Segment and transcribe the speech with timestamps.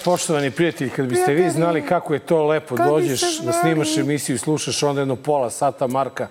[0.00, 4.36] E, poštovani prijatelji, kad biste vi znali kako je to lepo, dođeš da snimaš emisiju
[4.36, 6.28] i slušaš onda jedno pola sata Marka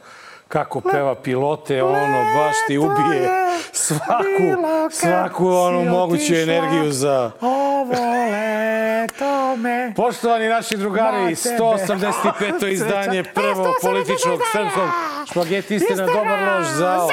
[0.48, 3.30] kako peva pilote, ono baš ti ubije
[3.72, 7.32] svaku, svaku onu moguću energiju za...
[7.42, 9.94] Ovo leto me...
[9.96, 12.68] Poštovani naši drugari, 185.
[12.74, 14.90] izdanje prvog političnog srpskog
[15.32, 17.10] špagetiste na dobar lož zao.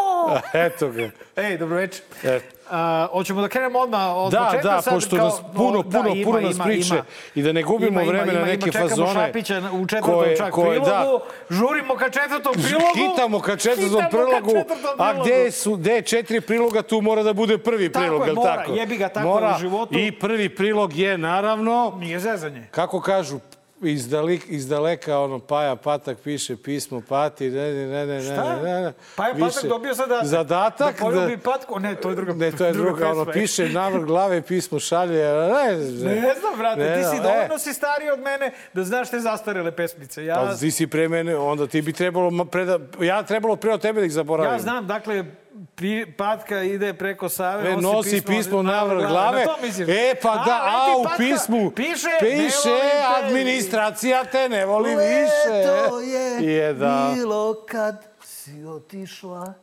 [0.66, 1.10] Eto ga.
[1.36, 2.02] Ej, dobro večer.
[2.22, 2.59] Eto.
[2.70, 5.98] A, hoćemo da krenemo odmah od Da, početka da, sad pošto kao- nas puno, da,
[5.98, 7.04] puno, ima, puno nas ima, priče ima.
[7.34, 8.46] i da ne gubimo Ima, ima, vreme ima, na ima.
[8.48, 9.12] neke Čekamo fazone.
[9.14, 10.90] Šapića u četvrtom koje- čak koje- prilogu.
[10.90, 11.18] da.
[11.50, 12.86] Žurimo ka četvrtom prilogu.
[12.96, 14.52] Hitamo ka četvrtom prilogu,
[14.98, 18.32] a gde, su, gde je četiri priloga, tu mora da bude prvi Tako prilog, je,
[18.34, 18.72] mora, tako?
[18.72, 19.54] jebi ga, tako mora.
[19.56, 19.98] u životu.
[19.98, 22.68] I prvi prilog je, naravno, Nije zezanje.
[22.70, 23.38] kako kažu,
[23.82, 28.56] izdalik, izdaleka ono Paja Patak piše pismo Pati, ne, ne, ne, ne, Šta?
[28.56, 28.92] ne, ne, ne.
[29.16, 30.26] Paja Patak dobio zadatak.
[30.26, 31.78] Zadatak Da poljubi patku.
[31.80, 33.32] Ne, to je druga Ne, to je druga, ono, pesma.
[33.32, 37.20] piše navrh glave, pismo šalje, ne, Ne znam, brate, Ne ti si e.
[37.22, 40.24] dovoljno si stariji od mene da znaš te zastarele pesmice.
[40.24, 43.72] Ja, Pa ti si pre mene, onda ti bi trebalo, pre da, ja trebalo pre
[43.72, 44.52] od tebe da ih zaboravim.
[44.52, 45.24] ja znam, dakle,
[45.66, 49.46] pi, patka ide preko Save, E, nosi pismo na vrh Na glave.
[49.62, 49.88] misliš?
[49.88, 52.80] E, pa da, a, eto, u patka pismu piše, piše
[53.16, 55.50] administracija te ne voli više.
[55.52, 57.12] Leto je, Je, da.
[57.14, 59.54] bilo kad si otišla.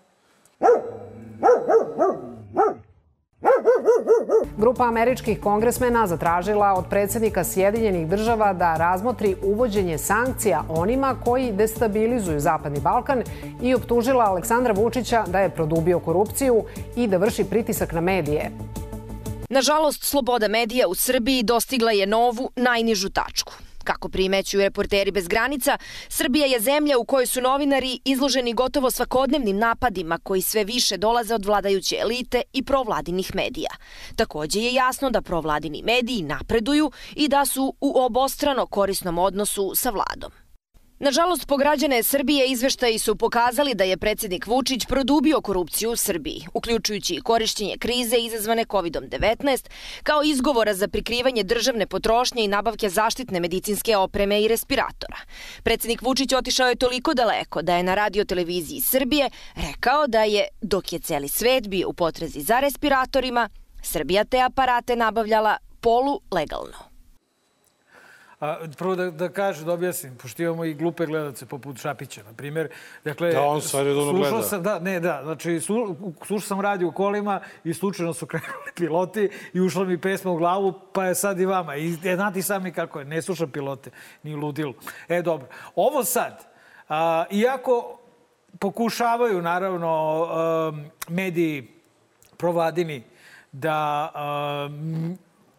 [4.57, 12.39] Grupa američkih kongresmena zatražila od predsjednika Sjedinjenih država da razmotri uvođenje sankcija onima koji destabilizuju
[12.39, 13.23] Zapadni Balkan
[13.61, 16.63] i optužila Aleksandra Vučića da je produbio korupciju
[16.95, 18.51] i da vrši pritisak na medije.
[19.49, 23.66] Nažalost, sloboda medija u Srbiji dostigla je novu, najnižu tačku.
[23.87, 25.77] Kako primećuju reporteri bez granica,
[26.09, 31.35] Srbija je zemlja u kojoj su novinari izloženi gotovo svakodnevnim napadima koji sve više dolaze
[31.35, 33.69] od vladajuće elite i provladinih medija.
[34.15, 39.89] Takođe je jasno da provladini mediji napreduju i da su u obostrano korisnom odnosu sa
[39.89, 40.46] vladom.
[40.99, 46.47] Nažalost, po građane Srbije izveštaji su pokazali da je predsjednik Vučić produbio korupciju u Srbiji,
[46.53, 49.69] uključujući i korišćenje krize izazvane COVID-19
[50.03, 55.17] kao izgovora za prikrivanje državne potrošnje i nabavke zaštitne medicinske opreme i respiratora.
[55.63, 60.93] Predsjednik Vučić otišao je toliko daleko da je na radioteleviziji Srbije rekao da je, dok
[60.93, 63.49] je celi svet bio u potrezi za respiratorima,
[63.83, 66.86] Srbija te aparate nabavljala polu legalno.
[68.39, 72.33] A, prvo da, da kaže, da objasnim, pošto imamo i glupe gledalce poput Šapića, na
[72.33, 72.69] primjer.
[73.03, 74.47] Dakle, Da, on sve redovno slušao gleda.
[74.47, 78.71] Sam, da, ne, da, znači, slu- slušao sam radio u kolima i slučajno su krenuli
[78.75, 81.75] piloti i ušla mi pesma u glavu, pa je sad i vama.
[81.75, 83.89] I e, znate sami kako je, ne slušam pilote,
[84.23, 84.73] ni ludilu.
[85.09, 85.47] E, dobro.
[85.75, 86.45] Ovo sad,
[86.89, 87.99] a, iako
[88.59, 90.23] pokušavaju, naravno,
[90.69, 91.67] um, mediji
[92.37, 93.03] provladini
[93.51, 94.11] da
[94.69, 95.17] um,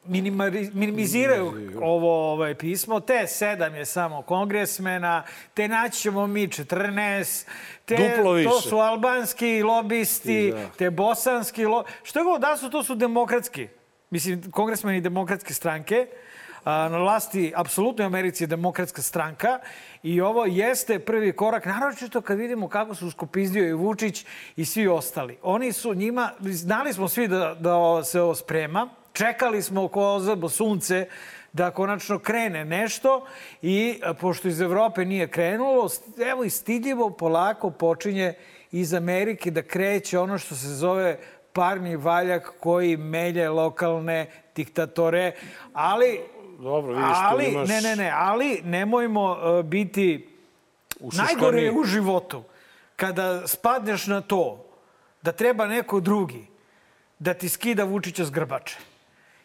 [0.08, 1.52] minimari- minimiziraju
[1.82, 3.00] ovo ovaj, pismo.
[3.00, 5.22] Te sedam je samo kongresmena,
[5.54, 7.46] te naći ćemo mi 14,
[7.84, 8.48] te Duplo više.
[8.48, 10.68] to su albanski lobisti, Da.
[10.68, 11.84] te bosanski lo...
[12.02, 13.68] Što god da su, to su demokratski.
[14.10, 16.06] Mislim, kongresmeni demokratske stranke.
[16.64, 19.58] A, na vlasti, apsolutno u Americi je demokratska stranka
[20.02, 24.24] i ovo jeste prvi korak, naročito kad vidimo kako su skopizdio i Vučić
[24.56, 25.38] i svi ostali.
[25.42, 27.74] Oni su njima, znali smo svi da, da
[28.04, 31.06] se ovo sprema, čekali smo ko ozebo sunce
[31.52, 33.26] da konačno krene nešto
[33.62, 35.88] i a, pošto iz Evrope nije krenulo,
[36.30, 38.34] evo i stidljivo polako počinje
[38.72, 41.18] iz Amerike da kreće ono što se zove
[41.52, 45.32] parni valjak koji melje lokalne diktatore,
[45.72, 46.20] ali
[46.58, 47.68] Dobro, vidiš, ali, imaš...
[47.68, 50.28] ne, ne, ne, ali nemojmo uh, biti...
[51.00, 52.42] Najgore je u životu
[52.96, 54.64] kada spadneš na to
[55.22, 56.46] da treba neko drugi
[57.18, 58.78] da ti skida Vučića s grbače.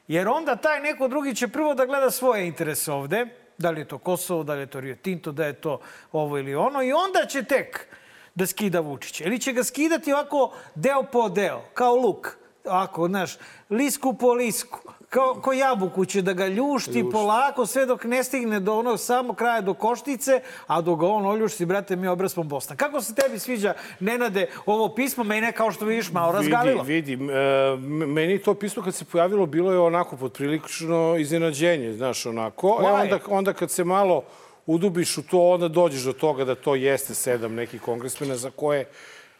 [0.07, 3.25] Jer onda taj neko drugi će prvo da gleda svoje interese ovde,
[3.57, 5.79] da li je to Kosovo, da li je to Rio Tinto, da je to
[6.11, 7.87] ovo ili ono, i onda će tek
[8.35, 9.23] da skida Vučića.
[9.23, 12.27] Ili će ga skidati ovako deo po deo, kao luk.
[12.65, 13.37] Ako, znaš,
[13.69, 14.79] lisku po lisku.
[15.13, 19.35] Kao, ko jabuku će da ga ljušti polako sve dok ne stigne do onog samog
[19.35, 22.75] kraja do koštice, a dok ga on oljušti, brate, mi obrasmo Bosna.
[22.75, 25.23] Kako se tebi sviđa, Nenade, ovo pismo?
[25.23, 26.83] Mene, kao što vidiš, malo razgalilo.
[26.83, 27.33] Vidi, vidi.
[27.33, 27.77] E,
[28.07, 32.79] meni to pismo kad se pojavilo bilo je onako podprilično iznenađenje, znaš, onako.
[32.83, 34.23] E, onda, onda kad se malo
[34.65, 38.85] udubiš u to, onda dođeš do toga da to jeste sedam nekih kongresmena za koje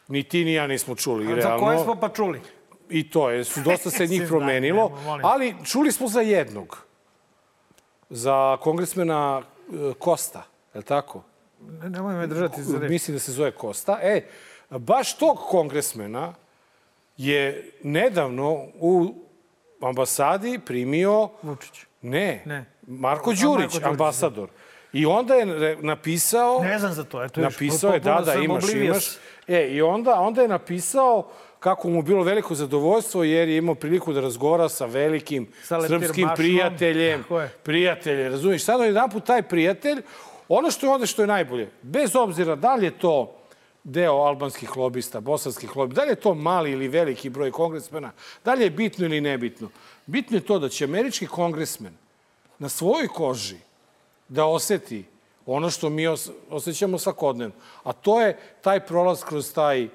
[0.08, 1.26] ni ti ni ja nismo čuli.
[1.26, 1.66] Za realno.
[1.66, 2.42] koje smo pa čuli?
[2.90, 6.86] I to je, su dosta se njih promenilo, ali čuli smo za jednog.
[8.10, 10.44] Za kongresmena e, Kosta,
[10.74, 11.24] je li tako?
[11.60, 12.90] Ne- Nemoj me držati za reč.
[12.90, 14.00] Mislim da se zove Kosta.
[14.02, 14.28] E,
[14.70, 16.34] baš tog kongresmena
[17.18, 19.16] je nedavno u
[19.82, 21.30] ambasadi primio...
[21.42, 21.86] Vučić.
[22.02, 22.66] Ne, Ne.
[22.88, 24.50] Marko Đurić, Đurić, ambasador.
[24.94, 26.64] I onda je napisao...
[26.64, 29.06] Ne znam za to, eto još, Napisao je, da, da, imaš, imaš.
[29.48, 31.30] E, i onda, onda je napisao
[31.64, 36.24] kako mu bilo veliko zadovoljstvo jer je imao priliku da razgovara sa velikim Sa srpskim
[36.24, 36.36] Bašom.
[36.36, 37.24] prijateljem.
[37.64, 38.64] Prijatelje, razumiješ?
[38.64, 40.02] Sada jedan put taj prijatelj,
[40.50, 43.36] ono što je ovde što je najbolje, bez obzira da li je to
[43.84, 48.12] deo albanskih lobista, bosanskih lobista, da li je to mali ili veliki broj kongresmena,
[48.46, 49.70] da li je bitno ili nebitno.
[50.06, 51.94] Bitno je to da će američki kongresmen
[52.60, 53.58] na svojoj koži
[54.28, 55.06] da oseti
[55.46, 57.56] ono što mi os osjećamo svakodnevno.
[57.84, 59.88] A to je taj prolaz kroz, taj,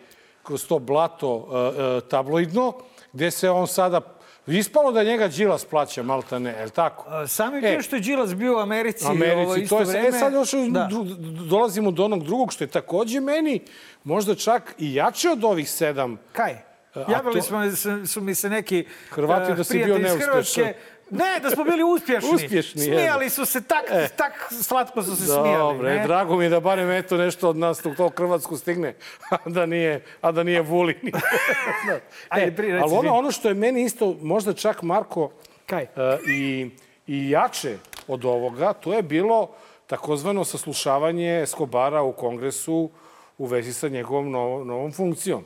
[0.48, 2.72] kroz to blato uh, uh, tabloidno,
[3.12, 4.00] gde se on sada...
[4.46, 7.04] Ispalo da njega Đilas plaća, malta ne, je li tako?
[7.08, 7.72] A, Samim E.
[7.72, 10.08] tim što je Đilas bio u Americi, ovo Americi, isto to je, vreme...
[10.08, 10.88] e sad još da.
[11.50, 13.60] dolazimo do onog drugog, što je takođe meni
[14.04, 16.56] možda čak i jače od ovih sedam Kaj?
[17.08, 17.58] Javili to- smo,
[18.06, 20.30] su, mi se neki Hrvati da si bio neuspešan.
[20.30, 20.74] Hrvatske.
[21.10, 22.30] Ne, da smo bili uspješni.
[22.34, 23.84] Uspješni, Smijali su se, tak,
[24.16, 25.74] tak slatko su se smijali.
[25.74, 28.94] Dobre, drago mi je da barem eto nešto od nas u to Hrvatsku stigne,
[29.30, 30.96] a da nije, a da nije Vulin.
[32.30, 35.30] reci ali ono, ono što je meni isto, možda čak Marko
[35.66, 35.82] Kaj?
[35.82, 35.88] e,
[36.28, 36.70] i,
[37.06, 37.76] i jače
[38.08, 39.50] od ovoga, to je bilo
[39.86, 42.90] takozvano saslušavanje Skobara u kongresu
[43.38, 45.44] u vezi sa njegovom novom, funkcijom.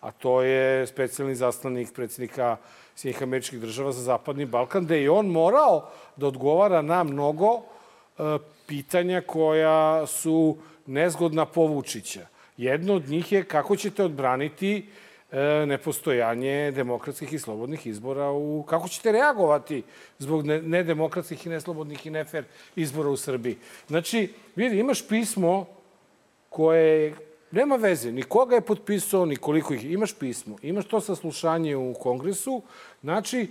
[0.00, 2.56] A to je specijalni zaslanik predsjednika
[2.96, 7.60] Sjednih američkih država za Zapadni Balkan, gde je on morao da odgovara na mnogo
[8.18, 10.56] e, pitanja koja su
[10.86, 12.26] nezgodna po Vučića.
[12.56, 14.86] Jedno od njih je kako ćete odbraniti
[15.32, 18.64] e, nepostojanje demokratskih i slobodnih izbora u...
[18.68, 19.82] Kako ćete reagovati
[20.18, 22.44] zbog ne- nedemokratskih i neslobodnih i nefer
[22.76, 23.56] izbora u Srbiji?
[23.88, 25.66] Znači, vidi, imaš pismo
[26.48, 27.14] koje
[27.54, 30.56] nema veze, ni koga je potpisao, ni koliko ih imaš pismo.
[30.62, 32.62] Imaš to saslušanje u kongresu,
[33.02, 33.50] znači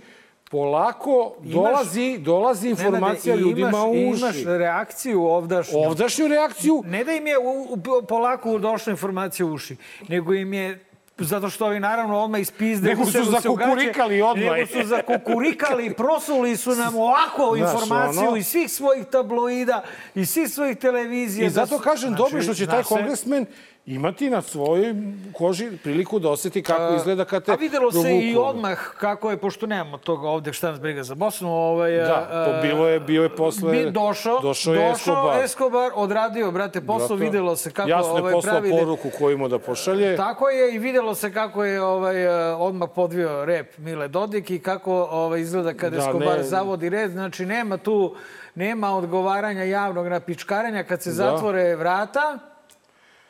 [0.50, 4.20] polako dolazi, dolazi informacija Nenade, ljudima imaš, u uši.
[4.20, 5.78] Imaš reakciju ovdašnju.
[5.78, 7.78] Ovdašnju reakciju Ne da im je u, u,
[8.08, 9.76] polako došla informacija u uši,
[10.08, 10.84] nego im je
[11.18, 12.88] zato što ovi naravno odmah ispizde.
[12.88, 14.44] Nego su zakukurikali odmah.
[14.46, 19.82] Nego su zakukurikali, prosuli su nam ovako Znaš, informaciju ono- iz svih svojih tabloida,
[20.14, 21.46] iz svih svojih televizija.
[21.46, 23.46] I zato da kažem, znači, dobro što će taj se- kongresmen
[23.86, 24.94] imati na svojoj
[25.32, 29.30] koži priliku da oseti kako izgleda kad te A videlo se provuku, i odmah kako
[29.30, 32.88] je, pošto nemamo toga ovde šta nas briga za Bosnu, ovaj, Da, a, po- bilo
[32.88, 33.72] je, bio je posle...
[33.72, 35.44] Mi došao, došao je Escobar.
[35.44, 38.70] Escobar, odradio, brate, posao, videlo se kako Jasno je ovaj, poslao pravi...
[38.70, 40.16] poruku koju ima da pošalje.
[40.16, 44.58] Tako je i videlo se kako je ovaj, eh, odmah podvio rep Mile Dodik i
[44.58, 47.10] kako ovaj, izgleda kada Da, Escobar ne- zavodi red.
[47.10, 48.14] Znači, nema tu
[48.54, 50.84] nema odgovaranja javnog na pičkarenja.
[50.84, 52.38] Kad se zatvore vrata,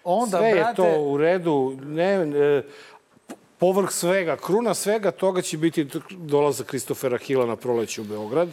[0.04, 0.76] onda, Sve je brate...
[0.76, 1.76] to u redu.
[1.82, 2.62] Ne, e,
[3.58, 8.48] povrh svega, kruna svega toga će biti dolazak Kristofera Hila na proleće u Beograd.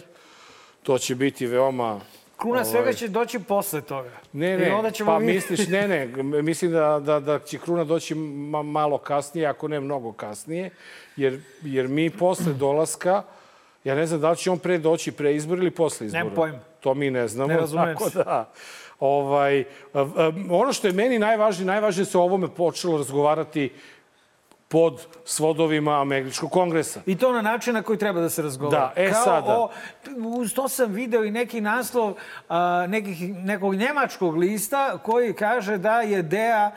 [0.83, 1.99] To će biti veoma...
[2.37, 4.09] Kruna svega ovaj, će doći posle toga.
[4.33, 7.57] Ne, I ne, onda ćemo pa vidjeti- misliš, ne, ne, mislim da, da, da će
[7.57, 10.69] kruna doći ma, malo kasnije, ako ne mnogo kasnije,
[11.15, 13.23] jer, jer mi posle dolaska,
[13.83, 16.23] ja ne znam da li će on pre doći pre izbora ili posle izbora.
[16.23, 16.59] Nemam pojma.
[16.79, 17.53] To mi ne znamo.
[17.53, 18.17] Ne tako se.
[18.17, 18.51] da,
[19.01, 19.63] ovaj,
[20.49, 23.73] ono što je meni najvažnije, najvažnije se o ovome počelo razgovarati
[24.67, 27.01] pod svodovima Američkog kongresa.
[27.05, 28.91] I to na način na koji treba da se razgovara.
[28.95, 29.57] Da, e Kao sada.
[29.57, 29.69] O,
[30.37, 32.13] uz to sam video i neki naslov
[32.49, 36.71] a, nekih, nekog njemačkog lista koji kaže da je DEA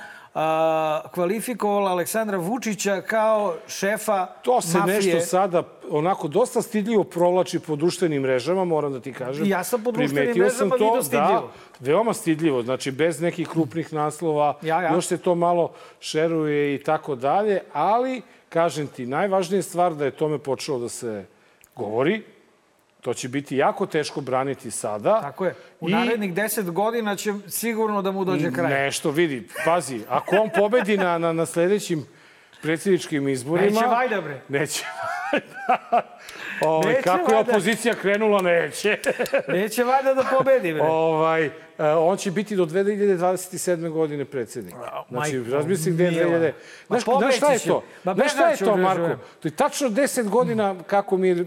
[1.11, 4.95] kvalifikovala Aleksandra Vučića kao šefa To se mafije.
[4.97, 9.47] nešto sada onako dosta stidljivo provlači po društvenim mrežama, moram da ti kažem.
[9.47, 11.51] Ja sam po društvenim Primetio sam mrežama to, video stidljivo.
[11.81, 14.95] Da, veoma stidljivo, znači bez nekih krupnih naslova, Ja, ja.
[14.95, 20.05] još se to malo šeruje i tako dalje, ali, kažem ti, najvažnija je stvar da
[20.05, 21.25] je tome počelo da se
[21.77, 22.23] govori,
[23.05, 25.21] to će biti jako teško braniti sada.
[25.21, 25.55] Tako je.
[25.81, 28.71] U I- narednih deset godina će sigurno da mu dođe kraj.
[28.71, 32.07] Nešto, vidi, pazi, ako on pobedi na, na, na sledećim
[32.63, 33.71] predsjedničkim izborima...
[33.71, 34.41] Neće vajda, bre.
[34.49, 34.85] Neće
[36.61, 38.99] Ovaj, kako je opozicija krenula, neće.
[39.49, 40.83] Neće valjda da pobedi, bre.
[40.83, 41.51] ovaj, e,
[41.99, 43.89] on će biti do 2027.
[43.91, 44.75] godine predsjednik.
[45.09, 46.39] Znači, majko razmisli gde je mila.
[46.39, 46.53] 2000...
[46.89, 47.83] Ma Znaš, znaš šta je to?
[48.03, 49.09] Znaš šta je to, Marko?
[49.41, 51.47] To je tačno 10 godina kako mi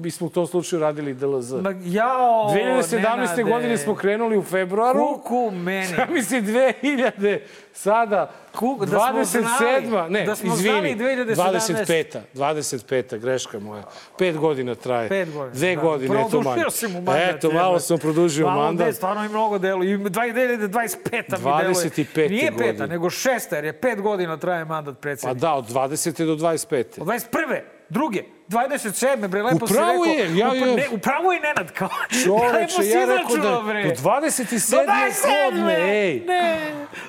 [0.00, 1.52] bismo u tom slučaju radili DLZ.
[1.52, 2.92] Ma, jao, 2017.
[3.16, 3.42] Nenade.
[3.42, 4.98] godine smo krenuli u februaru.
[5.06, 5.86] Kuku meni.
[5.86, 7.38] Zamisli 2000,
[7.72, 9.88] sada Ku- da smo 27.
[9.88, 11.34] znali, ne, da smo izvini, znali 2017.
[11.36, 12.20] 25.
[12.34, 13.18] 25.
[13.18, 13.82] greška moja.
[14.18, 15.08] Pet godina traje.
[15.08, 15.54] Pet godina.
[15.54, 15.82] Dve da.
[15.82, 16.70] godine, eto Produžio manje.
[16.70, 17.34] si mu mandat.
[17.34, 18.86] Eto, malo sam produžio Malo mandat.
[18.86, 19.84] De, stvarno i mnogo delo.
[19.84, 21.12] I 2025.
[21.12, 21.74] mi deluje.
[21.74, 22.30] 25.
[22.30, 25.40] Nije peta, nego šesta, jer je pet godina traje mandat Pa predsjednika.
[25.40, 26.26] da, od 20.
[26.26, 27.00] do 25.
[27.00, 27.60] Od 21.
[27.88, 28.22] Druge.
[28.50, 29.28] 27.
[29.28, 30.04] bre, lepo si rekao.
[30.04, 31.88] je, ja- Upra- ja- ne, upravo je Nenad, kao.
[32.24, 33.82] Čoveče, ja rekao da bre.
[33.84, 34.70] do 27.
[34.70, 34.86] Do 27.
[35.44, 36.20] godine, ej.
[36.20, 36.58] Ne.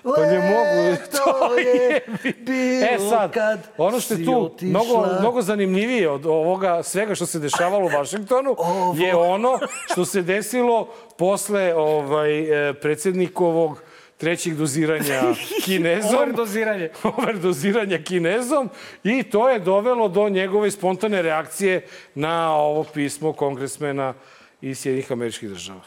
[0.05, 0.98] Pa ne mogu.
[1.15, 2.01] To je
[2.38, 3.33] bilo E sad,
[3.77, 8.55] ono što je tu mnogo, mnogo zanimljivije od ovoga svega što se dešavalo u Vašingtonu
[8.95, 13.83] je ono što se desilo posle ovaj, e, predsjednikovog
[14.21, 15.21] trećeg doziranja
[15.65, 16.15] kinezom.
[16.15, 16.89] Overdoziranje.
[17.17, 18.69] overdoziranja kinezom
[19.03, 21.85] i to je dovelo do njegove spontane reakcije
[22.15, 24.13] na ovo pismo kongresmena
[24.61, 25.81] iz Sjednih američkih država.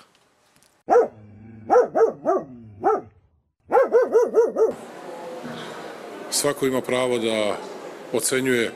[6.30, 7.56] Svako ima pravo da
[8.12, 8.72] ocenjuje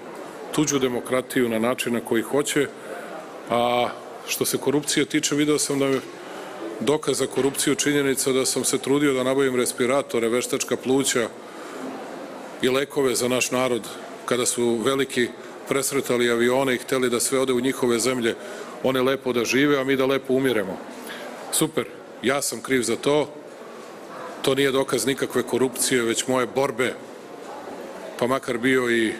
[0.53, 2.67] tuđu demokratiju na način na koji hoće,
[3.51, 3.89] a
[4.27, 6.01] što se korupcije tiče, video sam da je
[6.81, 11.29] dokaz za korupciju činjenica da sam se trudio da nabavim respiratore, veštačka pluća
[12.63, 13.83] i lekove za naš narod
[14.25, 15.29] kada su veliki
[15.69, 18.35] presretali avione i hteli da sve ode u njihove zemlje,
[18.83, 20.79] one lepo da žive, a mi da lepo umiremo.
[21.53, 21.87] Super,
[22.23, 23.29] ja sam kriv za to,
[24.43, 26.95] to nije dokaz nikakve korupcije, već moje borbe
[28.19, 29.13] pa makar bio i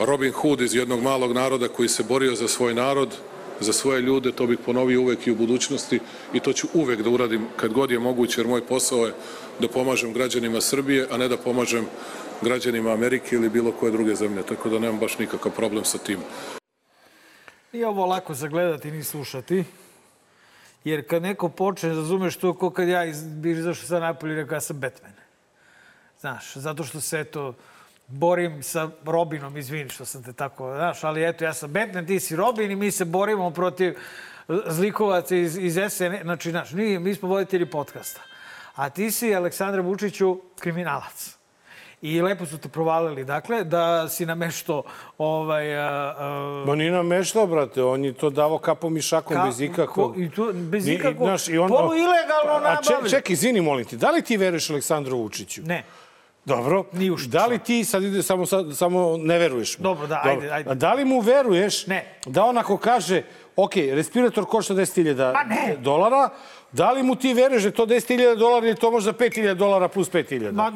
[0.00, 3.16] Robin Hood iz jednog malog naroda koji se borio za svoj narod,
[3.60, 6.00] za svoje ljude, to bih ponovio uvek i u budućnosti
[6.32, 9.14] i to ću uvek da uradim kad god je moguće, jer moj posao je
[9.60, 11.86] da pomažem građanima Srbije, a ne da pomažem
[12.42, 16.18] građanima Amerike ili bilo koje druge zemlje, tako da nemam baš nikakav problem sa tim.
[17.72, 19.64] Nije ovo lako zagledati ni slušati.
[20.84, 24.36] Jer kad neko počne, razumeš to ko kad ja iz, bi izašao sad napolje i
[24.36, 25.12] rekao ja sam Batman.
[26.20, 27.54] Znaš, zato što se eto
[28.08, 32.20] borim sa Robinom, izvini što sam te tako, znaš, ali eto ja sam Batman, ti
[32.20, 33.94] si Robin i mi se borimo protiv
[34.66, 38.20] zlikovaca iz, iz SN, znači, znaš, nije, mi smo voditelji podcasta.
[38.74, 41.36] A ti si, Aleksandra Vučiću, kriminalac.
[42.02, 44.82] I lepo su te provalili, dakle, da si namešto
[45.18, 45.78] ovaj...
[45.78, 49.60] A, a, Ma nije nameštao, brate, on je to davo kapom i šakom Ka- bez
[49.60, 50.14] ikakvog...
[50.14, 53.10] ko- i to bez ikakvog- polu ilegalno A če, nabavljen.
[53.10, 55.62] čekaj, izvini, molim ti, da li ti veruješ Aleksandru Vučiću?
[55.62, 55.84] Ne.
[56.46, 56.84] Dobro.
[56.92, 57.16] Ni u.
[57.26, 59.82] Da li ti sad ide samo, sad, samo ne veruješ mu?
[59.82, 60.70] Dobro, da, ajde, ajde.
[60.70, 62.18] A da li mu veruješ Ne.
[62.26, 63.22] da on ako kaže,
[63.56, 65.76] ok, respirator košta 10.000 Ma ne.
[65.76, 66.28] dolara,
[66.72, 69.88] da li mu ti veruješ da je to 10.000 dolara ili to možda 5.000 dolara
[69.88, 70.52] plus 5.000?
[70.52, 70.70] Ma,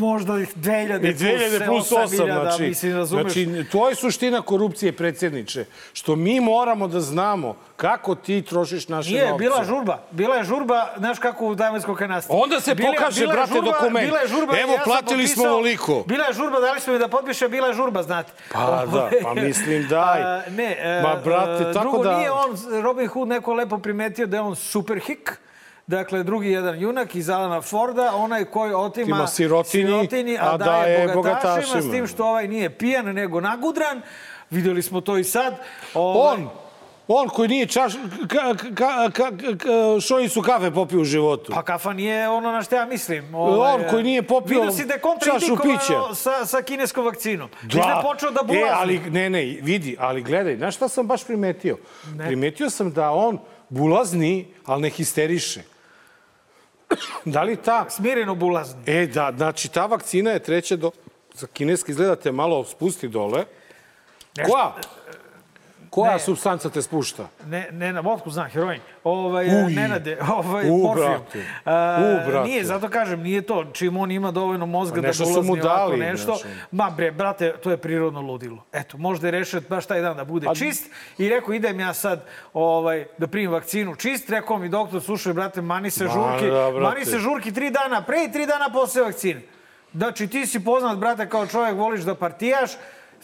[0.00, 3.32] možda ih 2000 I 2000 plus 8, 8.000, znači, mislim, razumeš?
[3.32, 5.64] znači, to je suština korupcije, predsjedniče.
[5.92, 9.42] Što mi moramo da znamo kako ti trošiš naše Nije, novce.
[9.42, 9.98] bila žurba.
[10.10, 12.32] Bila je žurba, znaš kako u Davanskoj kanasti.
[12.32, 14.06] Onda se pokaže, brate, dokument.
[14.06, 16.04] Bila je žurba, Evo, ja platili smo ovoliko.
[16.06, 18.32] Bila je žurba, dali smo mi da potpiše, bila je žurba, znate.
[18.52, 20.22] Pa da, pa mislim, daj.
[20.22, 23.78] A, ne, e, Ma, brate, e, tako drugo, da- nije on, Robin Hood neko lepo
[23.78, 25.40] primetio da je on super hik.
[25.86, 30.96] Dakle, drugi jedan junak iz Alana Forda, onaj koji otima Ima sirotinji, a, a daje,
[30.96, 34.02] daje bogatašima, s tim što ovaj nije pijan, nego nagudran.
[34.50, 35.54] Videli smo to i sad.
[35.94, 36.48] Ovaj, On,
[37.08, 37.92] on koji nije čaš,
[38.28, 41.52] ka, ka, ka, ka, šojicu kafe popio u životu.
[41.52, 43.34] Pa kafa nije ono na što ja mislim.
[43.34, 46.14] On koji nije popio Vidio si da je čašu pića.
[46.14, 47.48] sa, sa kineskom vakcinom.
[47.62, 47.80] Da.
[47.80, 48.68] da je počeo da bulazni.
[48.68, 51.78] E, ali, ne, ne, vidi, ali gledaj, znaš šta sam baš primetio?
[52.14, 52.26] Ne.
[52.26, 55.62] Primetio sam da on bulazni, ali ne histeriše.
[57.24, 57.86] da li ta...
[57.90, 58.82] Smireno bulazni.
[58.86, 60.90] E, da, znači, ta vakcina je treća do...
[61.34, 63.44] Za kineski izgleda te malo spusti dole.
[64.36, 64.74] Koja?
[65.94, 66.18] Koja Ne.
[66.18, 67.28] substanca te spušta?
[67.46, 68.80] Ne, ne na vodku znam, heroin.
[69.04, 69.72] Ovaj, Uj.
[69.72, 71.08] Nenade, ovaj, U, morfijum.
[71.08, 71.44] brate.
[71.64, 72.48] A, U, brate.
[72.48, 73.64] Nije, zato kažem, nije to.
[73.72, 76.32] Čim on ima dovoljno mozga da nešto bulazni mu ovako dali, nešto.
[76.32, 76.40] ono.
[76.72, 78.64] Ma bre, brate, to je prirodno ludilo.
[78.72, 80.86] Eto, možda je rešio baš taj dan da bude Pa- čist
[81.18, 82.24] i rekao idem ja sad
[82.54, 84.30] ovaj, da primim vakcinu čist.
[84.30, 86.46] Rekao mi doktor, slušaj, brate, mani se Ma, žurki.
[86.46, 86.80] da, brate.
[86.80, 89.40] mani se žurki tri dana pre i tri dana posle vakcine.
[89.92, 92.70] Znači, ti si poznat, brate, kao čovjek, voliš da partijaš,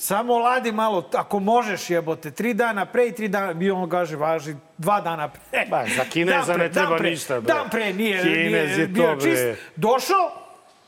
[0.00, 4.16] samo ladi malo, ako možeš jebote, tri dana pre i tri dana, bi on kaže,
[4.16, 5.66] važi dva dana pre.
[5.70, 7.54] Ba, za Kineza ne treba ništa, bre.
[7.54, 9.42] Dan pre nije, Kinez nije je bio čist.
[9.76, 10.30] Došao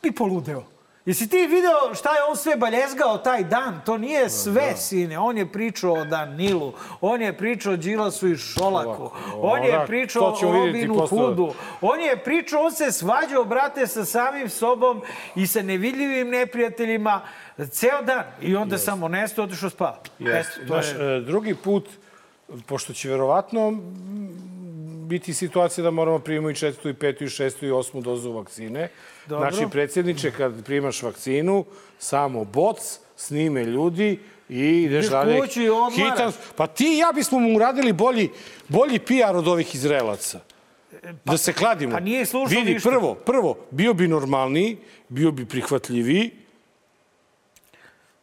[0.03, 0.72] i poludeo.
[1.07, 3.81] Jesi ti video šta je on sve baljezgao taj dan?
[3.87, 5.19] To nije sve, sine.
[5.19, 10.37] On je pričao o Danilu, on je pričao o Đilasu i Šolaku, on je pričao
[10.43, 11.07] o Robinu.
[11.07, 15.03] Hoodu, on je pričao, on se svađao, brate, sa samim sobom
[15.35, 17.21] i sa nevidljivim neprijateljima
[17.71, 18.25] ceo dan.
[18.41, 19.99] I onda samo nesto otišao spava.
[20.21, 21.17] Eto, to Znaš, je...
[21.17, 21.89] e, drugi put,
[22.67, 23.73] pošto će verovatno
[25.13, 28.89] biti situacija da moramo primimo i četvrtu, i petu, i šestu, i osmu dozu vakcine.
[29.27, 29.51] Dobro.
[29.51, 31.65] Znači, predsjedniče, kad primaš vakcinu,
[31.99, 35.41] samo boc, snime ljudi i ideš dalje.
[35.57, 36.35] i odmaraš.
[36.57, 38.31] pa ti i ja bismo mu uradili bolji,
[38.69, 40.41] bolji PR od ovih Izraelaca.
[41.25, 41.93] da se kladimo.
[41.93, 42.91] pa nije slušao Vidi, ništa.
[42.91, 44.77] prvo, prvo, bio bi normalniji,
[45.09, 46.31] bio bi prihvatljiviji,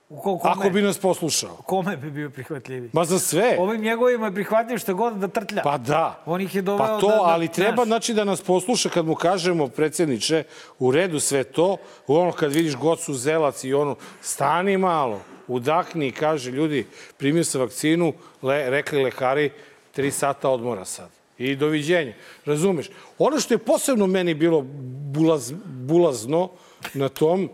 [0.10, 1.56] Ko, kome, Ako bi nas poslušao.
[1.56, 2.90] Kome bi bio prihvatljiviji?
[2.94, 3.58] Ma za sve.
[3.60, 5.62] Ovim njegovima je prihvatljiv što god da trtlja.
[5.64, 6.24] Pa da.
[6.26, 7.88] On ih je doveo pa to, da, da, ali treba znaš.
[7.88, 10.44] znači da nas posluša kad mu kažemo predsjedniče
[10.80, 16.12] u redu sve to, ono kad vidiš Gocu Zelac i ono stani malo, udahni i
[16.12, 16.88] kaže ljudi
[17.18, 19.52] primio sam vakcinu, le, rekli lekari
[19.92, 21.10] tri sata odmora sad.
[21.38, 22.14] I doviđenja.
[22.46, 22.90] Razumeš?
[23.18, 24.62] Ono što je posebno meni bilo
[25.14, 26.50] bulaz, bulazno
[26.94, 27.50] na tom,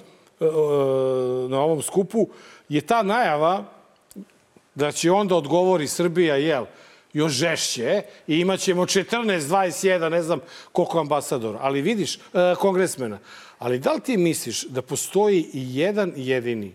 [1.49, 2.27] na ovom skupu,
[2.69, 3.63] je ta najava
[4.75, 6.65] da će onda odgovori Srbija, jel,
[7.13, 10.39] još žešće i imaćemo 14, 21, ne znam
[10.71, 12.19] koliko ambasadora, ali vidiš, e,
[12.59, 13.19] kongresmena.
[13.59, 16.73] Ali da li ti misliš da postoji i jedan jedini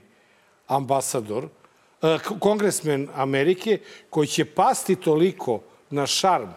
[0.66, 1.48] ambasador,
[2.02, 3.78] e, kongresmen Amerike,
[4.10, 6.48] koji će pasti toliko na šarm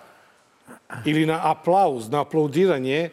[1.06, 3.10] ili na aplauz, na aplaudiranje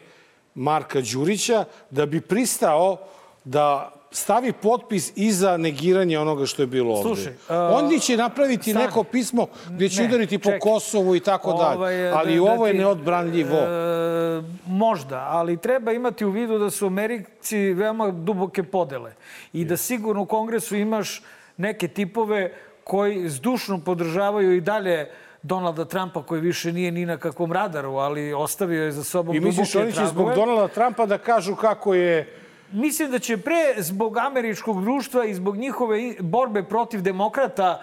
[0.55, 2.97] Marka Đurića, da bi pristao
[3.43, 7.03] da stavi potpis iza negiranja onoga što je bilo ovde.
[7.03, 7.33] Slušaj,
[7.71, 10.59] Oni će napraviti sad- neko pismo gde će Ne, udariti po čekaj.
[10.61, 11.77] Kosovu i tako dalje.
[11.77, 13.57] Ovaj, Ali da- da ovo je ti- neodbranljivo.
[13.57, 19.13] E, možda, ali treba imati u vidu da su Americi veoma duboke podele.
[19.53, 21.21] I da sigurno u kongresu imaš
[21.57, 25.09] neke tipove koji zdušno podržavaju i dalje
[25.43, 29.39] Donalda Trumpa koji više nije ni na kakvom radaru, ali ostavio je za sobom I
[29.39, 30.35] misliš duboke oni će zbog tragove.
[30.35, 32.37] Donalda Trumpa da kažu kako je
[32.71, 37.81] Mislim da će pre zbog američkog društva i zbog njihove borbe protiv demokrata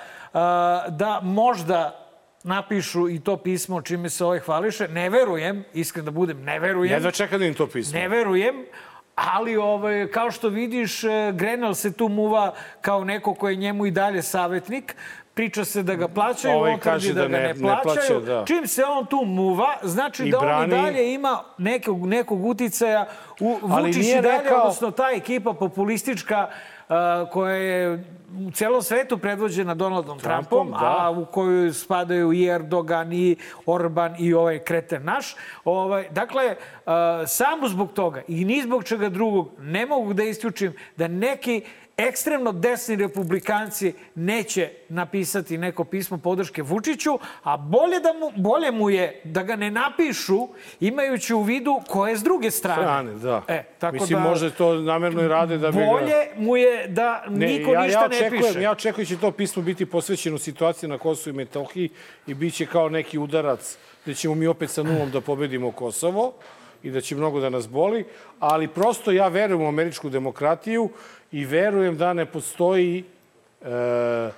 [0.88, 2.04] da možda
[2.42, 4.88] napišu i to pismo čime se ovaj hvališe.
[4.88, 6.95] Ne verujem, iskren da budem, ne verujem.
[6.95, 7.99] Jedva čeka da im to pismo.
[7.99, 8.64] Ne verujem,
[9.14, 13.87] ali ovaj, kao što vidiš, eh, Grenell se tu muva kao neko ko je njemu
[13.87, 14.97] i dalje savjetnik.
[15.38, 17.83] Priča se da ga plaćaju, Ovaj on tvrdi kaže da, da ga ne- ne, plaćaju.
[17.85, 18.45] plaćaju, da.
[18.47, 22.45] Čim se on tu muva, znači I da on i brani- dalje ima nekog, nekog
[22.45, 23.06] uticaja.
[23.41, 26.49] U, Vučić i dalje, rekao- odnosno ta ekipa populistička
[26.89, 28.04] a, koja je
[28.39, 30.97] u celom svetu predvođena Donaldom Trumpom, Trumpom, da.
[30.99, 33.36] a u koju spadaju i Erdogan i
[33.67, 35.36] Orban i ovaj kreten naš.
[35.65, 40.75] Ovaj, dakle, a, samo zbog toga i ni zbog čega drugog ne mogu da isključim
[40.97, 41.62] da neki
[41.99, 48.91] ekstremno desni republikanci neće napisati neko pismo podrške Vučiću, a bolje, da mu, bolje mu
[48.91, 50.49] je da ga ne napišu
[50.80, 52.82] imajući u vidu ko je s druge strane.
[52.82, 53.43] strane, da.
[53.49, 55.84] E, tako Mislim, da, možda to namerno i rade da bi ga...
[55.84, 58.63] Bolje mu je da niko ja, ništa ja ne očekujem, piše.
[58.63, 61.89] Ja očekujem da će to pismo biti posvećeno situaciji na Kosovu i Metohiji
[62.26, 66.32] i bit će kao neki udarac da ćemo mi opet sa nulom da pobedimo Kosovo
[66.82, 68.04] i da će mnogo da nas boli,
[68.39, 70.89] ali prosto ja verujem u američku demokratiju
[71.32, 73.04] i verujem da ne postoji
[73.62, 74.30] e,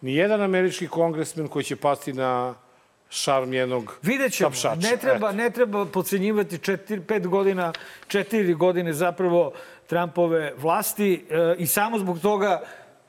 [0.00, 2.54] ni jedan američki kongresmen koji će pasti na
[3.10, 4.50] šarm jednog Vidjet ćemo.
[4.50, 4.88] tapšača.
[4.90, 5.36] Ne treba, Eto.
[5.36, 7.72] ne treba pocenjivati četiri, pet godina,
[8.08, 9.52] četiri godine zapravo
[9.86, 12.62] Trumpove vlasti e, i samo zbog toga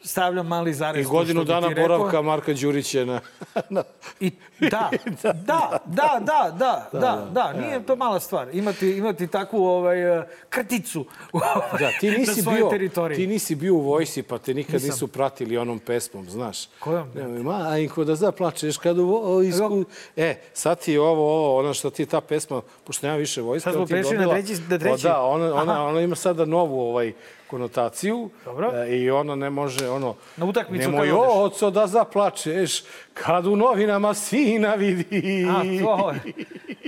[0.04, 1.06] stavljam mali zarez.
[1.06, 3.20] I godinu dana boravka Marka Đurića na...
[3.70, 3.84] na
[4.20, 4.32] I,
[4.70, 4.90] Da,
[5.24, 5.34] da.
[5.34, 8.48] da, da, da, da, da, da, da, da, nije to mala stvar.
[8.56, 13.16] Imati, imati takvu ovaj, eh, krticu ovaj, da, ti nisi na svojoj bio, teritoriji.
[13.16, 14.90] Ti nisi bio u vojsi, pa te nikad Nisam.
[14.90, 16.68] nisu pratili onom pesmom, znaš.
[16.80, 17.08] Kojom?
[17.16, 19.42] Ne, ma, a i ko da zaplačeš kad u...
[19.44, 19.86] Isku...
[20.16, 23.70] E, sad ti ovo, ovo, ono što ti ta pesma, pošto nema više vojska...
[23.70, 25.08] Sad smo prešli na treći, na treći.
[25.08, 27.14] O, da, ona, ona, ona ima sada novu ovaj,
[27.52, 28.72] konotaciju Dobro.
[28.76, 30.16] E, I ono ne može, ono...
[30.38, 31.08] Na utakmicu kad odeš.
[31.08, 35.46] Nemoj, oco, da zaplačeš kad u novinama si sina vidi.
[35.50, 36.34] A, to je.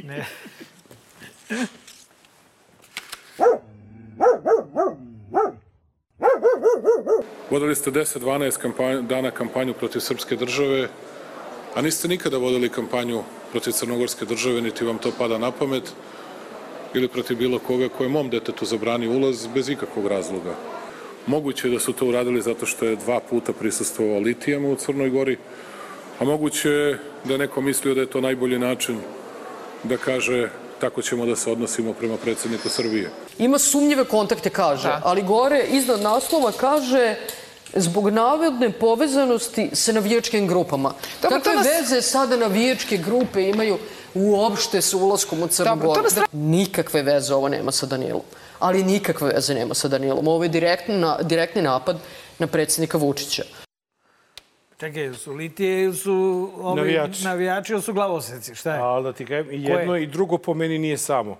[0.04, 0.26] Ne.
[7.50, 10.88] Vodili ste 10-12 kampanj, dana kampanju protiv srpske države,
[11.76, 15.94] a niste nikada vodili kampanju protiv crnogorske države, niti vam to pada na pamet,
[16.94, 20.56] ili protiv bilo koga koje mom detetu zabrani ulaz bez ikakvog razloga.
[21.28, 25.10] Moguće je da su to uradili zato što je dva puta prisustvovao litijama u Crnoj
[25.10, 25.38] Gori,
[26.20, 26.90] a moguće je
[27.24, 29.00] da je neko mislio da je to najbolji način
[29.84, 30.50] da kaže
[30.80, 33.10] tako ćemo da se odnosimo prema predsjedniku Srbije.
[33.40, 37.16] Ima sumnjive kontakte, kaže, ali gore iznad naslova kaže
[37.76, 40.94] zbog navodne povezanosti sa navijačkim grupama.
[41.22, 43.78] Dobro, Kakve nas- veze sada navijačke grupe imaju
[44.16, 46.04] uopšte sa ulaskom u Crnu Dobro, to Goru?
[46.04, 48.22] nas tra- Nikakve veze ovo nema sa Danilom.
[48.60, 50.28] Ali nikakve veze nema sa Danilom.
[50.28, 51.98] Ovo je direktni, na, direktni napad
[52.40, 53.44] na predsjednika Vučića.
[54.80, 57.24] Čekaj, su litije su ovi Navijači.
[57.24, 58.56] navijači ili su glavoseci?
[58.56, 58.80] Šta je?
[58.80, 59.72] Ali da ti kažem, i je?
[59.72, 61.38] jedno i drugo po meni nije samo.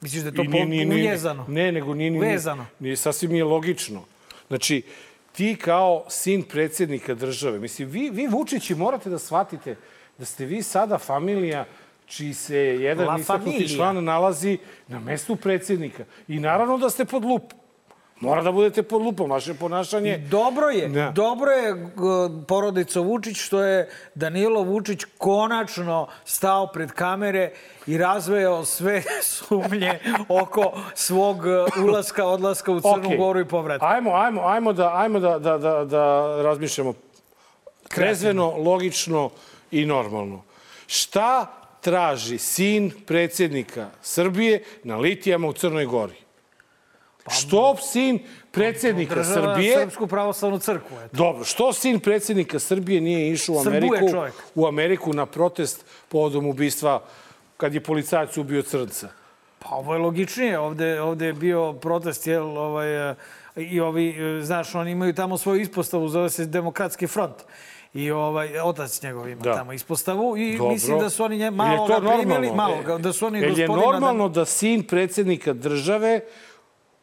[0.00, 0.58] Misliš da je to I po,
[0.98, 1.44] uvezano?
[1.48, 2.66] Ne, nego nije, nije, Vezano.
[2.78, 4.04] Nije, sasvim nije logično.
[4.48, 4.82] Znači,
[5.32, 9.76] ti kao sin predsjednika države, mislim, vi, vi Vučići morate da shvatite
[10.18, 11.64] da ste vi sada familija
[12.06, 16.04] čiji se jedan istaknuti član nalazi na mestu predsjednika.
[16.28, 17.58] I naravno da ste pod lupom.
[18.22, 20.18] Mora da budete pod lupom, vaše ponašanje...
[20.18, 21.10] Dobro je, Da.
[21.10, 21.90] dobro je
[22.48, 27.50] porodica Vučić što je Danilo Vučić konačno stao pred kamere
[27.86, 33.16] i razveo sve sumnje oko svog uh, ulaska, odlaska u Crnu Okej.
[33.16, 33.86] Goru i povratka.
[33.86, 36.94] Ajmo, ajmo, ajmo da, ajmo da, da, da, da razmišljamo
[37.88, 39.30] trezveno, logično
[39.70, 40.42] i normalno.
[40.86, 41.46] Šta
[41.80, 46.21] traži sin predsjednika Srbije na litijama u Crnoj Gori?
[47.30, 48.18] Što sin
[48.50, 49.78] predsjednika Srbije...
[49.78, 50.96] Srpsku pravoslavnu crkvu.
[51.04, 51.16] Eto.
[51.16, 53.96] Dobro, što sin predsjednika Srbije nije išao u Ameriku,
[54.54, 57.02] u Ameriku na protest povodom ubistva
[57.56, 59.08] kad je policajac ubio crnca?
[59.58, 60.58] Pa ovo je logičnije.
[60.58, 63.14] Ovde, ovde je bio protest, jel, ovaj, eh,
[63.56, 67.34] i ovi, eh, znaš, oni imaju tamo svoju ispostavu, zove se Demokratski front.
[67.94, 69.54] I ovaj, otac njegov ima Da.
[69.54, 70.72] tamo ispostavu i Dobro.
[70.72, 72.54] mislim da su oni nje, malo ga primili, normalno?
[72.54, 73.92] malo ga, da su oni Jel je gospodina...
[73.92, 76.20] normalno da sin predsjednika države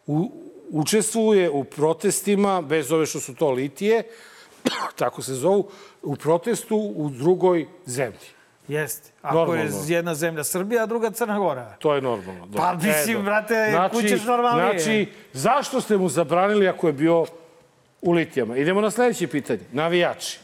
[0.10, 0.32] u,
[0.70, 4.04] učestvuje u protestima, bez ove što su to litije,
[5.00, 5.70] tako se zovu,
[6.02, 8.28] u protestu u drugoj zemlji?
[8.68, 9.12] Jeste.
[9.22, 9.86] Ako je Normalno.
[9.88, 11.76] jedna zemlja Srbija, a druga Crna Gora.
[11.80, 12.46] To je normalno.
[12.46, 12.62] Dobro.
[12.62, 14.80] Pa, mislim, brate, kućeš normalnije.
[14.80, 17.26] Znači, zašto ste mu zabranili ako je bio
[18.02, 18.58] u litijama?
[18.58, 19.62] Idemo na sledeće pitanje.
[19.72, 20.40] Navijači.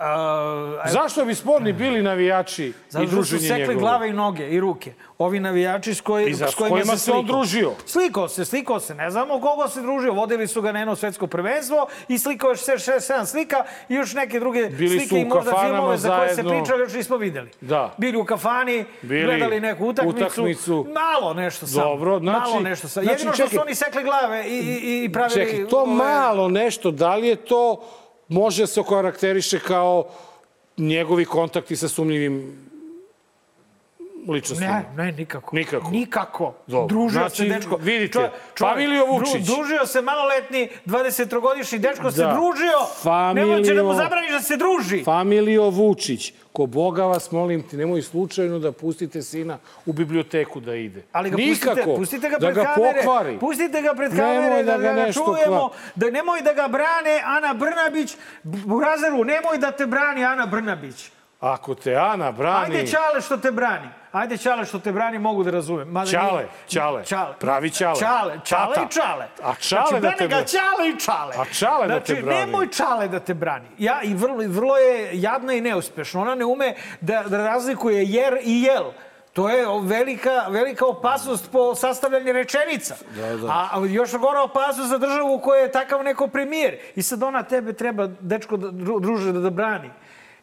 [0.00, 3.80] A, Zašto bi sporni bili navijači i Zato što su druženje sekli njegovo?
[3.80, 4.92] glave i noge i ruke.
[5.18, 7.22] Ovi navijači s, koji, s kojima se se on slikao.
[7.34, 7.72] družio.
[7.86, 8.94] Slikao se, slikao se.
[8.94, 10.12] Ne znamo koga se družio.
[10.12, 11.76] Vodili su ga na jedno svetsko prvenstvo
[12.08, 13.56] i slikao još 6-7 slika
[13.88, 16.50] i još neke druge Bili slike su i možda filmove za koje se zajedno.
[16.52, 17.50] priča još nismo videli.
[17.60, 17.94] Da.
[17.96, 20.16] Bili u kafani, Bili gledali neku utakmicu.
[20.18, 20.86] utakmicu.
[20.90, 21.84] Malo nešto samo.
[21.84, 23.04] Dobro, znači- malo nešto samo.
[23.04, 23.62] znači, Jedino što su čekaj.
[23.62, 25.34] oni sekli glave i, i, i pravili...
[25.46, 27.80] Čekaj, to ove- malo nešto, da li je to,
[28.28, 30.08] može se okarakteriše kao
[30.76, 32.67] njegovi kontakti sa sumnjivim
[34.28, 34.82] ličnostima?
[34.88, 35.56] Ne, ne, nikako.
[35.56, 35.90] Nikako.
[35.90, 36.54] Nikako.
[36.66, 36.86] Dobro.
[36.88, 37.76] Družio Znači, se dečko.
[37.76, 39.32] vidite, Familio Vučić.
[39.36, 42.32] Dru, družio se maloletni 23-godišnji dečko se Da.
[42.32, 42.78] družio.
[43.02, 45.04] Familio- Nemoće da mu zabraniš da se druži.
[45.04, 50.74] Familio Vučić, ko Boga vas molim ti, nemoj slučajno da pustite sina u biblioteku da
[50.74, 51.02] ide.
[51.12, 51.74] Ali ga Nikako.
[51.74, 52.94] pustite, pustite ga da pred ga kamere.
[52.96, 53.38] pokvari.
[53.38, 55.56] Pustite ga pred Nemoj kamere da da, ga ga, nešto čujemo.
[55.58, 56.88] kva- Da nemoj da ga brane
[57.26, 58.16] Ana Brnabić.
[58.42, 61.10] Burazeru, nemoj da te brani Ana Brnabić.
[61.40, 62.76] Ako te Ana brani...
[62.76, 63.88] Ajde Čale što te brani.
[64.12, 65.88] Ajde Čale što te brani, mogu da razumem.
[65.88, 67.04] Mada Čale, nije- Čale.
[67.04, 67.34] Čale.
[67.38, 67.96] Pravi Čale.
[67.96, 68.82] Čale, Čale Tata.
[68.82, 69.26] i Čale.
[69.42, 70.46] A Čale znači, da te ga brani.
[70.46, 71.34] Čale i Čale.
[71.38, 72.40] A Čale da znači, te brani.
[72.40, 73.66] nemoj Čale da te brani.
[73.78, 76.20] Ja, i vrlo, vrlo je jadna i neuspešna.
[76.20, 78.84] Ona ne ume da, da razlikuje jer i jel.
[79.32, 82.94] To je velika, velika opasnost po sastavljanju rečenica.
[83.12, 83.46] Da, da.
[83.46, 86.78] A još gora opasnost za državu u kojoj je takav neko premijer.
[86.96, 89.90] I sad ona tebe treba, dečko, da, dru- druže, da, da brani.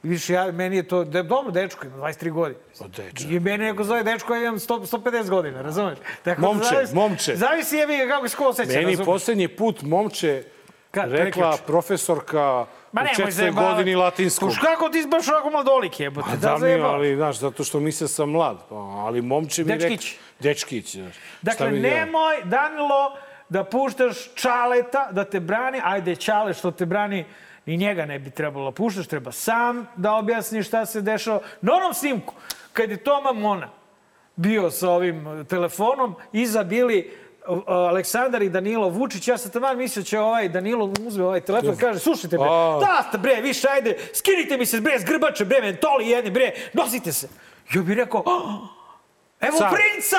[0.05, 2.59] Više, ja, meni je to, da, dobro, dečko ima 23 godine.
[2.79, 3.29] Pa, dečko.
[3.29, 5.97] I mene ako zove dečko, ja imam 100, 150 godina, razumeš?
[6.23, 7.35] Tako da Momče, zavisi- momče.
[7.35, 9.05] Zavisi jebi ga kako se ko osjeća, Meni razumeš?
[9.05, 10.43] posljednji put, momče,
[10.91, 11.63] Kad, rekla prekjuče?
[11.67, 14.49] profesorka Ma u nemoj četvrtoj godini latinskog.
[14.49, 16.27] Kuš, kako ti baš ovako mladolik jebote?
[16.31, 18.57] A da mi, ali, znaš, zato što misle sam mlad.
[18.69, 19.89] Pa, ali momče mi rekla...
[19.89, 20.15] Dečkić.
[20.39, 20.91] Dečkić.
[20.91, 23.17] Znaš, Dakle, nemoj, Danilo,
[23.49, 25.81] da puštaš Čaleta da te brani.
[25.83, 27.25] Ajde, Čale što te brani,
[27.65, 29.07] ni njega ne bi trebalo puštaš.
[29.07, 31.39] Treba sam da objasni šta se dešava.
[31.61, 32.33] Na onom snimku,
[32.73, 33.69] kad je Toma Mona
[34.35, 37.11] bio sa ovim telefonom, iza bili
[37.47, 39.27] uh, Aleksandar i Danilo Vučić.
[39.27, 42.47] Ja sam tamo mislio da će ovaj Danilo uzme ovaj telefon i kaže, slušajte bre,
[42.49, 43.03] A.
[43.09, 47.27] ste bre, više ajde, skinite mi se bre, zgrbače bre, mentoli jedni bre, nosite se.
[47.75, 48.51] Ja bih rekao, "Oh,
[49.41, 49.69] evo Car.
[49.73, 50.17] princa!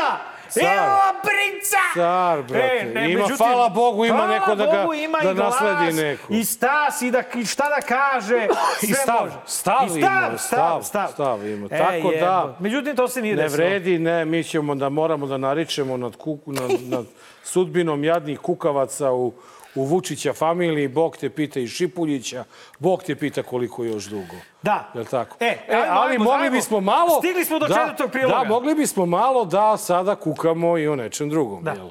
[0.51, 0.63] Car.
[0.65, 1.77] Evo princa!
[1.97, 2.93] Car, brate.
[2.97, 5.93] E, Ima, hvala Bogu, ima hvala neko da ga- Bogu, ima da i glas, nasledi
[5.95, 6.33] neko.
[6.33, 8.49] I stas, i, da, i šta da kaže,
[8.83, 9.35] I stav, može.
[9.47, 11.69] stav I ima, stav, stav ima.
[11.69, 12.11] Tako jebo.
[12.17, 13.57] da- Međutim, to se nije Ne desilo.
[13.59, 17.05] vredi, ne, mi ćemo da moramo da naričemo nad, kuku, nad, nad
[17.45, 19.33] sudbinom jadnih kukavaca u,
[19.77, 20.89] u Vučića familiji.
[20.89, 22.45] Bog te pita i Šipuljića,
[22.79, 24.37] Bog te pita koliko još dugo.
[24.63, 24.91] Da.
[24.95, 25.37] Jel tako?
[25.41, 26.57] E, e ajmo, ali ajmo, mogli ajmo.
[26.57, 27.19] bismo malo...
[27.19, 28.39] Stigli smo do da, četvrtog priloga.
[28.39, 31.65] Da, mogli bismo malo da sada kukamo i o nečem drugom.
[31.65, 31.73] Da.
[31.73, 31.91] Jel?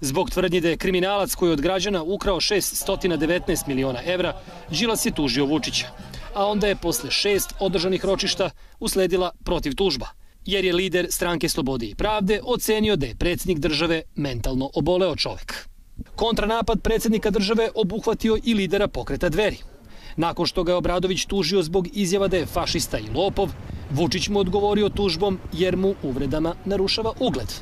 [0.00, 4.36] Zbog tvrdnje da je kriminalac koji je od građana ukrao 619 miliona evra,
[4.70, 5.86] Đilas je tužio Vučića.
[6.34, 10.06] A onda je posle šest održanih ročišta usledila protiv tužba,
[10.46, 15.68] jer je lider stranke Slobode i Pravde ocenio da je predsjednik države mentalno oboleo čovek.
[16.16, 19.58] Kontranapad predsjednika države obuhvatio i lidera pokreta dveri.
[20.16, 23.50] Nakon što ga je Obradović tužio zbog izjava da je fašista i lopov,
[23.90, 27.52] Vučić mu odgovorio tužbom jer mu uvredama narušava ugled.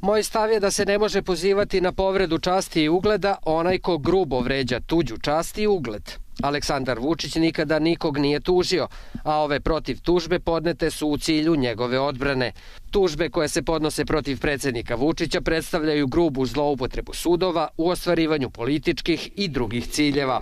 [0.00, 3.98] Moj stav je da se ne može pozivati na povredu časti i ugleda onaj ko
[3.98, 6.25] grubo vređa tuđu čast i ugled.
[6.42, 8.88] Aleksandar Vučić nikada nikog nije tužio,
[9.24, 12.52] a ove protiv tužbe podnete su u cilju njegove odbrane.
[12.90, 19.48] Tužbe koje se podnose protiv predsednika Vučića predstavljaju grubu zloupotrebu sudova u ostvarivanju političkih i
[19.48, 20.40] drugih ciljeva.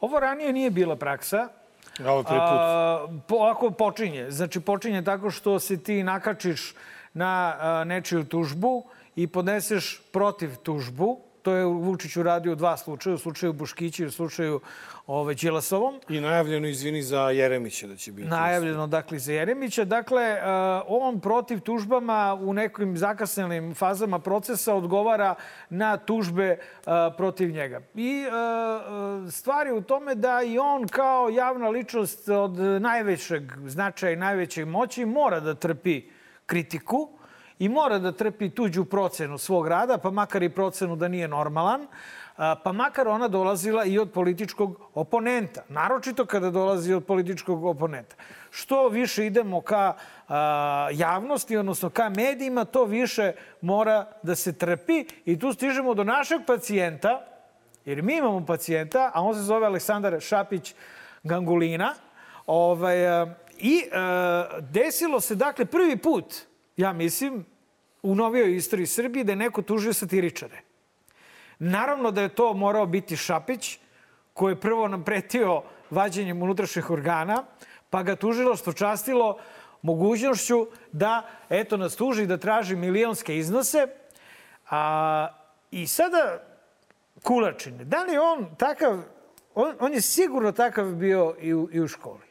[0.00, 1.48] Ovo ranije nije bila praksa.
[2.00, 2.58] Ovo prvi put.
[2.58, 4.30] A, po, ako počinje.
[4.30, 6.74] Znači, počinje tako što se ti nakačiš
[7.14, 8.84] na a, nečiju tužbu
[9.16, 11.20] i podneseš protiv tužbu.
[11.42, 14.60] To je Vučić uradio u dva slučaja, u slučaju Buškića i u slučaju
[15.06, 16.00] ove, Đilasovom.
[16.08, 18.28] I najavljeno, izvini, za Jeremića da će biti.
[18.28, 19.84] Najavljeno, dakle, za Jeremića.
[19.84, 25.34] Dakle, uh, on protiv tužbama u nekim zakasnelim fazama procesa odgovara
[25.70, 27.80] na tužbe uh, protiv njega.
[27.94, 34.12] I uh, stvar je u tome da i on kao javna ličnost od najvećeg značaja
[34.12, 36.02] i najveće moći mora da trpi
[36.46, 37.21] kritiku
[37.62, 41.86] i mora da trpi tuđu procenu svog rada, pa makar i procenu da nije normalan,
[42.36, 45.62] pa makar ona dolazila i od političkog oponenta.
[45.68, 48.16] Naročito kada dolazi od političkog oponenta.
[48.50, 49.94] Što više idemo ka
[50.92, 56.40] javnosti, odnosno ka medijima, to više mora da se trpi i tu stižemo do našeg
[56.46, 57.26] pacijenta,
[57.84, 60.74] jer mi imamo pacijenta, a on se zove Aleksandar Šapić
[61.22, 61.94] Gangulina,
[62.46, 62.96] ovaj,
[63.58, 63.82] i
[64.60, 66.34] desilo se, dakle, prvi put,
[66.76, 67.51] ja mislim,
[68.02, 70.60] u novijoj istoriji Srbije da je neko tužio satiričare.
[71.58, 73.78] Naravno da je to morao biti Šapić,
[74.34, 77.44] koji je prvo nam pretio vađenjem unutrašnjih organa,
[77.90, 79.38] pa ga tužiloštvo častilo
[79.82, 83.86] mogućnošću da, eto, nas tuži da traži milionske iznose.
[84.70, 85.28] A,
[85.70, 86.42] I sada
[87.22, 89.02] Kulačine, da li on takav,
[89.54, 92.28] on, on je sigurno takav bio i u, i u školi.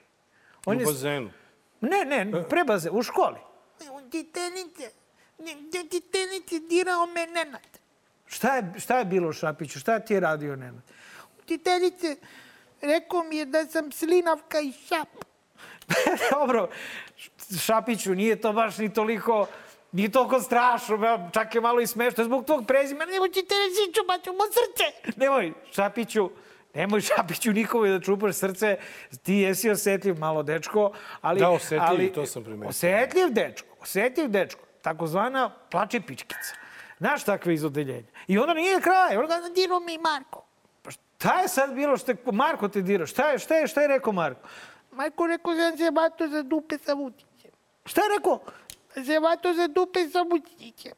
[0.66, 1.30] On u je, bazenu?
[1.82, 3.40] Ne, ne, pre bazenu, u školi.
[3.92, 4.92] On ti tenite,
[5.90, 7.80] ti tenite dirao me Nenad.
[8.28, 9.80] Šta je, šta je bilo Šapiću?
[9.80, 10.84] Šta ti je radio Nenad?
[11.44, 12.16] Učiteljice,
[12.82, 15.10] rekao mi je da sam slinavka i šap.
[16.32, 16.70] Dobro,
[17.60, 19.48] Šapiću, nije to baš ni toliko
[19.92, 22.24] Nije toliko strašno, čak je malo i smešno.
[22.24, 25.14] Zbog tvog prezima, nemoj ti te reći, pa ću mu srce.
[25.20, 26.30] Nemoj, Šapiću,
[26.74, 28.78] nemoj Šapiću nikome da čupaš srce.
[29.24, 31.40] Ti jesi osetljiv malo dečko, ali...
[31.40, 32.70] Da, osetljiv, ali, to sam primetio.
[32.70, 34.62] Osetljiv dečko, osetljiv dečko.
[34.82, 36.56] Takozvana plače pičkica.
[37.00, 38.08] Znaš takve iz odeljenja.
[38.28, 39.18] I onda nije kraj.
[39.18, 40.44] Onda ga dirao mi Marko.
[40.82, 43.08] Pa šta je sad bilo što je Marko te dirao?
[43.08, 44.48] Šta je, šta je, šta je rekao Marko?
[44.92, 47.52] Marko rekao da se bato za dupe sa Vučićem.
[47.86, 48.40] Šta je rekao?
[49.06, 50.94] Se bato za dupe sa Vučićem.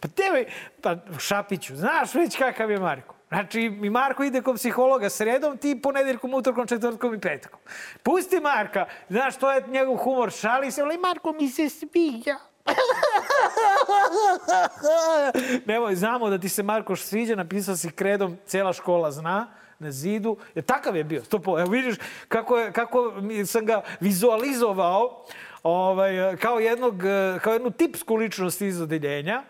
[0.00, 0.44] Pa tebe,
[0.82, 3.14] pa Šapiću, znaš već kakav je Marko.
[3.28, 7.60] Znači, mi Marko ide kod psihologa sredom, ti ponedeljkom, utorkom, četvrtkom i petkom.
[8.02, 12.36] Pusti Marka, znaš, to je njegov humor, šali se, ali Marko mi se sviđa.
[15.66, 19.46] Nemoj, znamo da ti se Markoš sviđa, napisao si kredom, cela škola zna
[19.78, 20.36] na zidu.
[20.54, 21.22] Je, takav je bio.
[21.22, 21.96] To, evo vidiš
[22.28, 23.12] kako, je, kako
[23.46, 25.24] sam ga vizualizovao
[25.62, 27.02] ovaj, kao, jednog,
[27.42, 29.42] kao jednu tipsku ličnost iz odeljenja.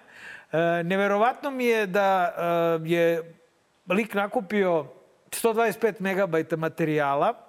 [0.52, 2.34] E, neverovatno mi je da
[2.84, 3.34] e, je
[3.88, 4.86] lik nakupio
[5.30, 7.47] 125 megabajta materijala,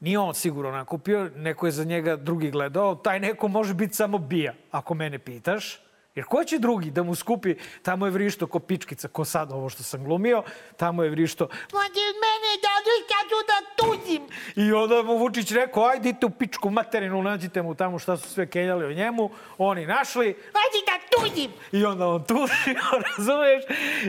[0.00, 2.94] Nije on sigurno nakupio, neko je za njega drugi gledao.
[2.94, 5.80] Taj neko može biti samo bija, ako mene pitaš.
[6.14, 9.68] Jer ko će drugi da mu skupi, tamo je vrišto ko pičkica, ko sad ovo
[9.68, 10.42] što sam glumio,
[10.76, 14.22] tamo je vrišto, Mađe mene dadu kad ću da tuđim.
[14.56, 18.28] I onda mu Vučić rekao, ajde idite u pičku materinu, nađite mu tamo šta su
[18.28, 19.30] sve kenjali o njemu.
[19.58, 21.50] Oni našli, ajde da tuđim.
[21.72, 22.82] I onda on tušio,
[23.16, 23.64] razumeš?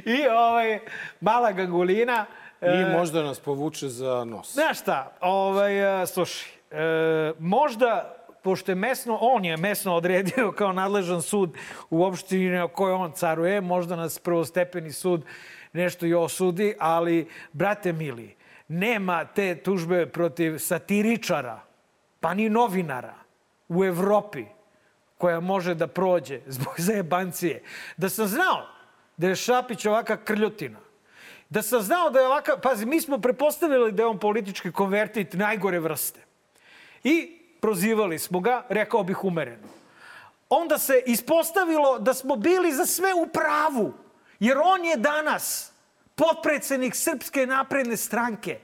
[0.06, 0.80] I ovaj,
[1.21, 2.25] mala gangulina,
[2.62, 4.54] I možda nas povuče za nos.
[4.54, 5.71] Znaš šta, ovaj,
[6.08, 11.58] slušaj, e, možda pošto je mesno, on je mesno odredio kao nadležan sud
[11.89, 15.26] u opštini na kojoj on caruje, možda nas prvostepeni sud
[15.74, 18.36] nešto i osudi, ali, brate mili,
[18.67, 21.60] nema te tužbe protiv satiričara,
[22.19, 23.15] pa ni novinara
[23.69, 24.45] u Evropi
[25.17, 27.63] koja može da prođe zbog zajebancije.
[27.97, 28.67] Da sam znao
[29.17, 30.80] da je Šapić ovaka krljotina,
[31.51, 32.61] da sam znao da je ovakav...
[32.61, 36.19] Pazi, mi smo prepostavili da je on politički konvertit najgore vrste.
[37.03, 39.67] I prozivali smo ga, rekao bih umereno.
[40.49, 43.93] Onda se ispostavilo da smo bili za sve u pravu,
[44.39, 45.71] jer on je danas
[46.15, 48.59] potpredsednik Srpske napredne stranke.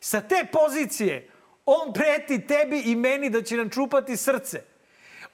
[0.00, 1.30] Sa te pozicije
[1.66, 4.62] on preti tebi i meni da će nam čupati srce.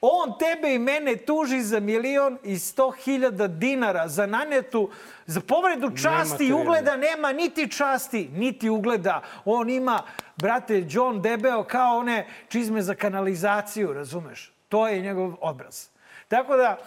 [0.04, 4.90] On tebe i mene tuži za milion i sto hiljada dinara za nanetu,
[5.26, 6.96] za povredu časti i ugleda.
[6.96, 9.22] Nema niti časti, niti ugleda.
[9.44, 10.02] On ima,
[10.36, 14.52] brate, John debeo kao one čizme za kanalizaciju, razumeš?
[14.68, 15.86] To je njegov obraz.
[16.28, 16.78] Tako da,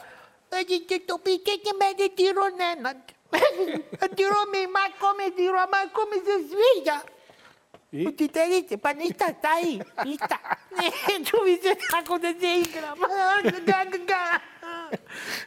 [1.07, 2.97] to pitajte mene tiro Nenad.
[4.17, 7.14] tiro mi, mako me tiro, mako mi se sviđa.
[7.95, 8.07] I?
[8.07, 10.37] Učiteljice, pa ništa, staji, ništa.
[11.19, 12.97] Neću mi se tako da se igram.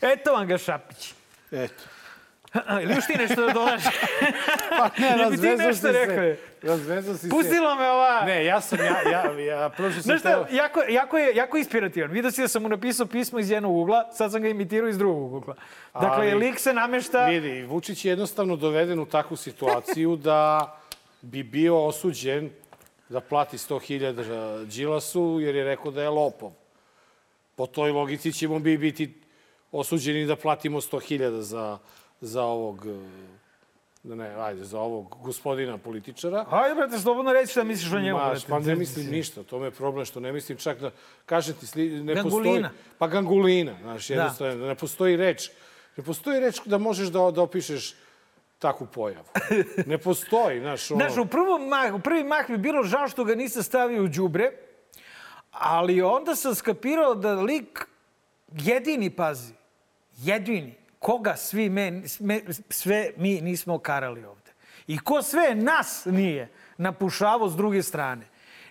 [0.13, 1.15] Eto vam ga Šapić.
[1.53, 1.85] Eto.
[2.83, 3.83] Ili još ti nešto da dodaš?
[4.79, 6.37] Pa ne, ti razvezao si se.
[6.63, 7.29] Razvezao si se.
[7.29, 8.25] Pustilo me ova...
[8.25, 10.57] Ne, ja sam, ja, ja, ja prvo što sam Znaš šta, teo...
[10.57, 12.11] jako, jako, je, jako inspirativan.
[12.11, 14.99] Vidio si da sam mu napisao pismo iz jednog ugla, sad sam ga imitirao iz
[14.99, 15.55] drugog ugla.
[15.95, 17.27] Dakle, Ali- lik se namešta...
[17.27, 20.75] Vidi, Vučić je jednostavno doveden u takvu situaciju da
[21.23, 22.51] bi bio osuđen
[23.09, 26.53] da plati 100.000 Đilasu jer je rekao da je lopov.
[27.55, 29.15] Po toj logici ćemo bi biti
[29.73, 31.79] osuđeni da platimo 100.000 za,
[32.21, 36.47] za ovog e, ne, ajde, za ovog gospodina političara.
[36.51, 38.19] Ajde, brate, slobodno reći šta misliš o njemu.
[38.19, 38.47] Ma, brate.
[38.49, 40.91] pa ne mislim ništa, to me je problem što ne mislim čak da,
[41.27, 42.69] kažem ti, sli- ne Gangulina.
[42.69, 42.97] postoji...
[42.99, 45.51] Pa gangulina, znaš, jednostavno, ne postoji reč.
[45.97, 47.95] Ne postoji reč da možeš da, da opišeš
[48.59, 49.27] takvu pojavu.
[49.87, 51.01] Ne postoji, znaš, ono...
[51.01, 54.09] Znaš, u, prvom mah, u prvi mah bi bilo žao što ga niste stavio u
[54.09, 54.53] đubre,
[55.51, 57.87] ali onda sam skapirao da lik
[58.53, 59.53] jedini, pazi,
[60.17, 62.41] jedini, koga svi me, sme,
[62.71, 64.53] sve mi nismo karali ovde.
[64.87, 68.27] I ko sve nas nije napušavao s druge strane.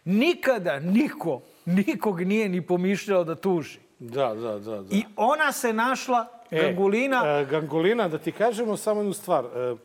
[0.06, 3.80] Nikada niko, nikog nije ni pomišljao da tuži.
[4.00, 4.82] Da, da, da.
[4.82, 4.96] da.
[4.96, 9.46] I ona se našla, Gangulina, E, Gangulina, da ti kažemo samo jednu stvar.
[9.46, 9.76] E,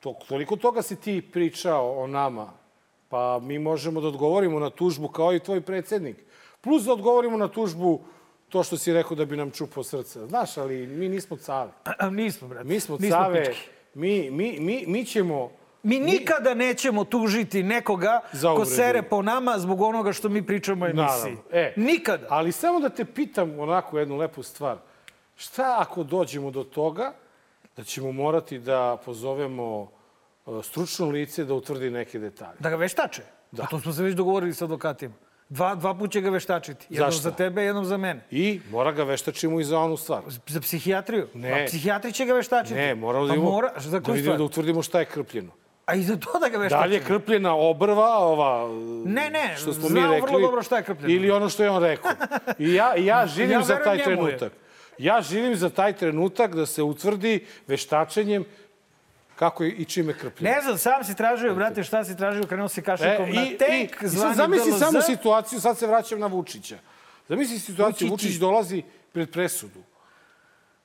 [0.00, 2.52] to, toliko toga si ti pričao o nama,
[3.08, 6.16] pa mi možemo da odgovorimo na tužbu kao i tvoj predsednik.
[6.60, 8.00] Plus da odgovorimo na tužbu
[8.48, 10.26] to što si rekao da bi nam čupao srce.
[10.26, 11.70] Znaš, ali mi nismo cave.
[11.98, 12.68] a, nismo, brate.
[12.68, 13.44] Mi smo nismo cave.
[13.44, 13.68] pički.
[13.94, 15.50] Mi, mi, mi, mi ćemo...
[15.82, 18.20] Mi nikada nećemo tužiti nekoga
[18.56, 21.06] ko sere po nama zbog onoga što mi pričamo u emisiji.
[21.06, 21.42] Naravno.
[21.52, 22.26] E, Nikada.
[22.30, 24.76] Ali samo da te pitam onako jednu lepu stvar.
[25.36, 27.12] Šta ako dođemo do toga
[27.76, 29.90] da ćemo morati da pozovemo
[30.46, 32.56] e, stručno lice da utvrdi neke detalje?
[32.58, 33.22] Da ga veštače?
[33.52, 33.62] Da.
[33.62, 35.14] A to smo se već dogovorili sa advokatima.
[35.48, 36.86] Dva, dva put će ga veštačiti.
[36.90, 37.22] Jednom Zašto?
[37.22, 38.24] za tebe, jednom za mene.
[38.30, 40.22] I mora ga veštačimo i za onu stvar.
[40.46, 41.28] Za psihijatriju?
[41.34, 41.62] Ne.
[41.62, 42.74] A psihijatri će ga veštačiti.
[42.74, 45.50] Ne, moramo da, pa imamo, mora, za da vidimo da utvrdimo šta je krpljeno.
[45.86, 46.80] A i za to da ga veštačimo?
[46.80, 48.68] Da li je krpljena obrva, ova,
[49.04, 51.14] Ne, ne, što smo znamo mi rekli, vrlo dobro šta je krpljeno.
[51.14, 52.10] ili ono što je on rekao.
[52.58, 54.38] I ja, ja živim Ja za taj njemu je.
[54.98, 58.44] Ja živim za taj trenutak da se utvrdi veštačenjem
[59.36, 60.54] kako i čime krpljeno.
[60.54, 63.58] Ne znam, sam si tražio, brate, šta si tražio, krenuo si kašikom na E, i,
[63.58, 64.78] tank, i, i zvani sad zamisli DLZ.
[64.78, 66.78] samo situaciju, sad se vraćam na Vučića.
[67.28, 68.28] Zamisli situaciju, Vučići.
[68.28, 69.82] Vučić dolazi pred presudu.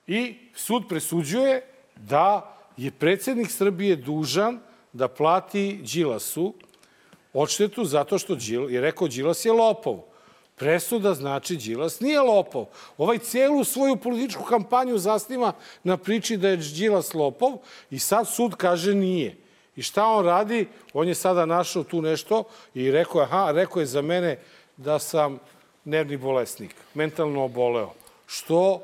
[0.06, 1.62] I sud presuđuje
[1.96, 4.60] da je predsednik Srbije dužan
[4.92, 6.54] da plati Đilasu
[7.32, 10.09] odštetu zato što Đil, je rekao Đilas je lopov.
[10.60, 12.66] Presuda znači Đilas nije lopov.
[12.98, 15.52] Ovaj celu svoju političku kampanju zasniva
[15.84, 17.58] na priči da je Đilas lopov
[17.90, 19.36] i sad sud kaže nije.
[19.76, 20.68] I šta on radi?
[20.92, 22.44] On je sada našao tu nešto
[22.74, 24.38] i rekao aha, rekao je za mene
[24.76, 25.38] da sam
[25.84, 27.92] nervni bolesnik, mentalno oboleo.
[28.26, 28.82] Što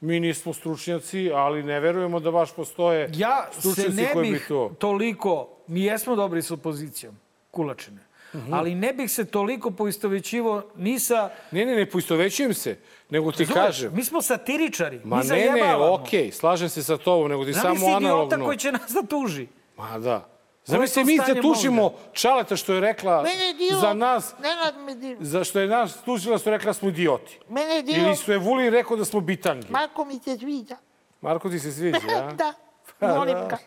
[0.00, 4.32] mi nismo stručnjaci, ali ne verujemo da baš postoje Ja se stručnjaci ne koji bi
[4.32, 4.72] bih to...
[4.78, 7.14] toliko, mi jesmo dobri s opozicijom,
[7.50, 8.00] kulačine,
[8.34, 8.54] Mhm.
[8.54, 11.30] ali ne bih se toliko poistovećivo ni sa...
[11.50, 12.76] Ne, ne, ne poistovećujem se,
[13.10, 13.64] nego ti Razumeš?
[13.66, 13.92] kažem.
[13.94, 15.94] Mi smo satiričari, Ma mi ne, ne, zajebavamo.
[15.94, 18.44] okej, slažem se sa tobom, nego ti Zamisli samo idiota analogno.
[18.44, 19.46] koji će nas da tuži.
[19.76, 20.28] Ma da.
[20.64, 21.98] Zamisli mi da stanje tužimo mozga?
[22.12, 23.78] Čaleta što je rekla Mene dio...
[23.80, 24.74] za nas, Nenad
[25.20, 27.38] za što je nas tužila što je rekla da smo idioti.
[27.48, 27.96] Mene dio...
[27.96, 29.66] Ili što je Vulin rekao da smo bitangi.
[29.70, 30.76] Marko mi se sviđa.
[31.20, 32.32] Marko ti se sviđa, a?
[32.34, 32.52] Da,
[32.98, 33.46] Pa, da.
[33.50, 33.58] ga.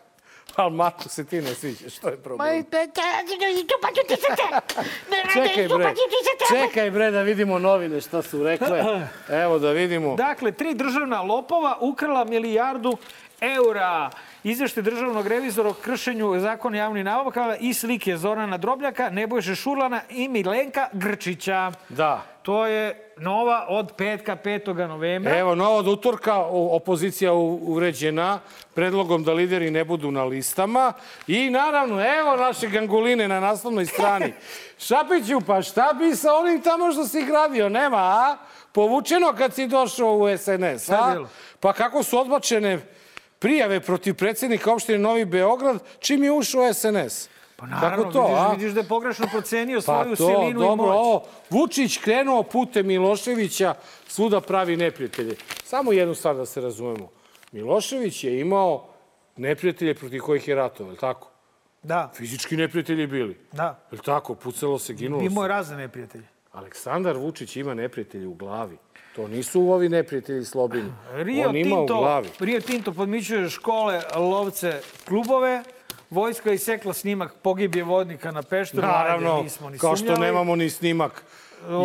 [0.58, 2.58] Ali Marko se ti ne sviđa, što je problem?
[2.58, 3.00] i te, te,
[3.60, 4.82] čupat ću ti se te.
[5.10, 5.94] Ne rade, Čekaj bre,
[6.48, 8.84] čekaj bre da vidimo novine šta su rekle.
[9.44, 10.16] Evo da vidimo.
[10.16, 12.96] Dakle, tri državna lopova ukrala milijardu
[13.40, 14.10] eura.
[14.44, 20.00] Izvešte državnog revizora o kršenju zakona o javnim nabavkama i slike Zorana Drobljaka, Nebojše Šurlana
[20.10, 21.72] i Milenka Grčića.
[21.88, 22.22] Da.
[22.42, 24.86] To je nova od petka 5.
[24.88, 25.38] novembra.
[25.38, 28.38] Evo, novo od utorka opozicija u- uvređena
[28.74, 30.92] predlogom da lideri ne budu na listama.
[31.26, 34.32] I naravno, evo naše ganguline na naslovnoj strani.
[34.86, 37.68] Šapiću, pa šta bi sa onim tamo što si gradio?
[37.68, 38.36] Nema, a?
[38.72, 41.24] Povučeno kad si došao u SNS, a?
[41.60, 42.78] Pa kako su odbačene
[43.38, 47.28] prijave protiv predsjednika opštine Novi Beograd čim je ušao SNS?
[47.56, 48.50] Pa naravno, kako to, vidiš, a?
[48.50, 50.96] vidiš da je pogrešno procenio Pa svoju to, silinu dobro, i moć.
[50.96, 53.74] ovo, Vučić krenuo putem Miloševića,
[54.08, 55.36] svuda pravi neprijatelje.
[55.64, 57.08] Samo jednu stvar da se razumemo.
[57.52, 58.88] Milošević je imao
[59.36, 61.30] neprijatelje protiv kojih je ratovao, je tako?
[61.82, 63.38] Da, Fizički neprijatelji bili.
[63.52, 63.86] da.
[63.92, 64.34] Je tako?
[64.34, 65.26] Pucalo se, ginulo se.
[65.26, 66.24] Imao je razne neprijatelje.
[66.52, 68.76] Aleksandar Vučić ima neprijatelji u glavi.
[69.16, 70.92] To nisu ovi neprijatelji Slobini.
[71.12, 72.28] Rio On ima u Tinto, glavi.
[72.40, 75.62] Rio Tinto podmićuje škole, lovce, klubove.
[76.10, 78.86] Vojska isekla snimak pogibje vodnika na Pešteru.
[78.86, 81.24] Naravno, Ajde, nismo ni kao što nemamo ni snimak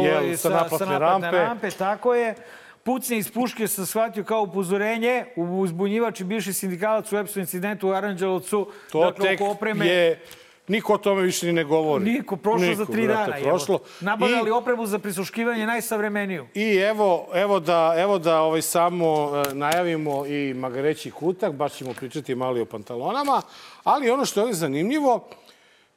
[0.04, 1.32] jel, sa, naplatne, rampe.
[1.32, 1.72] rampe.
[1.72, 2.36] Tako je.
[2.84, 5.26] Pucnje iz puške sam shvatio kao upozorenje.
[5.36, 8.72] Uzbunjivač i bivši sindikalac u EPS-u incidentu u Aranđelovcu.
[8.92, 9.88] To dakle, tek opreme.
[9.88, 10.22] je...
[10.68, 12.06] Niko o tome više ni ne govori.
[12.06, 13.44] Niko, prošlo za tri brate, dana.
[13.44, 13.80] Prošlo.
[14.02, 16.48] Nabavljali I, opremu za prisluškivanje najsavremeniju.
[16.54, 21.94] I evo, evo da, evo da ovaj samo e, najavimo i magareći kutak, baš ćemo
[21.94, 23.42] pričati malo i o pantalonama,
[23.84, 25.28] ali ono što je zanimljivo,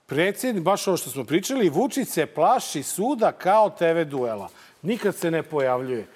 [0.07, 4.49] predsjednik, baš ovo što smo pričali, Vučić se plaši suda kao TV duela.
[4.83, 6.07] Nikad se ne pojavljuje.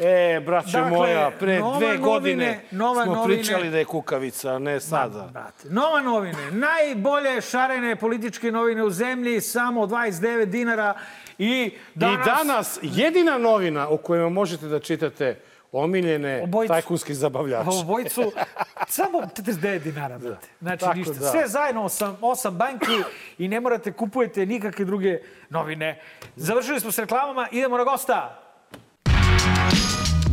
[0.00, 3.36] E, braćo Dakle, moja, pre dve novine, godine nova smo novine.
[3.36, 5.28] pričali da je kukavica, a ne sada.
[5.32, 6.50] Brate, nova novine.
[6.50, 10.94] Najbolje šarene političke novine u zemlji, samo 29 dinara.
[11.38, 12.26] I danas...
[12.26, 15.40] I danas jedina novina o kojima možete da čitate
[15.72, 16.72] omiljene Obojicu.
[16.72, 17.68] tajkunski zabavljači.
[17.82, 18.32] Obojicu,
[18.88, 20.46] samo 49 dinara, brate.
[20.60, 21.12] Znači Tako ništa.
[21.12, 21.30] da.
[21.30, 23.02] Sve zajedno osam, osam banki
[23.38, 25.18] i ne morate kupujete nikakve druge
[25.50, 26.00] novine.
[26.36, 28.44] Završili smo s reklamama, idemo na gosta.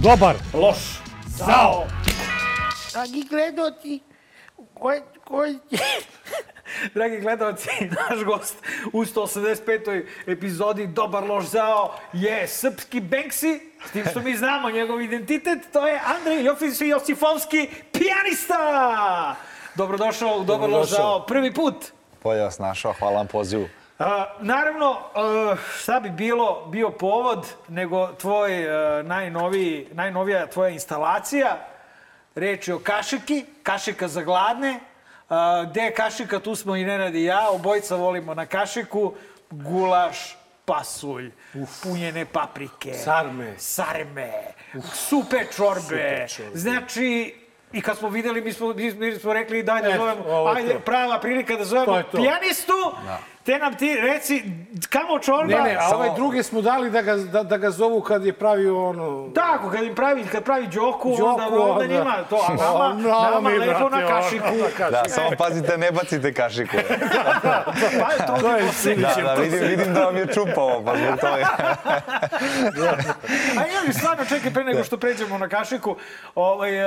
[0.04, 0.36] Dobar.
[0.54, 0.78] Loš.
[1.28, 1.86] Zao.
[2.93, 4.00] Dragi gledoci,
[4.74, 5.60] koji, koji,
[6.96, 8.56] Dragi gledalci, naš gost
[8.93, 10.06] u 185.
[10.28, 15.88] epizodi Dobar loš zao je srpski Banksy, s tim što mi znamo njegov identitet, to
[15.88, 19.36] je Andrej Jofis Josifovski, pijanista!
[19.76, 21.76] Dobrodošao u Dobar loš zao, prvi put.
[22.24, 23.68] Bolje vas našao, hvala vam pozivu.
[24.00, 31.58] A, naravno, uh, šta bi bilo, bio povod nego tvoj uh, najnoviji, najnovija tvoja instalacija.
[32.36, 34.80] Reč je o kašiki, kašika za gladne.
[35.30, 35.38] Uh,
[35.70, 37.50] gde je kašika, tu smo i Nenad i ja.
[37.50, 39.14] Obojica volimo na kašiku.
[39.50, 41.32] Gulaš, pasulj,
[41.84, 42.93] punjene paprike.
[42.93, 43.54] Sarme.
[43.58, 44.32] Sarme.
[44.93, 45.82] Supe čorbe.
[45.82, 46.58] Supe čorbe.
[46.58, 47.36] Znači,
[47.76, 51.56] I kad smo videli, mi smo, mi smo rekli daj da zovemo, ajde, prava prilika
[51.56, 52.18] da zovemo to.
[52.18, 52.74] pijanistu,
[53.46, 54.43] te nam ti reci
[54.89, 55.48] kamo čorba.
[55.48, 58.34] Ne, ne, a ovaj drugi smo dali da ga, da, da ga zovu kad je
[58.34, 59.30] pravio ono...
[59.36, 61.86] Tako, kad im pravi, kad pravi džoku, Đoku, onda, onda onda.
[61.86, 64.46] njima to, a nama, Nama nama mi, lepo brate, na kašiku.
[64.46, 64.84] kašiku.
[64.91, 66.78] Da, samo pazite, ne bacite kašiku.
[68.00, 68.56] Pa je to, To
[68.88, 71.46] je Da, da, vidim, vidim da vam je čupavo, pa zbog toga.
[73.58, 75.96] A ja stvarno čekaj pre nego što pređemo na kašiku,
[76.36, 76.78] ovaj,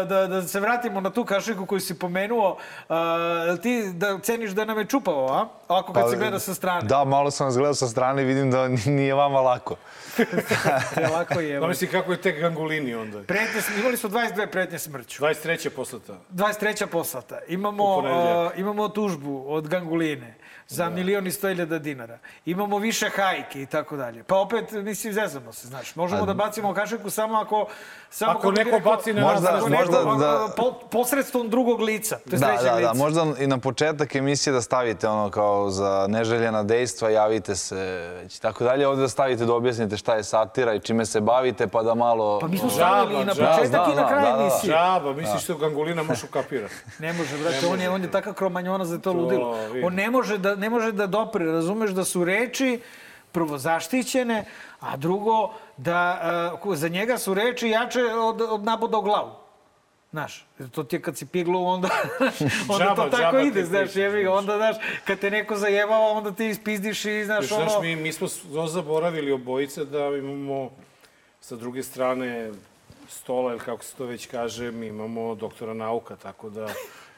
[0.00, 2.56] e, da, da se vratimo na tu kašiku koju si pomenuo.
[2.80, 2.84] e,
[3.62, 5.46] Ti da ceniš da nam je čupavo, a?
[5.68, 6.88] Ovako kad se gleda sa strane.
[6.88, 9.76] Da, malo sam vas gledao sa strane i vidim da nije vama lako.
[10.94, 11.60] Te lako je.
[11.60, 13.22] Da misli kako je tek gangulini onda.
[13.22, 15.22] Pretnje, imali smo 22 pretnje smrću.
[15.22, 15.68] 23.
[15.68, 16.18] poslata.
[16.30, 16.86] 23.
[16.86, 17.38] poslata.
[17.48, 20.34] Imamo, uh, imamo tužbu od Ganguline
[20.68, 22.18] za milion i sto hiljada dinara.
[22.46, 24.22] Imamo više hajke i tako dalje.
[24.22, 25.94] Pa opet, mislim, zezamo se, znaš.
[25.94, 27.66] Možemo da bacimo kašiku samo ako...
[28.10, 32.16] Samo Ako neko rekao- baci na Možda- nas, možda neko, da- po, posredstvom drugog lica.
[32.20, 32.88] To je Da, trećeg da, lica.
[32.88, 37.76] da, možda i na početak emisije da stavite ono kao za neželjena dejstva, javite se
[38.28, 38.88] i tako dalje.
[38.88, 42.38] Ovde da stavite da objasnite šta je satira i čime se bavite, pa da malo...
[42.40, 44.42] Pa mi smo stavili i na žaba, početak znam, i na kraj da, da, da.
[44.42, 44.72] emisije.
[44.72, 46.74] Žaba, misliš što gangulina može ukapirati.
[46.98, 49.56] Ne može, brate, on je, on je takav kromanjonac da je to ludilo.
[49.84, 52.80] On ne može da, ne može da dopre, razumeš da su reči
[53.32, 54.44] prvo zaštićene,
[54.80, 59.30] a drugo da uh, za njega su reči jače od, od naboda u glavu.
[60.10, 61.88] Znaš, to ti je kad si piglu, onda,
[62.72, 65.56] onda Džaba, to tako džaba ti ide, znaš, jebi ga, onda, znaš, kad te neko
[65.56, 67.64] zajebava, onda ti ispizdiš i, znaš, ono...
[67.64, 68.28] znaš, mi, mi smo
[68.66, 70.70] zaboravili obojice da imamo
[71.40, 72.52] sa druge strane
[73.08, 76.68] stola, ili kako se to već kaže, mi imamo doktora nauka, tako da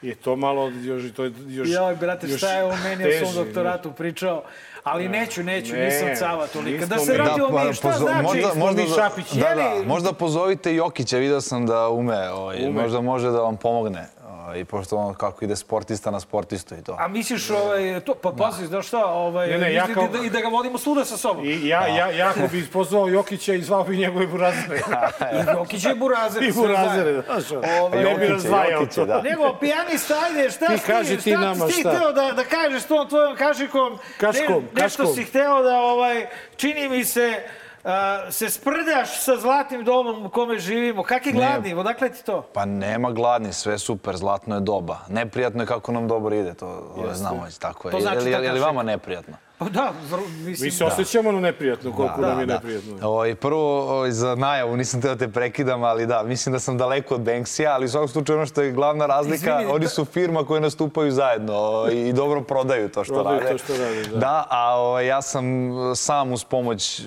[0.01, 1.03] je to malo još...
[1.15, 4.43] To je još, Joj, brate, još šta je on meni o teže, svom doktoratu pričao?
[4.83, 6.85] Ali neću, neću, Ne, nisam cava tolika.
[6.85, 8.23] Da se vratimo pa, mi, šta pozo- znači?
[8.23, 12.81] Možda, možda, da, Šapić, da, da, možda pozovite Jokića, vidio sam da ume, ovaj, Ume.
[12.81, 14.07] možda može da vam pomogne.
[14.47, 16.95] Ovaj, pošto on kako ide sportista na sportistu i to.
[16.99, 20.19] A misliš, ovaj, to, pa pazi, znaš šta, ovaj, Ne, ne, ja i, kao- da,
[20.19, 21.45] i da ga vodimo svuda sa sobom.
[21.45, 24.81] I, I ja, ja, ja ako bi pozvao Jokića i zvao bi njegove burazere.
[25.53, 26.43] Jokić je burazer.
[26.43, 27.23] I burazere, zajedno.
[27.41, 27.51] znaš.
[27.81, 29.05] Ovaj, ne bi razdvajao Jokića, to.
[29.05, 29.21] da.
[29.21, 31.89] Nego, pijanista, ajde, šta Ti si kaži ti šta nama si šta.
[31.89, 33.97] hteo da, da kažeš tom tvojom kašikom?
[34.17, 35.15] Kaškom, ne, nešto kaškom.
[35.15, 36.25] si hteo da, ovaj,
[36.55, 37.43] čini mi se,
[38.29, 41.03] se sprdaš sa zlatnim domom u kome živimo.
[41.03, 41.73] Kak je gladni?
[41.73, 42.41] Odakle ti to?
[42.53, 44.97] Pa nema gladni, sve je super, zlatno je doba.
[45.09, 47.91] Neprijatno je kako nam dobro ide, to ovaj, znamo već tako je.
[47.91, 49.35] To znači je, ta je, li vama neprijatno?
[49.57, 49.91] Pa da,
[50.37, 50.65] mislim...
[50.65, 50.87] Mi se da.
[50.87, 52.53] osjećamo na neprijatno, koliko Da, nam je da.
[52.53, 52.93] neprijatno.
[53.03, 56.77] Ovaj, prvo, ovaj, za najavu, nisam teo da te prekidam, ali da, mislim da sam
[56.77, 59.89] daleko od Banksija, ali u svakom slučaju ono što je glavna razlika, Izvini, oni da-
[59.89, 63.51] su firma koje nastupaju zajedno ovaj, i dobro prodaju to što Prodaju rade.
[63.51, 64.17] to što rade, da.
[64.17, 65.45] Da, a ovaj, ja sam
[65.95, 67.03] sam uz pomoć eh,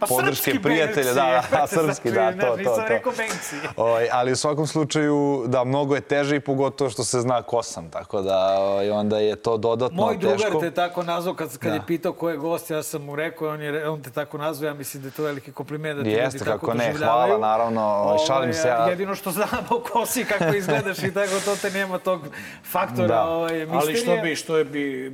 [0.00, 2.88] Pa podrške prijatelja, da, da, srpski, da, ne, to, to, Nisam to.
[2.88, 3.56] rekao Banksy.
[3.76, 7.62] Ovaj, ali u svakom slučaju, da, mnogo je teže i pogotovo što se zna ko
[7.62, 10.36] sam, tako da ovaj, onda je to dodatno Moj teško.
[10.40, 11.74] drugar te tako nazvao kad, kad Da.
[11.74, 14.68] je pitao ko je gost, ja sam mu rekao, on, je, on te tako nazvao,
[14.68, 17.26] ja mislim da je to veliki kompliment da ti Jeste, ljudi tako kako ne, doživljavaju.
[17.28, 18.86] hvala, naravno, ovaj, šalim se ja.
[18.86, 19.48] Jedino što znamo
[19.82, 22.20] ko si, kako izgledaš i tako, to te nema tog
[22.64, 23.24] faktora Da.
[23.24, 23.80] ovaj, misterija.
[23.80, 25.12] Ali što bi, što bi,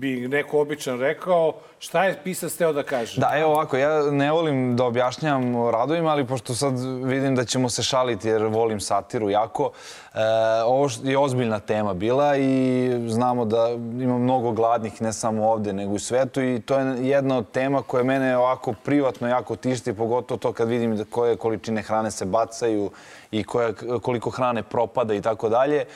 [0.00, 3.20] bi neko običan rekao, šta je pisac teo da kaže?
[3.20, 6.74] Da, evo ovako, ja ne volim da objašnjam radovima, ali pošto sad
[7.04, 9.70] vidim da ćemo se šaliti jer volim satiru jako,
[10.14, 10.18] e,
[10.64, 13.68] ovo je ozbiljna tema bila i znamo da
[14.00, 17.50] ima mnogo gladnih ne samo ovde nego i u svetu i to je jedna od
[17.50, 22.10] tema koja mene ovako privatno jako tišti, pogotovo to kad vidim da koje količine hrane
[22.10, 22.90] se bacaju
[23.30, 23.72] i koja,
[24.02, 25.80] koliko hrane propada i tako dalje.
[25.80, 25.86] E,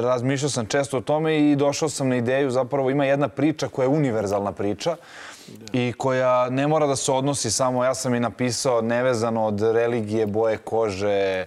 [0.00, 3.84] Razmišljao sam često o tome i došao sam na ideju, zapravo ima jedna priča koja
[3.84, 4.96] je univerzalna priča
[5.72, 10.26] i koja ne mora da se odnosi samo, ja sam i napisao, nevezano od religije,
[10.26, 11.46] boje kože, e,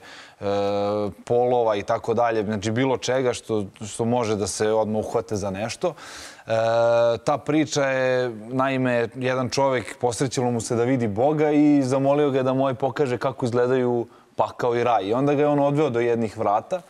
[1.25, 5.49] polova i tako dalje, znači bilo čega što, što može da se odmah uhvate za
[5.49, 5.93] nešto.
[6.47, 6.51] E,
[7.25, 12.43] ta priča je, naime, jedan čovek posrećilo mu se da vidi Boga i zamolio ga
[12.43, 14.07] da moj pokaže kako izgledaju
[14.41, 15.05] pakao i raj.
[15.05, 16.81] I onda ga je on odveo do jednih vrata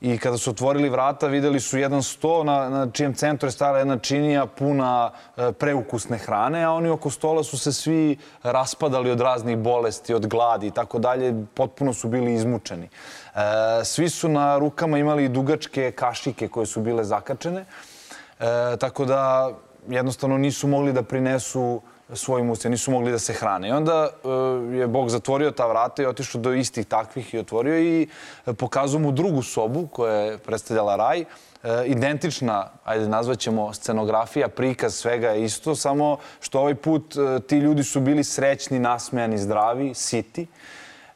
[0.00, 3.78] i kada su otvorili vrata videli su jedan sto na, na čijem centru je stala
[3.78, 9.20] jedna činija puna e, preukusne hrane, a oni oko stola su se svi raspadali od
[9.20, 12.88] raznih bolesti, od gladi i tako dalje, potpuno su bili izmučeni.
[12.88, 19.50] E, svi su na rukama imali dugačke kašike koje su bile zakačene, e, tako da
[19.88, 21.80] jednostavno nisu mogli da prinesu
[22.14, 23.68] svojim ustima, nisu mogli da se hrane.
[23.68, 24.28] I onda e,
[24.76, 28.08] je Bog zatvorio ta vrata i otišao do istih takvih i otvorio i
[28.46, 31.20] e, pokazao mu drugu sobu koja je predstavljala raj.
[31.20, 31.26] E,
[31.86, 37.14] identična, ajde nazvaćemo, scenografija, prikaz svega je isto, samo što ovaj put
[37.46, 40.46] ti ljudi su bili srećni, nasmejani, zdravi, siti.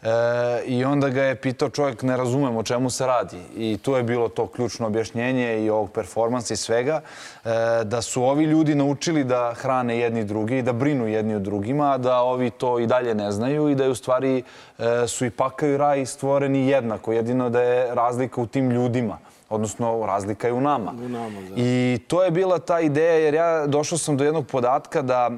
[0.05, 3.36] E, I onda ga je pitao čovjek, ne razumem o čemu se radi.
[3.57, 7.00] I tu je bilo to ključno objašnjenje i ovog performansa i svega,
[7.44, 7.50] e,
[7.84, 11.98] da su ovi ljudi naučili da hrane jedni drugi i da brinu jedni o drugima,
[11.98, 14.42] da ovi to i dalje ne znaju i da je u stvari
[14.78, 19.18] e, su i pakao i raj stvoreni jednako, jedino da je razlika u tim ljudima
[19.48, 20.92] odnosno razlika je u nama.
[21.05, 21.55] U nama, da.
[21.57, 25.30] I to je bila ta ideja jer ja došao sam do jednog podatka da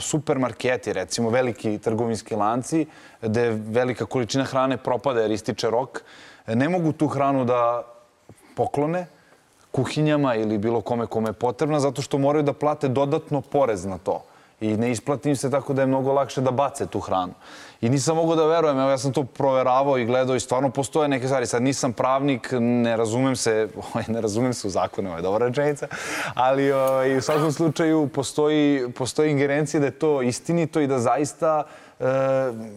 [0.00, 2.86] supermarketi, recimo veliki trgovinski lanci,
[3.22, 6.02] gde velika količina hrane propada jer ističe rok,
[6.46, 7.82] ne mogu tu hranu da
[8.54, 9.06] poklone
[9.70, 13.98] kuhinjama ili bilo kome kome je potrebna zato što moraju da plate dodatno porez na
[13.98, 14.22] to.
[14.62, 17.32] I ne isplati im se tako da je mnogo lakše da bace tu hranu.
[17.80, 21.08] I nisam mogao da verujem, evo ja sam to proveravao i gledao i stvarno postoje
[21.08, 21.46] neke stvari.
[21.46, 25.46] Sad nisam pravnik, ne razumem se, ovaj, ne razumem se u zakone, ovo je dobra
[25.46, 25.86] rečenica,
[26.34, 31.62] ali ovaj, u svakom slučaju postoji, postoji ingerencija da je to istinito i da zaista
[32.00, 32.04] e,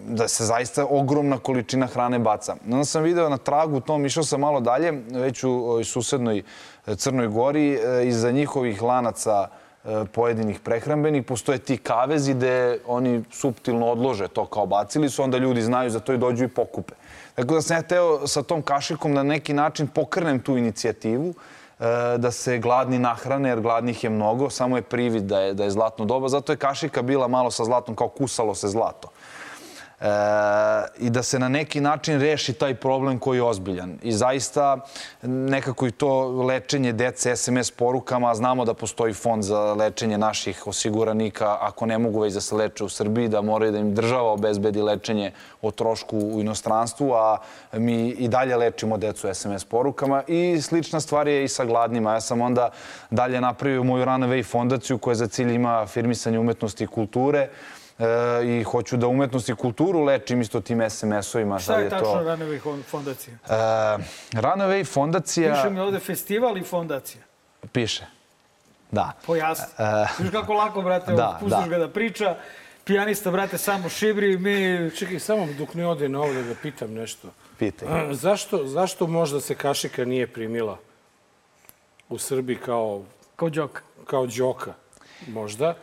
[0.08, 2.56] da se zaista ogromna količina hrane baca.
[2.72, 6.44] Onda sam video na tragu tom, išao sam malo dalje, već u ovoj susednoj
[6.88, 9.65] e, Crnoj Gori, e, iza njihovih lanaca e,
[10.12, 15.62] pojedinih prehrambenih, postoje ti kavezi gde oni suptilno odlože to kao bacili su, onda ljudi
[15.62, 16.94] znaju za to i dođu i pokupe.
[17.36, 21.34] Tako da sam ja teo sa tom kašikom na neki način pokrnem tu inicijativu,
[21.80, 25.64] e, da se gladni nahrane, jer gladnih je mnogo, samo je privid da je, da
[25.64, 26.30] je zlatno doba.
[26.30, 29.10] Zato je kašika bila malo sa zlatom, kao kusalo se zlato.
[30.02, 30.08] E,
[30.98, 33.98] i da se na neki način reši taj problem koji je ozbiljan.
[34.04, 34.78] I zaista
[35.22, 41.58] nekako i to lečenje dece SMS porukama, znamo da postoji fond za lečenje naših osiguranika,
[41.62, 44.82] ako ne mogu već da se leče u Srbiji, da moraju da im država obezbedi
[44.82, 45.32] lečenje
[45.62, 47.38] o trošku u inostranstvu, a
[47.74, 50.24] mi i dalje lečimo decu SMS porukama.
[50.28, 52.14] I slična stvar je i sa gladnima.
[52.14, 52.70] Ja sam onda
[53.10, 57.48] dalje napravio moju Runaway fondaciju koja za cilj ima afirmisanje umetnosti i kulture
[58.46, 61.60] i hoću da umetnost i kulturu lečim isto tim SMS-ovima.
[61.60, 63.38] Šta je tačno Runaway fondacija?
[63.50, 63.54] E,
[64.34, 65.54] Runaway fondacija...
[65.54, 67.24] Piše mi ovde festival i fondacija.
[67.72, 68.06] Piše.
[68.92, 69.12] Da.
[69.26, 69.66] Pojasni.
[69.78, 71.68] E, Viš kako lako, brate, da, da, pustiš da.
[71.68, 72.36] ga da priča,
[72.84, 74.90] pijanista, brate, samo šibri, mi...
[74.98, 77.28] Čekaj, samo dok ne ode na ovde da pitam nešto.
[77.60, 77.88] Pitaj.
[78.14, 80.78] Zašto, zašto možda se kašika nije primila
[82.10, 83.04] u Srbiji kao,
[83.36, 83.82] Kao džoka.
[84.06, 84.74] kao džoka?
[85.28, 85.76] Možda.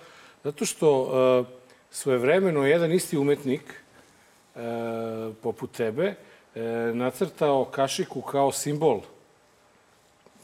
[0.45, 1.47] Zato što uh,
[1.93, 3.63] svojevremeno jedan isti umetnik,
[4.55, 4.63] uh,
[5.43, 6.15] poput tebe,
[6.55, 6.63] uh,
[6.97, 9.01] nacrtao kašiku kao simbol,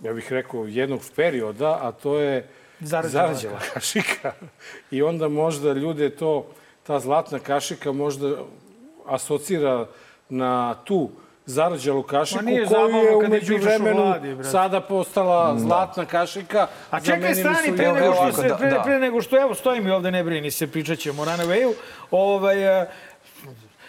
[0.02, 2.48] ja bih rekao, jednog perioda, a to je
[2.80, 4.32] zarađala kašika.
[4.90, 6.46] I onda možda ljude to,
[6.82, 8.36] ta zlatna kašika možda
[9.06, 9.86] asocira
[10.28, 11.10] na tu
[12.36, 14.50] Ma nije koju je kad umeđu vremenu vladi, brate.
[14.50, 16.66] sada postala zlatna kašika.
[16.90, 18.82] A čekaj, stani, pre je nego što, se, da, pre, da.
[18.82, 21.74] pre nego što, evo, stoji mi ovde, ne brini se, pričat ćemo o Runaway-u.
[22.10, 22.86] Ovaj, e,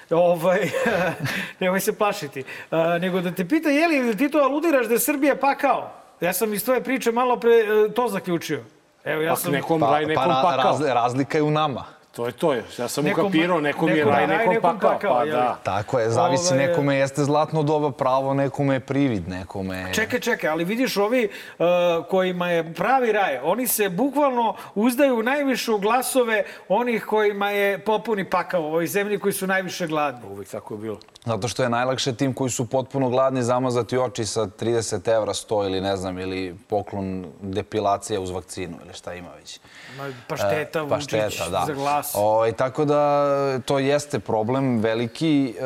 [0.10, 0.70] ovaj,
[1.60, 2.43] nemoj se plašiti.
[2.72, 5.91] E, nego da te pita, je li ti to aludiraš da je Srbija pakao?
[6.22, 8.64] Ja sam iz tvoje priče malo pre e, to zaključio.
[9.03, 9.51] Evo, ja Pa sam...
[9.51, 10.72] nekom Pa, raj, nekom pa pakao.
[10.72, 11.99] razli- razlika je u nama.
[12.20, 12.54] To je to.
[12.54, 14.92] Ja sam Nekom- ukapirao, nekom je nekom raj, raj, nekom nekom pakao.
[14.92, 15.58] pakao, Pa da.
[15.64, 19.94] Tako je, zavisi Ovaj, nekome jeste zlatno doba pravo, nekome je privid, nekome je...
[19.94, 21.66] Čekaj, čekaj, ali vidiš ovi uh,
[22.06, 28.26] kojima je pravi raj, oni se bukvalno uzdaju najviše u glasove onih kojima je popuni
[28.26, 30.22] pakao u ovoj zemlji koji su najviše gladni.
[30.28, 30.98] Uvijek tako je bilo.
[31.26, 34.76] Zato što je najlakše tim koji su potpuno gladni zamazati oči sa 30
[35.10, 39.60] evra, 100 ili ne znam, ili poklon depilacija uz vakcinu ili šta ima već.
[39.98, 41.64] Ma, Pašteta, E, Vučić, pašteta, da.
[41.68, 42.09] za glas.
[42.14, 45.64] Ovaj, tako da to jeste problem veliki, e,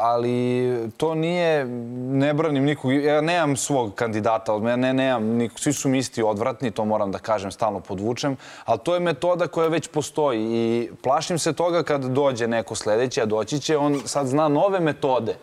[0.00, 1.64] ali to nije,
[1.94, 6.22] ne branim nikog, ja nemam svog kandidata, od mene nemam, nikog, svi su mi isti
[6.22, 10.90] odvratni, to moram da kažem, stalno podvučem, ali to je metoda koja već postoji i
[11.02, 15.34] plašim se toga kad dođe neko sledeći, a doći će, on sad zna nove metode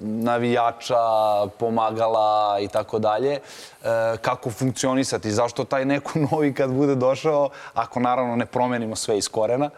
[0.00, 0.96] navijača,
[1.58, 3.40] pomagala i tako dalje, e,
[4.22, 5.30] kako funkcionisati.
[5.30, 9.70] Zašto taj neko novi kad bude došao, ako naravno ne promenimo sve iz korena,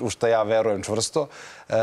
[0.00, 1.28] u što ja verujem čvrsto.
[1.68, 1.74] E,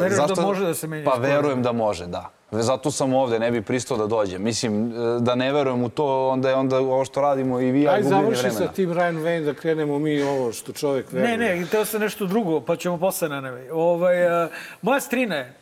[0.00, 2.30] Veruješ da može da se menja Pa verujem da može, da.
[2.50, 4.42] Zato sam ovde, ne bi pristao da dođem.
[4.42, 7.82] Mislim, e, da ne verujem u to, onda je onda ovo što radimo i vi,
[7.82, 8.66] ja Aj, gubljenje završi vremena.
[8.66, 11.38] sa tim Ryan Wayne da krenemo mi ovo što čovjek veruje.
[11.38, 13.72] Ne, ne, teo sam nešto drugo, pa ćemo posle na neve.
[13.72, 14.50] Ovaj, uh,
[14.82, 15.57] moja strina je,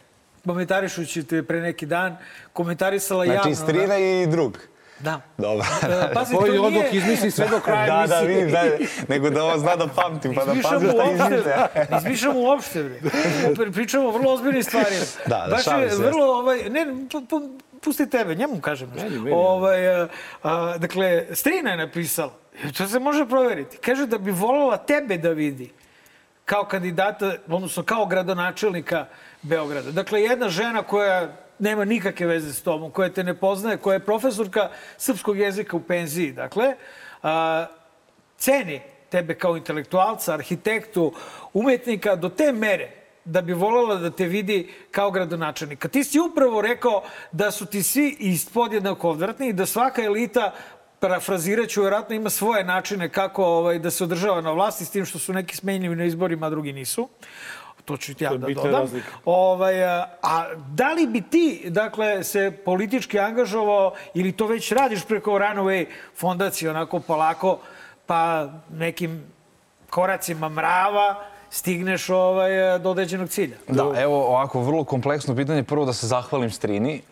[0.46, 2.16] komentarišući te pre neki dan,
[2.52, 3.42] komentarisala javno...
[3.42, 4.58] Znači, strina i drug.
[4.98, 5.20] Da.
[5.38, 5.66] Dobro.
[5.82, 6.60] E, Pazi, to nije...
[6.60, 8.62] odok izmisli sve do kraja da, da, vidim, da,
[9.08, 11.68] nego da ovo zna da pamtim, pa da pamtim šta izmišlja.
[11.98, 13.00] izmišljamo uopšte, bre.
[13.54, 15.04] Pri- Pričamo o vrlo ozbiljnim stvarima.
[15.26, 18.88] Da, da, Baš šalim je se, vrlo, ovaj, ne, pu- pu- pusti tebe, njemu kažem
[18.90, 19.04] nešto.
[19.04, 19.36] Meni, meni.
[19.36, 20.08] Ovaj, a,
[20.42, 22.32] a, dakle, Strina je napisala,
[22.64, 25.72] i to se može proveriti, kaže da bi voljela tebe da vidi
[26.44, 29.06] kao kandidata, odnosno kao gradonačelnika
[29.46, 29.90] Beograda.
[29.90, 34.04] Dakle, jedna žena koja nema nikakve veze s tobom, koja te ne poznaje, koja je
[34.04, 36.74] profesorka srpskog jezika u penziji, dakle,
[37.22, 37.66] a,
[38.38, 41.12] ceni tebe kao intelektualca, arhitektu,
[41.52, 42.90] umetnika do te mere
[43.24, 45.88] da bi voljela da te vidi kao gradonačelnika.
[45.88, 50.52] Ti si upravo rekao da su ti svi ispod jednako odvratni i da svaka elita
[51.00, 55.04] parafrazirat ću, vjerojatno ima svoje načine kako ovaj, da se održava na vlasti, s tim
[55.04, 57.08] što su neki smenjivi na izborima, a drugi nisu.
[57.86, 58.72] To ću ti ja da dodam.
[58.72, 59.08] razlika.
[59.24, 65.04] Ovaj, a, a da li bi ti, dakle, se politički angažovao ili to već radiš
[65.04, 67.58] preko Runaway fondacije, onako polako,
[68.06, 69.24] pa nekim
[69.90, 73.56] koracima mrava stigneš ovaj, do određenog cilja?
[73.68, 75.62] Da, evo ovako, vrlo kompleksno pitanje.
[75.62, 76.94] Prvo da se zahvalim Strini.
[76.94, 77.02] E,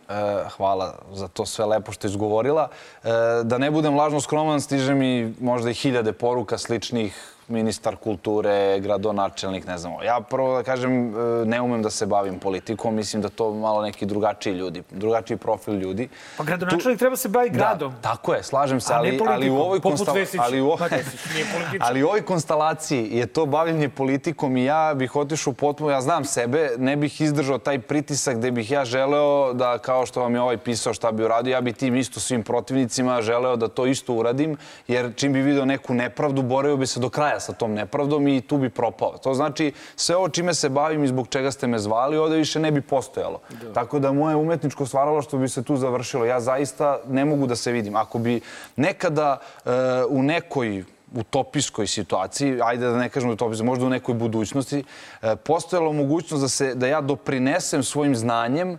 [0.56, 2.68] hvala za to sve lepo što je izgovorila.
[3.04, 3.08] E,
[3.44, 9.66] da ne budem lažno skroman, stiže mi možda i hiljade poruka sličnih ministar kulture, gradonačelnik,
[9.66, 9.92] ne znam.
[10.04, 12.94] Ja prvo da kažem, e, ne umem da se bavim politikom.
[12.94, 16.08] Mislim da to malo neki drugačiji ljudi, drugačiji profil ljudi.
[16.36, 17.92] Pa gradonačelnik treba se baviti gradom.
[17.92, 19.80] Da, tako je, slažem se, ali, ali u ovoj
[20.14, 20.42] Vesića.
[20.42, 20.70] ali u,
[21.86, 26.24] ali u ovoj konstalaciji je to bavljenje politikom i ja bih otišao potpuno, ja znam
[26.24, 30.40] sebe, ne bih izdržao taj pritisak gde bih ja želeo da, kao što vam je
[30.40, 34.14] ovaj pisao šta bi uradio, ja bih tim isto svim protivnicima želeo da to isto
[34.14, 34.56] uradim,
[34.88, 38.40] jer čim bi video neku nepravdu, borio bi se do kraja sa tom nepravdom i
[38.40, 39.18] tu bi propao.
[39.18, 42.60] To znači, sve ovo čime se bavim i zbog čega ste me zvali, ovde više
[42.60, 43.40] ne bi postojalo.
[43.74, 46.24] Tako da moje umetničko stvaralaštvo bi se tu završilo.
[46.24, 47.96] Ja zaista ne mogu da se vidim.
[47.96, 48.40] Ako bi
[48.76, 49.70] nekada e,
[50.08, 54.84] u nekoj utopijskoj situaciji, ajde da ne kažem utopijskoj, možda u nekoj budućnosti,
[55.22, 58.78] e, postojala mogućnost da, se, da ja doprinesem svojim znanjem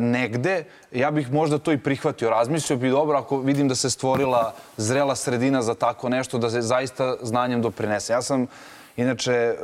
[0.00, 2.30] negde, ja bih možda to i prihvatio.
[2.30, 6.62] Razmislio bi dobro ako vidim da se stvorila zrela sredina za tako nešto, da se
[6.62, 8.12] zaista znanjem doprinese.
[8.12, 8.46] Ja sam
[8.98, 9.54] Inače, e,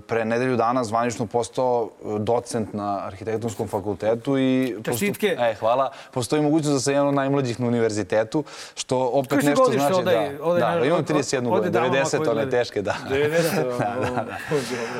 [0.00, 4.74] pre nedelju dana zvanično postao e, docent na arhitektonskom fakultetu i...
[4.76, 5.26] posto- Čestitke.
[5.40, 5.90] E, hvala.
[6.10, 9.94] Postoji mogućnost da sam jedan od najmlađih na univerzitetu, što opet Koji nešto znači...
[9.94, 12.94] ovdje- da, ovdje da, na- imam ovdje 31 godinu, damama 90 koji one teške, da.
[13.10, 13.28] 90.
[13.78, 14.36] da, da.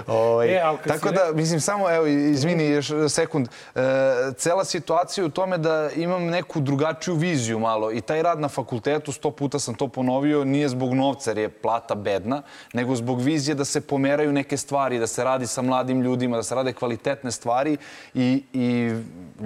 [0.07, 3.81] Ovaj, Ovaj, E, tako da, mislim, samo, evo, izvini još sekund, e,
[4.37, 8.49] cela situacija je u tome da imam neku drugačiju viziju malo i taj rad na
[8.49, 13.21] fakultetu, sto puta sam to ponovio, nije zbog novca jer je plata bedna, nego zbog
[13.21, 16.73] vizije da se pomeraju neke stvari, da se radi sa mladim ljudima, da se rade
[16.73, 17.77] kvalitetne stvari
[18.15, 18.95] i, i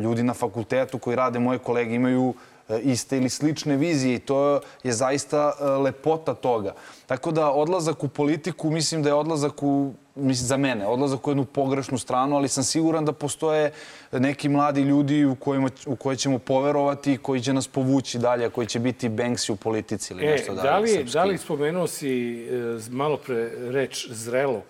[0.00, 4.60] ljudi na fakultetu koji rade, moje kolege imaju e, iste ili slične vizije i to
[4.82, 6.74] je zaista e, lepota toga.
[7.06, 11.30] Tako da odlazak u politiku mislim da je odlazak u mislim za mene, odlazak u
[11.30, 13.72] jednu pogrešnu stranu, ali sam siguran da postoje
[14.12, 18.50] neki mladi ljudi u, kojima, u koje ćemo poverovati i koji će nas povući dalje,
[18.50, 20.70] koji će biti Banksy u politici ili e, nešto dalje.
[20.70, 21.12] Da li, srpski.
[21.12, 24.62] da li spomenuo si e, malo pre reč zrelo,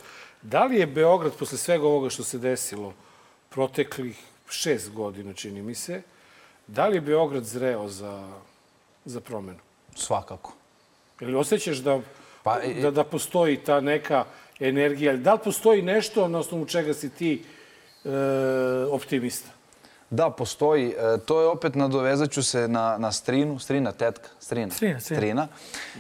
[0.43, 2.93] da li je Beograd posle svega ovoga što se desilo
[3.49, 6.03] proteklih šest godina, čini mi se,
[6.71, 8.29] da li je Beograd zreo za,
[9.05, 9.59] za promenu?
[9.95, 10.53] Svakako.
[11.21, 12.01] Ili osjećaš da,
[12.43, 14.25] Pa, da, da postoji ta neka
[14.61, 15.17] energija?
[15.17, 17.45] Da li postoji nešto na osnovu čega si ti
[18.05, 18.09] e,
[18.91, 19.51] optimista?
[20.11, 20.89] Da, postoji.
[20.89, 23.59] E, to je opet, nadovezat ću se na, na Strinu.
[23.59, 24.29] Strina, tetka.
[24.41, 24.75] Strina.
[24.75, 25.21] Strina, Strina.
[25.21, 25.49] Strina.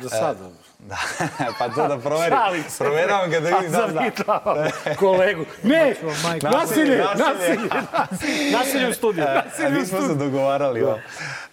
[0.02, 0.50] Za sada.
[0.88, 0.96] Da,
[1.58, 2.38] pa to da proverim.
[2.78, 4.70] Proveravam ga da vidim da li da.
[4.98, 5.44] Kolegu.
[5.62, 5.94] Ne,
[6.42, 8.52] nasilje, Nasilje, nasilje.
[8.52, 9.24] Nasilje u studiju.
[9.66, 10.80] A nismo se dogovarali.
[10.80, 10.98] Da.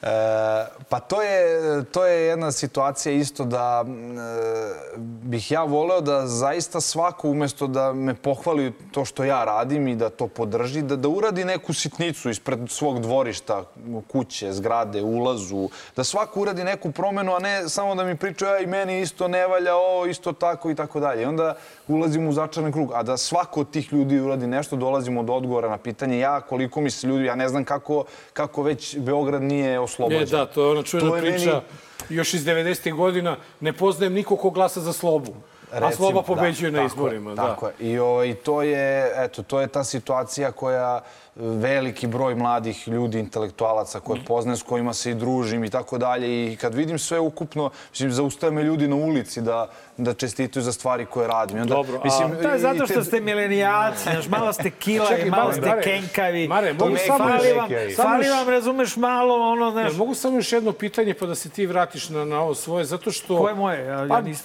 [0.02, 6.28] E, pa to je, to je jedna situacija isto da e, bih ja voleo da
[6.28, 10.96] zaista svako umesto da me pohvali to što ja radim i da to podrži, da,
[10.96, 13.64] da uradi neku sitnicu ispred svog dvorišta,
[14.12, 18.60] kuće, zgrade, ulazu, da svako uradi neku promenu, a ne samo da mi priča ja
[18.60, 21.22] i meni isto ne valja, ovo isto tako i tako dalje.
[21.22, 21.56] I onda
[21.88, 22.92] ulazimo u začaran krug.
[22.94, 26.82] A da svako od tih ljudi uradi nešto, dolazimo do odgovora na pitanje ja, koliko
[26.82, 28.04] mi se ljudi, ja ne znam kako,
[28.34, 30.20] kako već Beograd nije oslobođen.
[30.20, 31.62] Je, da, to je ona To je priča meni-
[32.10, 32.94] još iz 90.
[32.94, 33.38] godina.
[33.60, 35.32] Ne poznajem nikog ko glasa za slobu.
[35.72, 37.30] a Recimo, sloba pobeđuje da, na tako izborima.
[37.30, 37.46] Je, da.
[37.46, 37.74] Tako je.
[37.80, 41.02] I ovaj, to je, eto, to je ta situacija koja
[41.40, 46.28] veliki broj mladih ljudi, intelektualaca koje poznajem, s kojima se i družim i tako dalje.
[46.46, 49.68] I kad vidim sve ukupno, mislim, zaustave me ljudi na ulici da,
[49.98, 51.58] da čestituju za stvari koje radim.
[51.58, 54.54] I onda, Dobro, a- mislim, To je i zato te- što ste milenijalci, znaš, malo
[54.54, 56.48] ste kilavi, Čekaj, malo Mare, ste Mare, kenkavi.
[56.48, 60.16] Mare, mogu I samo fali još- vam, fali vam, razumeš, malo, ono, znaš, Jel mogu
[60.16, 63.38] samo još jedno pitanje pa da se ti vratiš na, na ovo svoje, zato što...
[63.38, 63.80] ko je moje?
[63.80, 64.44] Ja, ja Pa, nis...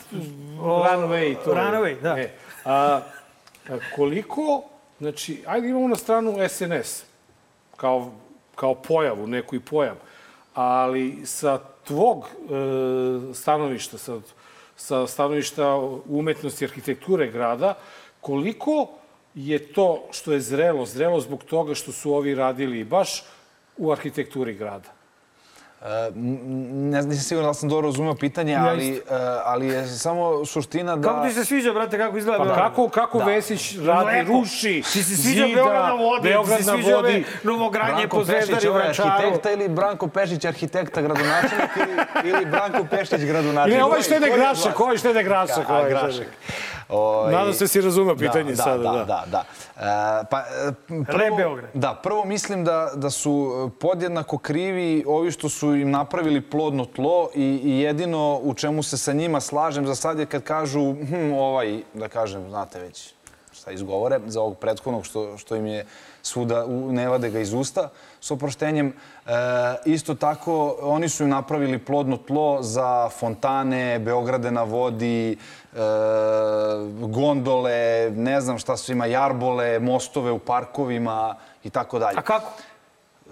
[0.58, 1.54] Runaway, to.
[1.54, 2.18] Runaway, da.
[2.18, 2.30] E,
[2.64, 3.00] a,
[3.68, 4.62] a koliko,
[5.02, 7.04] znači, ajde imamo na stranu SNS,
[7.76, 8.12] kao,
[8.54, 9.96] kao pojavu, neku i pojam,
[10.54, 14.20] ali sa tvog e, stanovišta, sa,
[14.76, 15.74] sa stanovišta
[16.06, 17.74] umetnosti i arhitekture grada,
[18.20, 18.88] koliko
[19.34, 23.24] je to što je zrelo, zrelo zbog toga što su ovi radili baš
[23.76, 25.01] u arhitekturi grada?
[26.72, 29.00] Ne znam, nisam siguran da sam dobro razumeo pitanje, ali, e,
[29.44, 31.08] ali je samo suština da...
[31.08, 32.68] Kako ti se sviđa, brate, kako izgleda Pa Beograd?
[32.68, 33.24] kako, kako Da.
[33.24, 34.32] Vesić radi, Lepo.
[34.32, 37.24] ruši, Ti se sviđa zida, Beograd na vodi, Beograd ti se sviđa vodi.
[37.72, 39.08] Branko po Zvezdari, Vračaru.
[39.10, 43.78] arhitekta ili Branko Pešić, arhitekta, gradonačelnik ili, ili Branko Pešić, gradonačelnik?
[43.78, 45.70] Ne, ovaj štede grašak, ovaj štede grašak.
[45.70, 46.10] Ovaj grašak.
[46.12, 46.30] štede.
[46.88, 48.90] Ovaj, Nadam se si razumeo pitanje da, sada, da.
[48.90, 49.04] da.
[49.04, 49.44] Da, da,
[49.76, 49.84] E,
[50.30, 50.72] pa, e,
[51.06, 51.70] prvo, Re Beograd.
[51.74, 57.28] Da, prvo mislim da, da su podjednako krivi ovi što su im napravili plodno tlo
[57.34, 61.32] i, i jedino u čemu se sa njima slažem za sad je kad kažu hm,
[61.32, 63.14] ovaj, da kažem, znate već
[63.52, 65.86] šta izgovore, za ovog prethodnog što, što im je
[66.22, 67.88] svuda, ne vade ga iz usta,
[68.20, 68.88] s oproštenjem.
[68.88, 69.30] E,
[69.84, 75.36] isto tako, oni su im napravili plodno tlo za fontane, Beograde na vodi, e,
[77.00, 82.18] gondole, ne znam šta su ima, jarbole, mostove u parkovima i tako dalje.
[82.18, 82.52] A kako?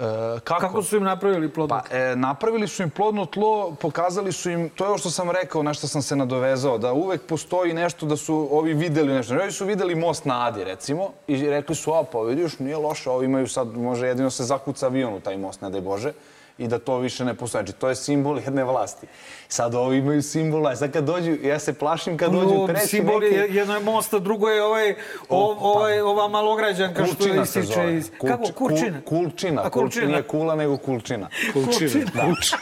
[0.01, 0.61] E, kako?
[0.61, 1.81] Kako su im napravili plodno?
[1.91, 5.31] Pa, e, napravili su im plodno tlo, pokazali su im, to je ovo što sam
[5.31, 9.35] rekao, na što sam se nadovezao, da uvek postoji nešto da su ovi videli nešto.
[9.35, 13.11] Ovi su videli most na Adi, recimo, i rekli su, a pa vidiš, nije loše,
[13.11, 16.13] ovi imaju sad, može jedino se zakuca avion u taj most, ne daj Bože,
[16.61, 17.65] i da to više ne postoji.
[17.65, 19.07] Znači, to je simbol jedne vlasti.
[19.49, 23.21] Sad ovi imaju simbol, a sad kad dođu, ja se plašim kad dođu treći simbol
[23.21, 23.35] neki...
[23.35, 24.95] je, jedno je most, a drugo je ovaj,
[25.29, 27.25] o, ovaj, ova malograđanka što
[27.63, 27.97] zove.
[27.97, 28.11] iz...
[28.11, 28.53] Kulč- Kako?
[28.55, 29.01] Kurčina?
[29.01, 29.63] kul- Kulčina.
[29.63, 29.71] A, Kulčina.
[29.71, 30.07] Kulčina.
[30.07, 31.29] Nije kula, nego kulčina.
[31.53, 31.91] Kulčina.
[32.25, 32.59] Kulčina.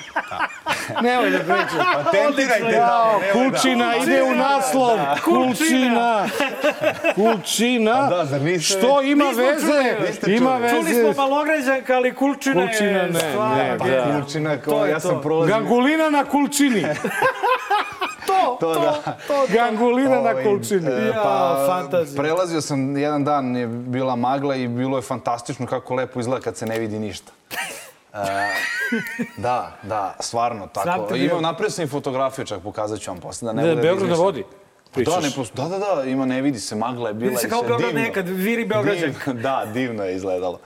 [1.03, 1.87] Nemoj da pričaš.
[1.95, 4.99] Patentirajte da- Kulčina ide u naslov.
[5.25, 6.29] Kulčina.
[7.15, 8.09] Kulčina.
[8.09, 9.97] Da, zar niste Što ima Nismo veze?
[10.29, 10.71] Ima čuli.
[10.71, 11.17] Čuli smo veze.
[11.17, 13.57] malograđanka, ali Kulčina, Kulčina je ne, stvar.
[13.57, 14.05] ne, Pa da.
[14.15, 15.21] Kulčina, To kao, je ja sam to.
[15.21, 15.55] prolazio...
[15.55, 16.85] Gangulina na Kulčini.
[18.29, 18.93] To, To to, da.
[19.29, 20.87] to, Gangulina na Ovaj, Kulčini.
[20.89, 22.23] e, Ja, pa, fantazija.
[22.23, 26.57] prelazio sam jedan dan, je bila magla i bilo je fantastično kako lepo izgleda kad
[26.57, 27.33] se ne vidi ništa.
[28.15, 28.19] E,
[29.37, 31.15] da, da, stvarno tako.
[31.17, 31.43] Imam
[31.79, 33.47] i fotografiju, čak pokazat ću vam posle.
[33.47, 34.25] Da ne Da, Beograd na izmišljam.
[34.25, 34.41] vodi.
[34.41, 35.23] Da, Pričaš.
[35.23, 37.63] ne, pos- da, da, da, ima, ne vidi se, magla je bila Vidi se kao
[37.63, 39.15] Beograd nekad, viri Beograđan.
[39.27, 40.61] Da, divno je izgledalo.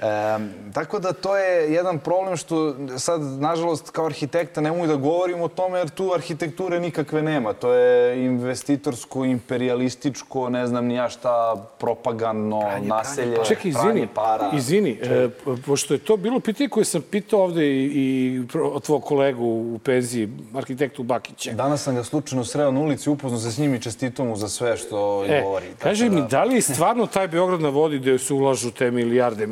[0.00, 0.38] E,
[0.72, 5.40] tako da to je jedan problem što sad, nažalost, kao arhitekta ne mogu da govorim
[5.40, 7.52] o tome jer tu arhitekture nikakve nema.
[7.52, 14.08] To je investitorsko, imperialističko, ne znam ni ja šta, propagandno pranje, naselje, pranje, Čekaj, izvini,
[14.14, 14.50] para.
[14.52, 15.28] Izvini, e,
[15.66, 19.78] pošto je to bilo pitanje koje sam pitao ovde i, i od tvojeg kolegu u
[19.78, 21.52] penziji, arhitektu Bakića.
[21.52, 24.48] Danas sam ga slučajno sreo na ulici, upoznao se s njim i čestito mu za
[24.48, 25.66] sve što e, govori.
[25.78, 26.14] Kaži da...
[26.14, 29.46] mi, da li stvarno taj Beograd na vodi gde se ulažu te milijarde,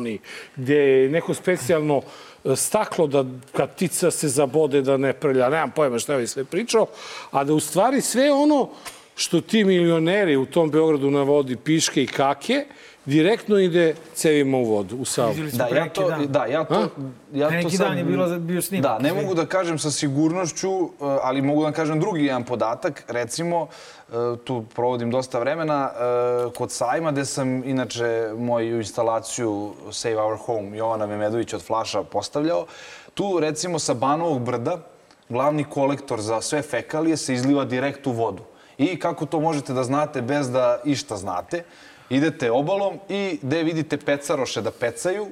[0.00, 0.18] milioni,
[0.56, 2.02] gde je neko specijalno
[2.44, 3.70] e, staklo da kad
[4.10, 6.86] se zabode da ne prlja, nemam pojma šta je sve pričao,
[7.30, 8.70] a da u stvari sve ono
[9.16, 12.64] što ti milioneri u tom Beogradu na vodi piške i kake,
[13.04, 15.34] direktno ide cevima u vodu, u Savu.
[15.52, 16.88] Da, ja to, da, ja to,
[17.32, 18.82] ja to neki sad, dan je bilo, bio snimak.
[18.82, 23.04] Da, ne mogu da kažem sa sigurnošću, e, ali mogu da kažem drugi jedan podatak.
[23.08, 23.66] Recimo,
[24.08, 24.12] e,
[24.44, 30.78] tu provodim dosta vremena, e, kod sajma gde sam inače moju instalaciju Save Our Home
[30.78, 32.66] Jovana Memedović od Flaša postavljao,
[33.14, 34.78] tu recimo sa Banovog brda
[35.28, 38.42] glavni kolektor za sve fekalije se izliva direkt u vodu.
[38.78, 41.62] I kako to možete da znate bez da išta znate,
[42.12, 45.26] idete obalom i gde vidite pecaroše da pecaju,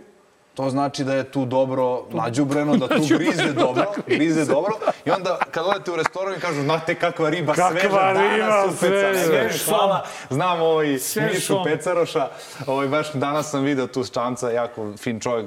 [0.55, 4.73] to znači da je tu dobro nađubreno, da tu grize dobro, grize dobro.
[5.05, 8.77] I onda kad odete u restoran i kažu, znate kakva riba kakva sveža riba, danas
[8.77, 9.49] upecana.
[9.67, 11.65] Hvala, znam ovaj sve Mišu šom.
[11.65, 12.29] Pecaroša,
[12.67, 15.47] ovaj, baš danas sam video tu ščanca, jako fin čovjek,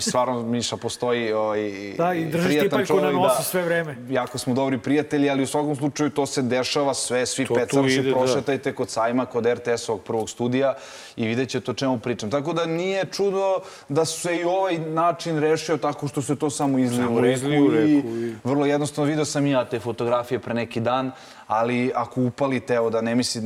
[0.00, 3.96] stvarno Miša postoji ovaj, da, i držiš tipaljku na nosu da, sve vreme.
[4.10, 7.94] Jako smo dobri prijatelji, ali u svakom slučaju to se dešava sve, svi to Pecaroši
[7.94, 8.76] ide, prošetajte da.
[8.76, 10.74] kod sajma, kod RTS-ovog prvog studija
[11.16, 12.30] i vidjet ćete o čemu pričam.
[12.30, 16.50] Tako da nije čudo da su se i ovaj način rešio tako što se to
[16.50, 20.80] samo izlije u reku, i, vrlo jednostavno video sam i ja te fotografije pre neki
[20.80, 21.10] dan,
[21.46, 23.42] ali ako upalite, evo da ne misli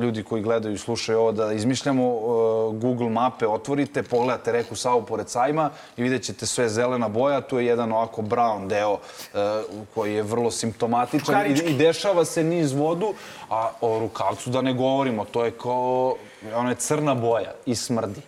[0.00, 5.02] ljudi koji gledaju i slušaju ovo, da izmišljamo uh, Google mape, otvorite, pogledate reku Savu
[5.02, 8.98] pored sajma i vidjet ćete sve zelena boja, tu je jedan ovako brown deo uh,
[9.94, 13.14] koji je vrlo simptomatičan i, i dešava se niz vodu,
[13.50, 16.16] a o rukavcu da ne govorimo, to je kao,
[16.54, 18.20] ona je crna boja i smrdi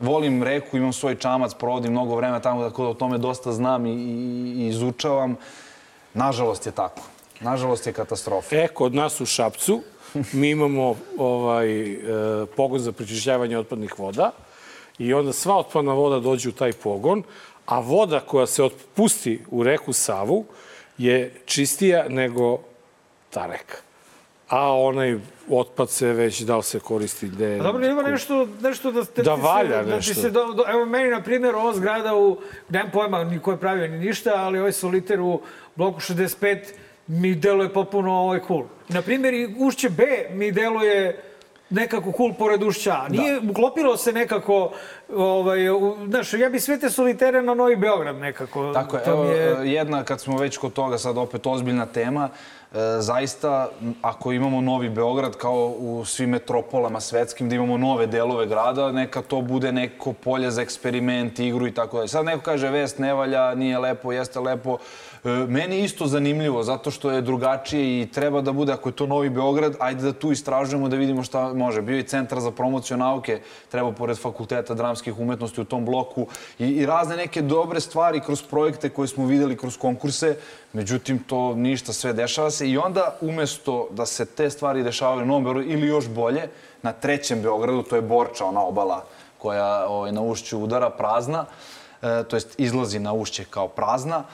[0.00, 3.86] volim reku, imam svoj čamac, provodim mnogo vremena tamo, tako da o tome dosta znam
[3.86, 5.36] i, i, izučavam.
[6.14, 7.02] Nažalost je tako.
[7.40, 8.56] Nažalost je katastrofa.
[8.56, 9.82] E, kod nas u Šapcu
[10.32, 11.96] mi imamo ovaj, e,
[12.56, 14.30] pogon za prečišćavanje otpadnih voda
[14.98, 17.22] i onda sva otpadna voda dođe u taj pogon,
[17.66, 20.44] a voda koja se otpusti u reku Savu
[20.98, 22.58] je čistija nego
[23.30, 23.89] ta reka
[24.50, 25.18] a onaj
[25.50, 27.58] otpad se već da se koristi gde...
[27.60, 30.14] A dobro, ima nešto, nešto da, da, da valja se, nešto.
[30.14, 32.38] Da se do, do, evo, meni, na primjer, ova zgrada u,
[32.68, 35.40] nemam pojma ni ko je pravio ni ništa, ali ovaj soliter u
[35.76, 36.58] bloku 65
[37.06, 38.64] mi deluje popuno ovaj cool.
[38.88, 41.22] Na primjer, i ušće B mi deluje
[41.70, 43.08] nekako cool pored ušća.
[43.08, 43.50] Nije, da.
[43.50, 44.72] uklopilo se nekako,
[45.14, 48.72] ovaj, u, znaš, ja bi sve te solitere na Novi Beograd nekako.
[48.72, 49.72] Tako je, evo, je...
[49.72, 52.59] jedna, kad smo već kod toga, sad opet ozbiljna tema, E,
[52.98, 53.68] zaista,
[54.02, 59.22] ako imamo Novi Beograd kao u svim metropolama svetskim, da imamo nove delove grada, neka
[59.22, 62.08] to bude neko polje za eksperiment, igru i tako dalje.
[62.08, 64.78] Sad neko kaže vest ne valja, nije lepo, jeste lepo.
[65.24, 68.96] E, meni je isto zanimljivo, zato što je drugačije i treba da bude, ako je
[68.96, 71.82] to Novi Beograd, ajde da tu istražujemo da vidimo šta može.
[71.82, 76.26] Bio je centar za promociju nauke, treba pored fakulteta dramskih umetnosti u tom bloku
[76.58, 80.36] i, i razne neke dobre stvari kroz projekte koje smo videli kroz konkurse.
[80.72, 85.26] Međutim, to ništa, sve dešava se i onda umesto da se te stvari dešavaju na
[85.26, 86.48] Novom Beogradu ili još bolje,
[86.82, 89.04] na trećem Beogradu, to je Borča, ona obala
[89.38, 91.44] koja ovaj, na ušću udara prazna,
[92.02, 94.24] e, to jest izlazi na ušće kao prazna,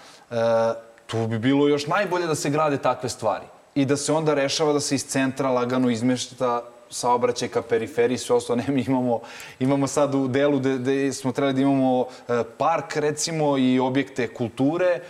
[1.07, 4.73] tu bi bilo još najbolje da se grade takve stvari i da se onda rešava
[4.73, 8.57] da se iz centra lagano izmešta saobraćaj ka periferiji, sve ostalo.
[8.67, 9.21] Ne, mi imamo,
[9.59, 14.35] imamo sad u delu gde, gde smo trebali da imamo e, park, recimo, i objekte
[14.35, 15.01] kulture, e,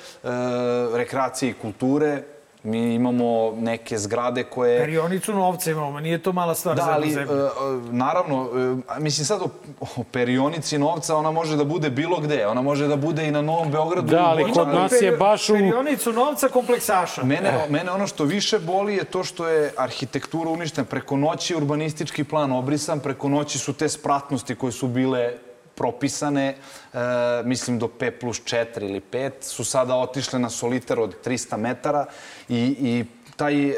[0.95, 2.23] rekreacije i kulture,
[2.67, 4.79] Mi imamo neke zgrade koje...
[4.79, 7.35] Perionicu novca imamo, nije to mala stvar da, za ali, zemlju.
[7.35, 7.49] E,
[7.91, 8.49] naravno,
[8.97, 9.49] e, mislim sad o,
[9.81, 12.47] o perionici novca, ona može da bude bilo gde.
[12.47, 14.09] Ona može da bude i na Novom Beogradu.
[14.09, 15.53] Da, ali kod nas je baš u...
[15.53, 17.25] Perionicu novca kompleksaša.
[17.25, 17.71] Mene, eh.
[17.71, 20.85] mene ono što više boli je to što je arhitektura uništena.
[20.85, 25.33] Preko noći urbanistički plan obrisan, preko noći su te spratnosti koje su bile
[25.77, 26.99] propisane, e,
[27.45, 32.07] mislim do P plus 4 ili 5, su sada otišle na soliter od 300 metara
[32.49, 33.05] i, i
[33.37, 33.77] taj e,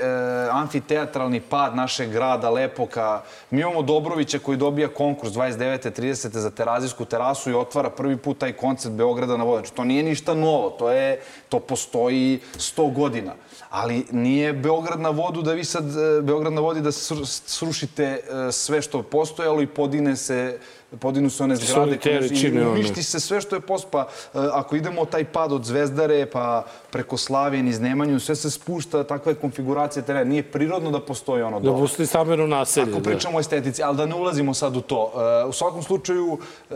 [0.51, 3.23] amfiteatralni pad našeg grada Lepoka.
[3.51, 6.01] Mi imamo Dobrovića koji dobija konkurs 29.
[6.01, 6.39] 30.
[6.39, 9.59] za terazijsku terasu i otvara prvi put taj koncept Beograda na vodu.
[9.59, 13.33] Znači, to nije ništa novo, to, je, to postoji 100 godina.
[13.71, 18.53] Ali nije Beograd na vodu da vi sad, e, Beograd na vodi da srušite e,
[18.53, 20.59] sve što postojalo i podine se
[20.91, 24.09] podignu se one zgrade koje- i uništi se sve što je pospa.
[24.35, 29.33] Ako idemo taj pad od Zvezdare pa preko Slavije niz Nemanju, sve se spušta, takva
[29.33, 30.25] je konfiguracija terena.
[30.25, 31.79] Nije prirodno da postoji ono Da dole.
[31.79, 32.83] pusti stambeno naselje.
[32.85, 33.11] Ako da.
[33.11, 35.13] pričamo o estetici, ali da ne ulazimo sad u to.
[35.43, 36.39] E, U svakom slučaju,
[36.71, 36.75] e,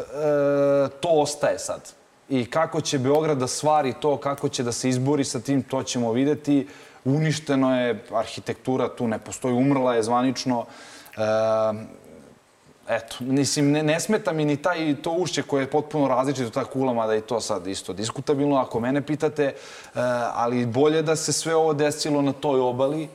[0.91, 1.93] to ostaje sad.
[2.29, 5.83] I kako će Beograd da stvari to, kako će da se izbori sa tim, to
[5.83, 6.67] ćemo videti.
[7.05, 10.65] Uništeno je, arhitektura tu ne postoji, umrla je zvanično.
[11.11, 12.02] E,
[12.89, 16.65] Eto, mislim, ne, ne smeta mi ni taj, to ušće koje je potpuno različito, ta
[16.65, 19.55] kula, mada je to sad isto diskutabilno, ako mene pitate, e,
[20.35, 23.09] ali bolje da se sve ovo desilo na toj obali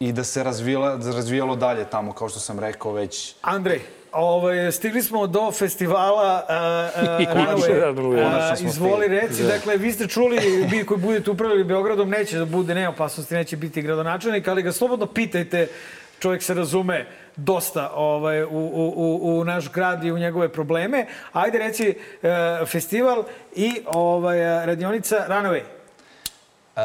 [0.00, 3.34] i da se razvijala, razvijalo dalje tamo, kao što sam rekao već.
[3.42, 3.80] Andrej,
[4.12, 8.60] ovaj, stigli smo do festivala uh, I uh, Runaway.
[8.60, 9.48] Uh, izvoli reci, Da.
[9.48, 10.38] dakle, vi ste čuli,
[10.70, 14.72] vi koji budete upravljali Beogradom, neće da bude, nema opasnosti, neće biti gradonačelnik, ali ga
[14.72, 15.68] slobodno pitajte,
[16.18, 17.06] čovjek se razume
[17.44, 21.06] dosta ovaj, u, u, u, u naš grad i u njegove probleme.
[21.32, 23.24] Ajde reci, uh, festival
[23.54, 25.79] i ovaj, radionica Runaway.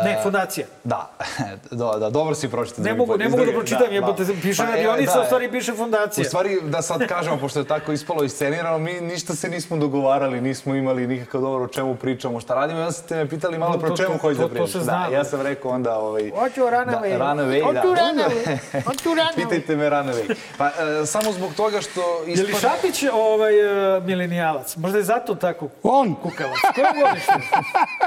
[0.04, 0.68] Ne, fondacija.
[0.84, 1.10] Da,
[1.72, 2.84] da, da dobro si pročitao.
[2.84, 5.74] Ne mogu, ne mogu da pročitam, jebote, piše Pa, e, radionica, da, u stvari piše
[5.74, 6.22] fondacija.
[6.22, 10.42] U stvari, da sad kažemo, pošto je tako ispalo iscenirano, mi ništa se nismo dogovarali,
[10.42, 12.80] nismo imali nikakav dobro o čemu pričamo, šta radimo.
[12.80, 14.74] Ja ste me pitali malo pro čemu hoćeš da to pričaš.
[14.74, 15.98] Da, ja sam rekao onda...
[15.98, 17.18] Ovaj, Hoću Runaway.
[17.18, 17.82] Da, Runaway, da.
[17.82, 18.84] Hoću Runaway.
[18.86, 19.36] Hoću Runaway.
[19.36, 20.36] Pitajte me Runaway.
[20.58, 22.24] Pa, e, samo zbog toga što...
[22.28, 24.76] Je li Šapić ovaj, uh, milenijalac?
[24.76, 26.16] Možda je zato tako On!
[26.16, 26.58] kukavac.
[26.76, 27.34] Koje godište?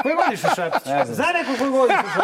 [0.02, 0.84] Koje godište Šapić?
[0.86, 1.14] Ne znam.
[1.14, 2.20] Zna neko koje godište?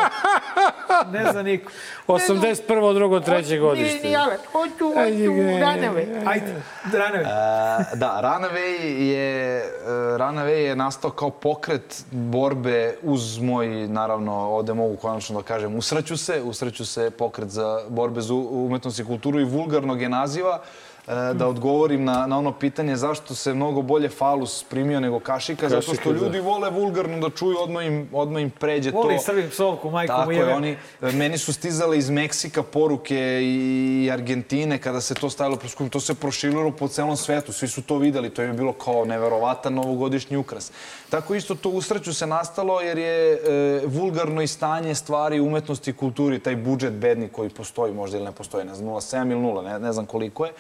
[1.13, 1.71] Ne zna niko.
[2.07, 2.95] 81.
[2.95, 3.95] drugo, treće godište.
[3.95, 4.41] Milenijalac.
[4.53, 6.07] Hoću, hoću Ajde, Runaway.
[6.27, 6.55] Ajde,
[6.91, 7.25] Dranovi.
[7.25, 9.65] E, da, Runaway je, e,
[10.19, 16.17] Runaway je nastao kao pokret borbe uz moj, naravno, ovde mogu konačno da kažem, usreću
[16.17, 20.61] se, usreću se pokret za borbe za umetnost i kulturu i vulgarnog je naziva,
[21.07, 25.83] da odgovorim na, na ono pitanje zašto se mnogo bolje falus primio nego kašika, zato
[25.83, 28.97] što Kašika, ljudi vole vulgarno da čuju, odmah im, odmah im pređe to.
[28.97, 34.11] Voli srbim psovku, majku Tako mu je, oni, meni su stizale iz Meksika poruke i
[34.13, 35.59] Argentine kada se to stavilo.
[35.91, 39.75] To se proširilo po celom svetu, svi su to videli, to je bilo kao neverovatan
[39.75, 40.73] novogodišnji ukras.
[41.11, 43.39] Tako isto to usreću se nastalo jer je e,
[43.87, 48.33] vulgarno i stanje stvari umetnosti i kulturi, taj budžet bedni koji postoji možda ili ne
[48.33, 50.53] postoji, ne znam, 0,7 ili 0, ne, ne znam koliko je.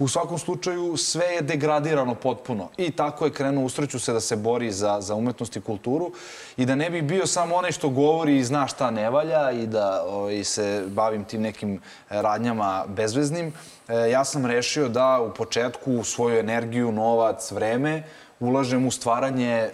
[0.00, 4.36] U svakom slučaju sve je degradirano potpuno i tako je krenuo usreću se da se
[4.36, 6.12] bori za, za umetnost i kulturu
[6.56, 9.66] i da ne bi bio samo onaj što govori i zna šta ne valja i
[9.66, 11.78] da ovaj, se bavim tim nekim e,
[12.22, 13.52] radnjama bezveznim.
[13.88, 18.02] E, ja sam rešio da u početku svoju energiju, novac, vreme
[18.40, 19.70] ulažem u stvaranje e,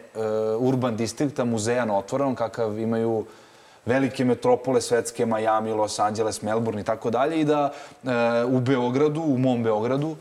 [0.58, 3.24] urban distrikta, muzeja na otvorenom, kakav imaju
[3.86, 7.72] velike metropole svetske, Miami, Los Angeles, Melbourne i tako dalje i da
[8.04, 8.08] e,
[8.44, 10.16] u Beogradu, u mom Beogradu,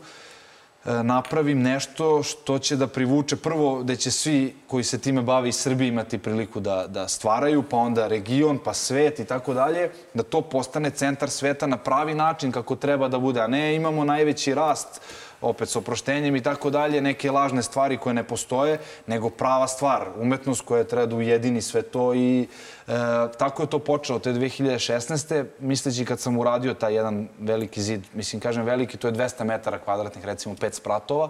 [0.84, 5.48] e, napravim nešto što će da privuče prvo da će svi koji se time bave
[5.48, 9.90] iz Srbije imati priliku da, da stvaraju, pa onda region, pa svet i tako dalje,
[10.14, 14.04] da to postane centar sveta na pravi način kako treba da bude, a ne imamo
[14.04, 15.00] najveći rast
[15.40, 20.08] opet s oproštenjem i tako dalje, neke lažne stvari koje ne postoje, nego prava stvar,
[20.20, 22.92] umetnost koja treba da ujedini sve to i e,
[23.38, 25.44] tako je to počelo te 2016.
[25.58, 29.78] Misleći kad sam uradio taj jedan veliki zid, mislim, kažem veliki, to je 200 metara
[29.78, 31.28] kvadratnih, recimo 5 spratova,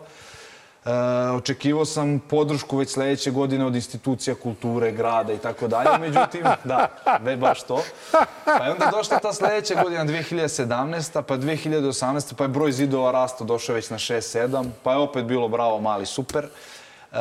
[1.36, 5.98] očekivao sam podršku već sledeće godine od institucija kulture, grada i tako dalje.
[5.98, 6.88] Međutim, da,
[7.20, 7.82] ve baš to.
[8.44, 11.22] Pa je onda došla ta sledeća godina, 2017.
[11.22, 12.34] pa 2018.
[12.34, 14.68] pa je broj zidova rastao, došao već na 6-7.
[14.82, 16.48] Pa je opet bilo bravo, mali, super.
[17.12, 17.16] E,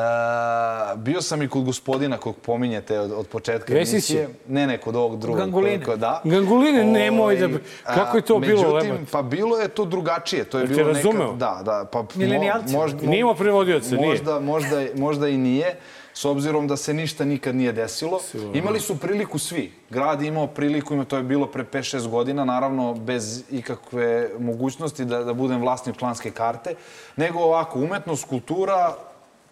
[0.96, 4.22] bio sam i kod gospodina kog pominjete od, od početka Vesić emisije.
[4.22, 4.30] je?
[4.48, 5.40] Ne, ne, kod ovog drugog.
[5.40, 5.86] Ganguline.
[5.86, 6.22] Kod- Da.
[6.24, 9.12] Ganguline, nemoj da- Ovaj, kako je to a, bilo, Međutim, Lebat?
[9.12, 10.44] pa bilo je to drugačije.
[10.44, 11.24] To je Jel te bilo razumeo?
[11.24, 11.38] nekad...
[11.38, 11.86] Da, da.
[11.86, 12.74] Pa, mo- Milenijalci.
[12.74, 14.08] možda- Nije imao prevodioca, nije.
[14.08, 15.76] Možda, možda, možda i nije,
[16.14, 18.20] s obzirom da se ništa nikad nije desilo.
[18.54, 19.72] Imali su priliku svi.
[19.90, 25.06] Grad je imao priliku, ima, to je bilo pre 5-6 godina, naravno bez ikakve mogućnosti
[25.06, 26.76] da, da budem vlasnik članske karte,
[27.16, 28.96] nego ovako, umetnost, kultura,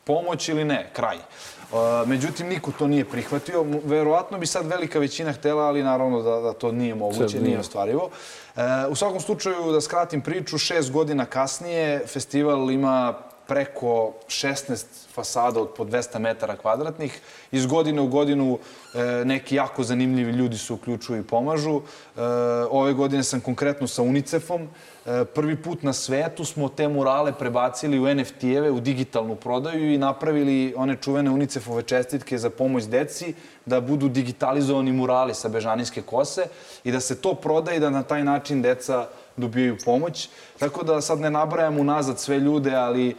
[0.04, 1.18] pomoć ili ne, kraj.
[1.18, 3.66] Uh, međutim, niko to nije prihvatio.
[3.84, 7.44] Verovatno bi sad velika većina htela, ali naravno da, da to nije moguće, Sad nije
[7.44, 7.60] nije.
[7.60, 8.10] ostvarivo.
[8.56, 13.14] E, u svakom slučaju, da skratim priču, šest godina kasnije festival ima
[13.48, 17.20] preko 16 fasada od po 200 metara kvadratnih.
[17.52, 18.60] Iz godine u godinu
[18.94, 21.82] e, neki jako zanimljivi ljudi se uključuju i pomažu.
[21.82, 22.22] E,
[22.70, 24.62] ove godine sam konkretno sa UNICEF-om.
[24.62, 29.98] E, prvi put na svetu smo te murale prebacili u NFT-eve, u digitalnu prodaju i
[29.98, 33.34] napravili one čuvene UNICEF-ove čestitke za pomoć deci
[33.66, 36.46] da budu digitalizovani murali sa Bežanijske kose
[36.84, 39.08] i da se to proda i da na taj način deca
[39.38, 40.30] dobijaju pomoć.
[40.60, 43.16] Tako da sad ne nabrajam unazad sve ljude, ali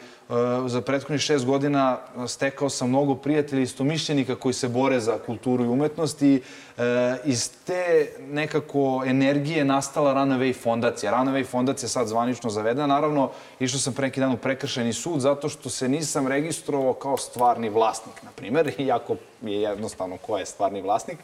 [0.66, 1.98] za prethodnih šest godina
[2.28, 6.42] stekao sam mnogo prijatelja i istomišljenika koji se bore za kulturu i umetnost i
[6.78, 11.12] e, iz te nekako energije nastala Runaway fondacija.
[11.12, 12.86] Runaway fondacija je sad zvanično zavedena.
[12.86, 17.16] Naravno, išao sam pre neki dan u prekršajni sud zato što se nisam registrovao kao
[17.16, 21.18] stvarni vlasnik, na primer, iako je jednostavno ko je stvarni vlasnik.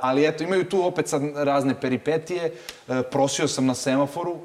[0.00, 2.52] Ali eto, imaju tu opet sad razne peripetije.
[3.10, 4.36] Prosio sam na semaforu,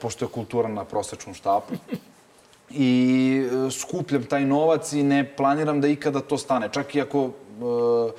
[0.00, 1.74] pošto je kultura na prosečnom štapu.
[2.74, 6.68] I e, skupljam taj novac i ne planiram da ikada to stane.
[6.72, 7.30] Čak i ako
[8.08, 8.12] e,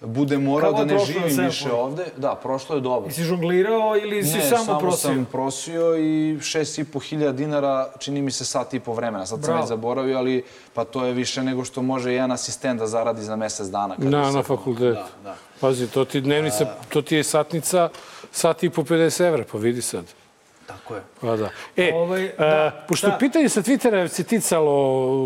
[0.00, 2.04] bude morao Kako da je ne živim više ovde.
[2.16, 3.08] Da, prošlo je dobro.
[3.08, 4.96] Jesi žonglirao ili si ne, samo, samo prosio?
[4.98, 9.26] sam prosio i šest i po hiljada dinara, čini mi se sat i po vremena.
[9.26, 9.60] Sad sam Bravo.
[9.60, 10.42] već zaboravio, ali
[10.74, 13.96] pa to je više nego što može jedan asistent da zaradi za mesec dana.
[13.96, 14.94] kada Na, se- na fakultetu.
[14.94, 15.34] Da, da.
[15.60, 17.88] Pazi, to ti dnevnica, to ti je satnica,
[18.32, 20.04] sat i po 50 evra, pa vidi sad.
[20.66, 21.02] Tako je.
[21.20, 21.48] Pa da.
[21.76, 23.18] E, Ovaj, e, da, pošto da.
[23.18, 24.74] pitanje sa Twittera se ticalo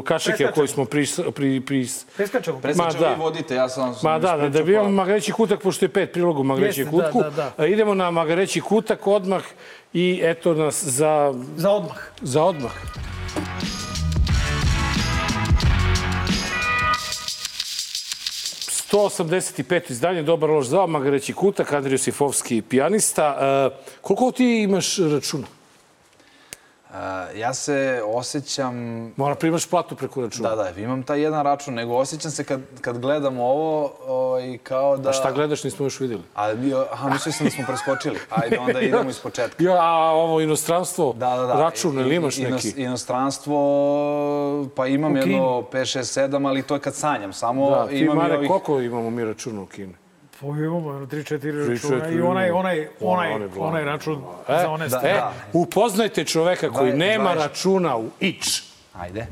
[0.03, 0.55] kašike Preskačemo.
[0.55, 1.87] koju smo pri, pri, pri,
[2.17, 2.59] Preskačemo.
[2.59, 3.09] Predsjedniče, Ma da.
[3.09, 3.95] vi vodite, ja sam...
[4.03, 6.97] Ma da, da, da bi imamo Magareći kutak, pošto je pet priloga u Magareći Jeste,
[6.97, 7.23] da, kutku.
[7.23, 7.53] da, da.
[7.57, 9.43] A Idemo na Magareći kutak odmah
[9.93, 11.97] i eto nas za, Za odmah.
[12.23, 12.73] za odmah.
[18.93, 19.91] 185.
[19.91, 23.39] izdanje, dobar loš zao, Magareći kutak, Andrij Sifovski, pijanista.
[23.41, 25.47] E, koliko ti imaš računa?
[27.35, 28.75] Ja se osjećam...
[29.17, 30.49] Mora primaš platu preko računa.
[30.49, 34.97] Da, da, imam taj jedan račun, nego osjećam se kad, kad gledam ovo ovaj, kao
[34.97, 35.11] da...
[35.11, 36.23] A šta gledaš, nismo još vidjeli.
[36.35, 36.53] A,
[36.93, 38.19] aha, mislio sam da smo preskočili.
[38.31, 39.65] Ajde, onda idemo iz početka.
[39.65, 41.53] Ja, a ovo inostranstvo, Da, da, da.
[41.55, 42.49] račun, ili imaš neki?
[42.49, 43.57] inos- Inostranstvo,
[44.77, 47.33] pa imam jedno 5, 6, 7, ali to je kad sanjam.
[47.33, 48.49] Samo Da, ti, imam Mare, ovih...
[48.49, 49.95] koliko imamo mi računa u Kini?
[50.41, 54.59] Pa imamo jedno 3-4 Tri, računa četiri, i onaj, onaj, onaj, Onaj onaj račun E,
[54.59, 55.09] za one da, stvari.
[55.09, 55.23] E,
[55.53, 57.43] upoznajte čoveka koji Dvaj- nema dvajest.
[57.43, 58.63] računa u ič.
[58.95, 59.27] Ajde.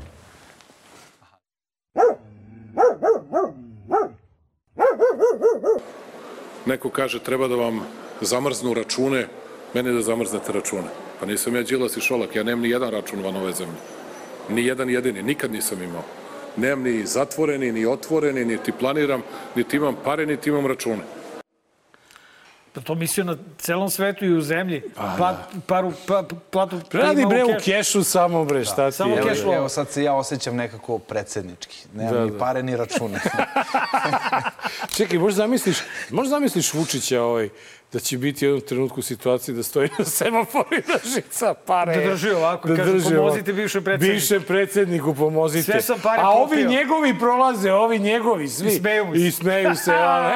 [6.65, 7.81] Neko kaže treba da vam
[8.21, 9.27] zamrznu račune,
[9.73, 10.87] meni da zamrznete račune.
[11.19, 13.75] Pa nisam ja Đilas i Šolak, ja nemam ni jedan račun van ove zemlje.
[14.49, 16.03] Ni jedan jedini, nikad nisam imao.
[16.57, 19.21] Nemam ni zatvoreni, ni otvoreni, niti planiram,
[19.55, 21.01] niti imam pare, niti imam račune.
[22.75, 24.81] Da to mislio na celom svetu i u zemlji.
[25.17, 25.35] Plat,
[25.67, 27.65] paru, pa, platu Radi prima bre u kešu.
[27.65, 29.23] kešu samo bre, šta ti Samo je?
[29.23, 29.55] Flow.
[29.55, 31.77] evo sad se ja osjećam nekako predsjednički.
[31.93, 32.37] Nemam Da, ni da.
[32.37, 33.19] pare, ni račune.
[34.97, 35.77] Čekaj, možda zamisliš,
[36.09, 37.49] možda zamisliš Vučića ovaj,
[37.93, 41.53] da će biti u jednom trenutku u situaciji da stoji na semaforu i da žica
[41.55, 41.95] pare.
[41.95, 44.13] Da drži ovako, kaže, pomozite bivšem predsjedniku.
[44.13, 45.71] Bivšem predsjedniku pomozite.
[45.71, 46.69] Sve sam pare A ovi popio.
[46.69, 48.67] njegovi prolaze, ovi njegovi, svi.
[48.67, 49.19] I smeju mu se.
[49.19, 49.93] I smeju se.
[49.93, 50.29] ono,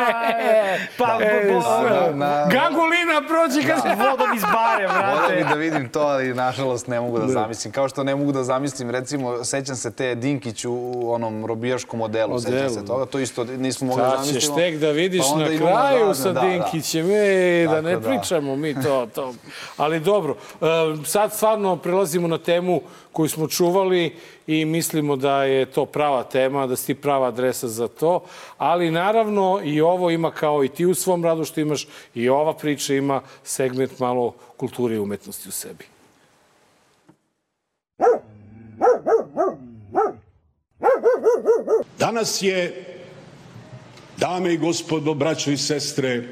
[0.97, 5.35] Pa, e, bo- bo- na- Gangulina prođe, kaže, Vodom iz bare, brate.
[5.35, 7.71] bih da vidim to, ali nažalost ne mogu da zamislim.
[7.71, 10.73] Kao što ne mogu da zamislim, recimo, sećam se te Dinkić u
[11.05, 14.55] onom robijaškom modelu, sećam se toga, to isto nismo mogli da Sad ćeš zamislimo.
[14.57, 16.41] tek da vidiš Pa na kraju razne, sa da, da.
[16.41, 18.09] Dinkićem, e, da ne da.
[18.09, 19.33] pričamo mi to, to.
[19.77, 20.65] Ali dobro, e,
[21.05, 22.81] sad stvarno prelazimo na temu
[23.11, 24.15] koju smo čuvali
[24.47, 28.23] i mislimo da je to prava tema, da si ti prava adresa za to.
[28.57, 32.53] Ali naravno i ovo ima kao i ti u svom radu što imaš i ova
[32.53, 35.85] priča ima segment malo kulture i umetnosti u sebi.
[41.99, 42.85] Danas je,
[44.17, 46.23] dame i gospodo, braćo i sestre,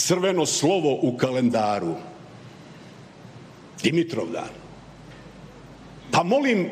[0.00, 1.94] crveno slovo u kalendaru.
[3.82, 4.48] Dimitrovdan.
[6.10, 6.70] Pa molim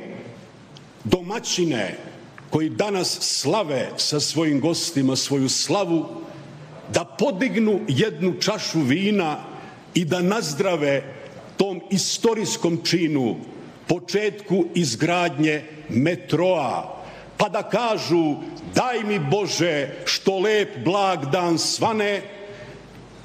[1.04, 1.98] domaćine
[2.50, 6.06] koji danas slave sa svojim gostima svoju slavu,
[6.92, 9.36] da podignu jednu čašu vina
[9.94, 11.02] i da nazdrave
[11.56, 13.36] tom istorijskom činu,
[13.86, 17.04] početku izgradnje metroa,
[17.36, 18.34] pa da kažu
[18.74, 22.37] daj mi Bože što lep blag dan svane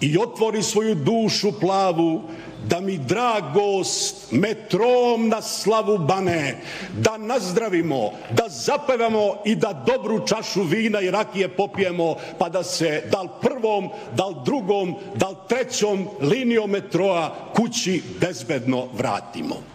[0.04, 2.22] i otvori svoju dušu plavu
[2.70, 6.62] da mi drag gost metrom na slavu bane,
[6.98, 13.04] da nazdravimo, da zapevamo i da dobru čašu vina i rakije popijemo, pa da se
[13.12, 19.73] da li prvom, da li drugom, da li trećom linijom metroa kući bezbedno vratimo.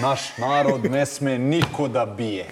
[0.00, 2.46] Naš narod ne sme niko da bije.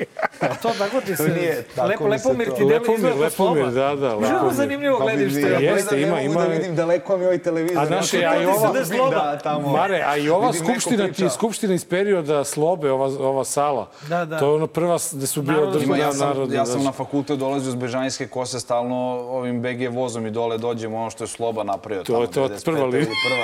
[0.62, 1.28] To tako ti To se...
[1.30, 4.52] nije, tako lepo, mi lepo se mir to- ti delo izgleda Lepomir, da, da, Lepomir.
[4.52, 5.48] zanimljivo gledaš Pa te.
[5.48, 7.78] vidi, Jeste, ja ima- ima- da vidim daleko mi ovaj televizor.
[7.78, 8.52] A naše, Znači, a i to
[8.98, 9.68] ova- da, tamo.
[9.68, 14.38] Mare, a i ova skupština, ti skupština iz perioda Slobe, ova, ova sala, Da, da.
[14.38, 16.54] to je ono prva gde su bio državna ja sam, narodna.
[16.54, 18.96] ja sam na fakultet dolazio s Bežanjske kose stalno
[19.30, 22.04] ovim BG vozom i dole dođemo ono što je Sloba napravio.
[22.04, 22.64] To tamo, je to 95.
[22.64, 22.84] prva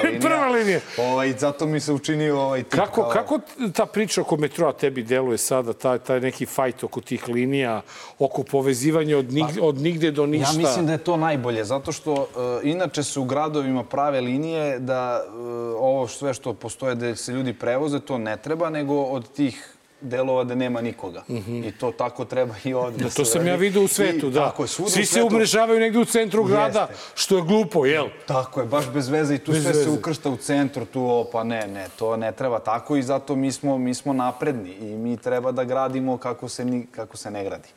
[0.03, 0.21] linija.
[0.21, 0.81] Prva linija.
[1.01, 3.39] Ovaj, zato mi se učinio ovaj tip Kako, kako
[3.73, 7.81] ta priča oko metroa tebi deluje sada, taj, taj neki fajt oko tih linija,
[8.19, 10.53] oko povezivanja od, nig, od nigde do ništa?
[10.53, 12.27] Ja mislim da je to najbolje, zato što uh,
[12.62, 15.35] inače se u gradovima prave linije da uh,
[15.78, 20.45] ovo sve što postoje da se ljudi prevoze, to ne treba, nego od tih delova
[20.45, 21.23] da nema nikoga.
[21.49, 22.99] I to tako treba i ovde.
[22.99, 24.41] Da, da to se sam ja vidio u svetu, I, da.
[24.41, 25.27] Tako Svi u se svetu.
[25.27, 26.95] umrežavaju negde u centru grada, Jeste.
[27.15, 28.07] što je glupo, jel?
[28.27, 29.91] Tako je, baš bez veze i tu Bez sve se veze.
[29.91, 33.53] ukršta u centru, tu o, pa ne, ne, to ne treba tako i zato mi
[33.53, 37.45] smo, mi smo napredni i mi treba da gradimo kako se, ni, kako se ne
[37.45, 37.69] gradi.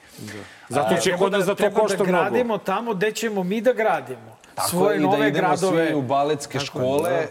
[0.70, 2.20] Zato će Treba kod nas da- da to treba košta da mnogo.
[2.20, 4.36] gradimo tamo gde ćemo mi da gradimo.
[4.56, 5.88] Tako Svoje je, i nove da idemo gradove.
[5.88, 7.28] svi u baletske Tako je, škole, e,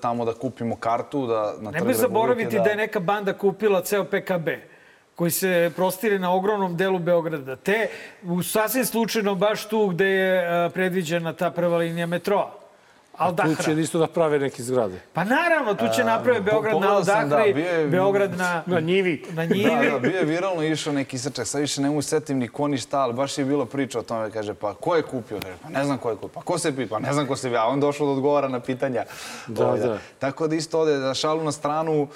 [0.00, 2.70] tamo da kupimo kartu, da na Nemoj zaboraviti Republike da...
[2.70, 4.48] je neka banda kupila ceo PKB
[5.14, 7.56] koji se prostire na ogromnom delu Beograda.
[7.56, 7.88] Te,
[8.22, 12.65] u sasvim slučajno, baš tu gde je a, predviđena ta prva linija metroa.
[13.16, 15.00] Al Tu će isto da prave neke zgrade.
[15.12, 19.24] Pa naravno, tu će napraviti po- Beograd na Aldahri, da, je- Beograd na, Na njivi.
[19.30, 19.70] na njivi.
[19.82, 22.68] Da, da, bio je viralno išao neki srčak, sad više ne mogu setim ni ko
[22.68, 25.38] ni šta, ali baš je bilo priča o tome, kaže, pa ko je kupio?
[25.40, 26.28] Kaže, pa ne znam ko je kupio.
[26.30, 26.90] Pa ko se pita?
[26.90, 27.60] Pa ne znam ko se pita.
[27.60, 29.04] A on došao da odgovara na pitanja.
[29.46, 29.98] Da, Ovaj, da.
[30.18, 32.08] Tako da isto ode, da šalu na stranu,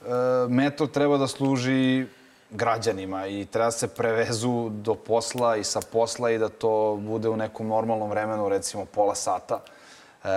[0.00, 0.06] e,
[0.48, 2.06] metro treba da služi
[2.50, 7.28] građanima i treba da se prevezu do posla i sa posla i da to bude
[7.28, 9.60] u nekom normalnom vremenu, recimo pola sata.
[10.24, 10.28] E,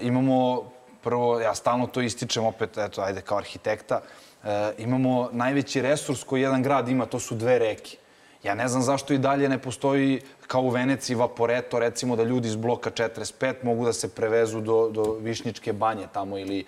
[0.00, 0.62] imamo,
[1.02, 4.00] prvo, ja stalno to ističem opet, eto, ajde, kao arhitekta,
[4.44, 7.96] e, imamo najveći resurs koji jedan grad ima, to su dve reke.
[8.42, 12.48] Ja ne znam zašto i dalje ne postoji kao u Veneciji Vaporeto, recimo da ljudi
[12.48, 16.64] iz bloka 45 mogu da se prevezu do, do Višnjičke banje tamo ili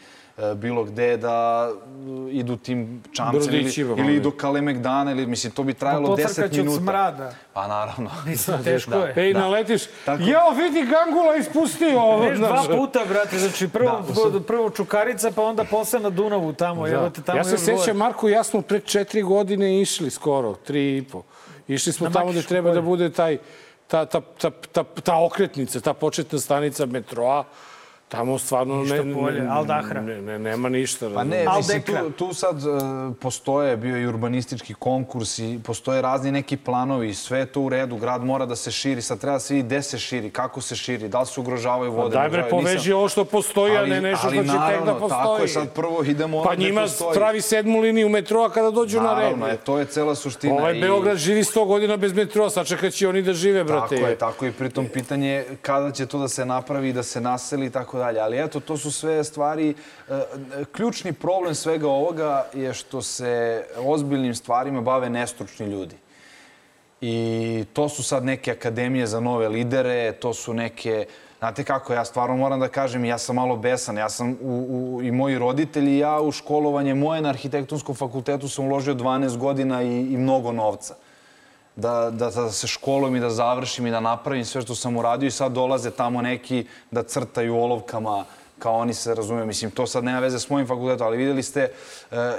[0.55, 1.69] bilo gde da
[2.29, 4.21] e, idu tim čamcem ili, ili malo.
[4.21, 6.73] do Kalemegdana ili mislim to bi trajalo 10 Pocrkaće minuta.
[6.73, 7.33] od smrada.
[7.53, 8.11] Pa naravno.
[8.27, 9.15] Mislim, teško je.
[9.19, 9.39] Ej, Da.
[9.41, 12.21] naletiš, Tako- jao, vidi Gangula ispustio ovo.
[12.21, 14.03] Već dva puta, brate, znači prvo,
[14.47, 17.11] prvo Čukarica, pa onda posle na Dunavu tamo, da.
[17.11, 21.03] te tamo ja se sećam, Marko, ja smo pre četiri godine išli skoro, tri i
[21.03, 21.23] po.
[21.69, 23.39] Išli smo Na tamo gde treba da bude taj,
[23.87, 27.45] ta, ta, ta, ta, ta okretnica, ta početna stanica metroa.
[28.15, 30.01] Tamo stvarno Ništa ne, polje, ne, Al Dahra.
[30.01, 31.11] ne, ne, nema ništa.
[31.11, 32.73] Pa ne, mislim, tu, tu sad uh,
[33.17, 37.97] postoje, bio i urbanistički konkurs i postoje razni neki planovi, sve je to u redu,
[37.97, 40.77] grad mora da se širi, sad treba da se vidi gde se širi, kako se
[40.77, 42.15] širi, da li se ugrožavaju Pa vode.
[42.15, 44.93] daj bre, poveži ovo što postoji, a ne nešto ali što će tek da naravno,
[44.93, 45.11] postoji.
[45.23, 47.15] Tako je, sad prvo idemo ono Pa njima postoji.
[47.15, 49.25] pravi sedmu liniju metroa kada dođu na red.
[49.25, 50.55] Naravno, e, to je cela suština.
[50.55, 53.97] Ovaj i- Beograd živi 100 godina bez metroa, sačekat će oni da žive, brate.
[53.97, 54.53] Tako je, tako je.
[54.53, 58.21] Pritom pitanje je kada će to da se napravi, da se naseli i tako dalje.
[58.21, 59.75] Ali eto, to su sve stvari.
[60.09, 60.21] e,
[60.73, 65.97] Ključni problem svega ovoga je što se ozbiljnim stvarima bave nestručni ljudi.
[67.01, 71.07] I to su sad neke akademije za nove lidere, to su neke...
[71.39, 73.97] Znate kako, ja stvarno moram da kažem, ja sam malo besan.
[73.97, 78.65] Ja sam, u, u, i moji roditelji, ja u školovanje moje na arhitektonskom fakultetu sam
[78.65, 80.95] uložio 12 godina i, i mnogo novca
[81.77, 85.27] da, da, da se školujem i da završim i da napravim sve što sam uradio
[85.27, 88.25] i sad dolaze tamo neki da crtaju olovkama
[88.59, 89.47] kao oni se razumeju.
[89.47, 91.71] Mislim, to sad nema veze s mojim fakultetom, ali videli ste, e,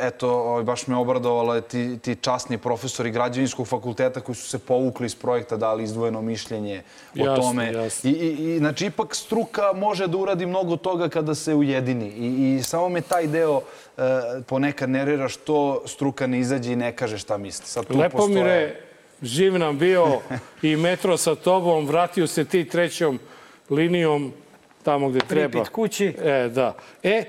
[0.02, 5.06] eto, ovaj, baš me obradovalo ti, ti časni profesori građevinskog fakulteta koji su se povukli
[5.06, 6.84] iz projekta, dali izdvojeno mišljenje
[7.20, 7.74] o Jasno, tome.
[7.74, 8.10] jasno.
[8.10, 12.08] I, i, I, znači, ipak struka može da uradi mnogo toga kada se ujedini.
[12.08, 13.62] I, i samo me taj deo
[13.98, 14.02] e,
[14.48, 17.68] ponekad nervira što struka ne izađe i ne kaže šta misli.
[17.68, 18.82] Sad tu Lepomire,
[19.22, 20.22] živ nam bio
[20.62, 23.20] i metro sa tobom, vratio se ti trećom
[23.70, 24.34] linijom
[24.84, 25.52] tamo gde treba.
[25.52, 26.06] Pripit kući.
[26.06, 26.76] E, da.
[27.04, 27.24] E,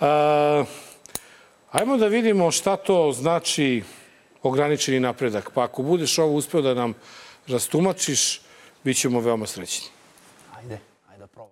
[0.00, 0.64] a,
[1.70, 3.82] ajmo da vidimo šta to znači
[4.42, 5.50] ograničeni napredak.
[5.54, 6.94] Pa ako budeš ovo uspeo da nam
[7.46, 8.40] rastumačiš,
[8.84, 9.88] bit ćemo veoma srećni.
[10.56, 10.78] Ajde,
[11.08, 11.50] ajde da probam.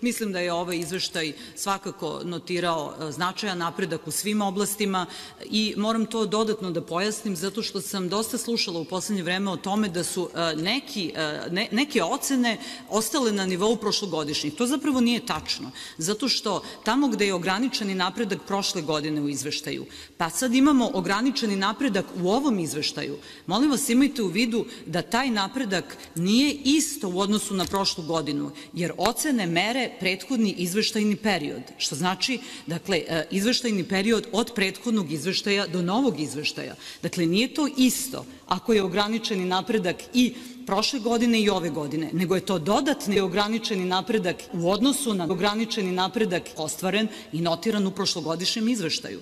[0.00, 5.06] Mislim da je ovaj izveštaj svakako notirao e, značajan napredak u svim oblastima
[5.50, 9.56] i moram to dodatno da pojasnim zato što sam dosta slušala u poslednje vreme o
[9.56, 12.58] tome da su e, neki, e, ne, neke ocene
[12.88, 14.54] ostale na nivou prošlogodišnjih.
[14.54, 19.86] To zapravo nije tačno, zato što tamo gde je ograničeni napredak prošle godine u izveštaju,
[20.16, 25.30] pa sad imamo ograničeni napredak u ovom izveštaju, molim vas imajte u vidu da taj
[25.30, 28.50] napredak nije isto u odnosu na prošlu godinu,
[28.80, 35.66] jer ocene mere prethodni izveštajni period, što znači, dakle, e, izveštajni period od prethodnog izveštaja
[35.66, 36.74] do novog izveštaja.
[37.02, 40.34] Dakle, nije to isto ako je ograničeni napredak i
[40.66, 45.92] prošle godine i ove godine, nego je to dodatni ograničeni napredak u odnosu na ograničeni
[45.92, 49.20] napredak ostvaren i notiran u prošlogodišnjem izveštaju.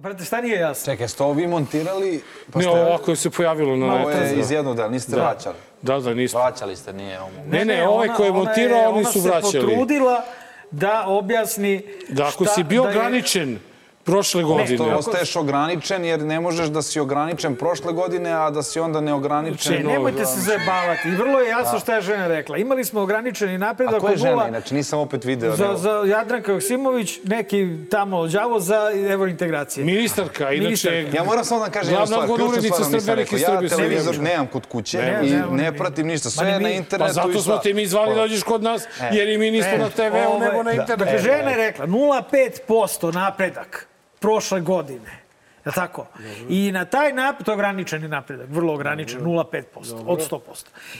[0.00, 0.92] Brate, šta nije jasno?
[0.92, 2.22] Čekaj, ste ovo vi montirali?
[2.52, 5.22] Pa Ne, ovako je se pojavilo na Ovo je iz jednog dela, niste Da.
[5.22, 5.56] vraćali.
[5.56, 6.40] Da, da, nismo.
[6.40, 7.30] Vraćali ste, nije ovo.
[7.46, 9.64] Ne, ne, ovaj ona- koji je montirao, oni su Ona se vraćali.
[9.64, 10.24] potrudila
[10.70, 13.58] da objasni Da ako šta- si bio da je- ograničen
[14.04, 14.76] prošle godine...
[14.76, 19.00] To ostaješ ograničen jer ne možeš da si ograničen prošle godine, a da si onda
[19.00, 19.74] neograničen.
[19.76, 21.08] Ne, nemojte se zajebavati.
[21.08, 22.56] I vrlo je jasno šta je žena rekla.
[22.56, 24.30] Imali smo ograničeni napredak A ko je žena?
[24.30, 25.56] nula Inače, nisam opet video.
[25.56, 29.84] za, za Jadranka Joksimović, neki tamo đavo za evrointegracije.
[29.86, 30.60] Ministarka, inače...
[30.90, 31.16] Ministarka.
[31.16, 32.26] Ja moram samo da kažem jednu Glavna stvar.
[32.28, 33.38] Ključnu urednica nisam Srebrnike rekao.
[33.44, 34.30] Ja Srbije televizor Srbije.
[34.30, 36.30] nemam kod kuće Ne, i ne, ne pratim ništa.
[36.30, 38.14] Sve je na internetu Pa zato i smo te mi zvali Pa.
[38.14, 38.88] da dođeš kod nas, E.
[39.12, 40.72] jer i mi nismo E, na TV-u, ovaj, nego na da.
[40.72, 41.04] internetu.
[41.04, 43.86] Dakle, žena je rekla 0,5% napredak
[44.20, 45.20] prošle godine.
[45.64, 46.06] Je tako?
[46.48, 50.40] I na taj napredak, to je ograničeni napredak, vrlo ograničen, 0,5% od 100%.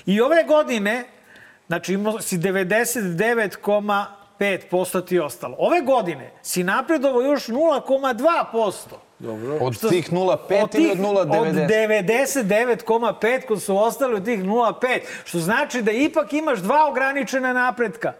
[0.06, 1.04] I ove godine,
[1.66, 5.56] znači imao si 99,5% ti ostalo.
[5.58, 8.72] Ove godine si napredovao još 0,2%.
[9.18, 9.58] Dobro.
[9.60, 12.44] Od tih 0,5 ili od Od 0,90?
[12.44, 15.00] 99,5 koji su ostali od tih 0,5.
[15.24, 18.12] Što znači da ipak imaš dva ograničena napretka.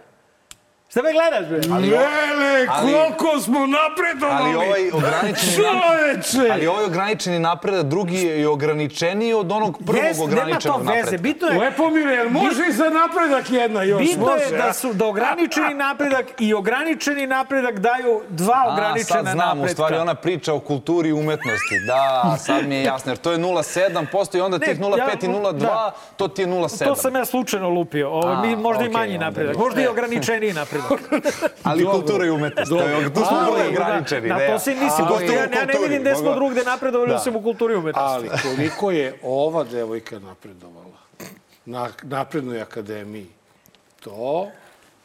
[0.91, 1.75] Šta me gledaš, bre?
[1.75, 4.43] Ali- Lele, ali- koliko smo napredovali!
[4.47, 6.53] Ali ovaj ograničeni Čoveče!
[6.53, 11.19] Ali ovaj ograničeni napredak, drugi je ograničeniji od onog prvog Jest, nema to ograničenog veze.
[11.19, 13.99] Bitno je, Lepo mi je, može i za napredak jedna još?
[14.01, 19.05] bitno može, je da su da ograničeni napredak i ograničeni napredak daju dva A, ograničena
[19.15, 19.73] sad znam, u napretka.
[19.75, 21.81] stvari ona priča o kulturi i umetnosti.
[21.81, 25.27] Da, sad mi je jasno, jer to je 0,7% i onda Ne, tih 0,5 i
[25.27, 25.95] ja- 0,2, da.
[26.17, 26.85] to ti je 0,7.
[26.85, 28.09] To sam ja slučajno lupio.
[28.11, 29.57] Ovo, A, mi, možda i okej, manji napredak.
[29.57, 30.80] Možda i ograničeniji napredak.
[31.63, 34.29] Ali kultura i umetnost, je, tu smo vrlo da, ograničeni.
[34.29, 35.07] Na to se mislim.
[35.07, 37.17] ali- Ja, ja ne vidim gde smo drugde napredovali, Da.
[37.17, 38.29] osim u kulturi i umetnosti.
[38.29, 40.99] Ali koliko je ova devojka napredovala
[41.65, 43.27] na naprednoj akademiji,
[44.01, 44.49] to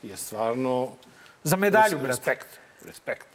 [0.04, 0.90] je stvarno...
[1.44, 2.08] Za medalju, brate.
[2.08, 2.48] Respekt.
[2.86, 3.28] Respekt.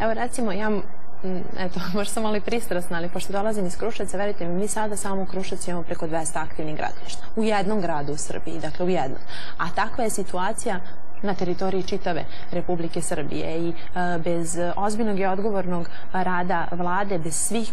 [0.00, 0.70] Evo recimo, ja,
[1.58, 4.96] eto, možda sam malo i pristrasna, ali pošto dolazim iz Kruševca, verite mi, mi sada
[4.96, 7.22] samo u Kruševcu imamo preko 200 aktivnih gradilišta.
[7.36, 9.20] U jednom gradu u Srbiji, dakle u jednom.
[9.58, 10.80] A takva je situacija
[11.22, 13.74] na teritoriji čitave Republike Srbije i e,
[14.18, 17.72] bez ozbiljnog i odgovornog rada vlade, bez svih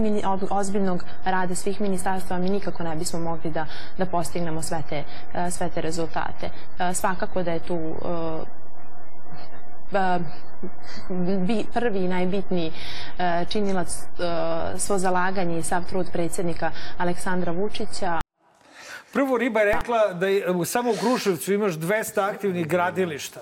[0.50, 3.66] ozbiljnog rada svih ministarstva, mi nikako ne bismo mogli da,
[3.98, 5.04] da postignemo sve te,
[5.34, 6.50] e, sve te rezultate.
[6.80, 7.96] E, svakako da je tu
[11.74, 18.20] prvi i najbitniji e, činilac e, svo zalaganje i sav trud predsjednika Aleksandra Vučića.
[19.14, 23.40] Prvo, Riba je rekla da je, samo u Kruševcu imaš 200 aktivnih gradilišta.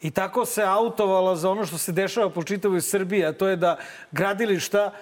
[0.00, 3.56] I tako se autovala za ono što se dešava po čitavoj Srbiji, a to je
[3.56, 3.76] da
[4.12, 4.92] gradilišta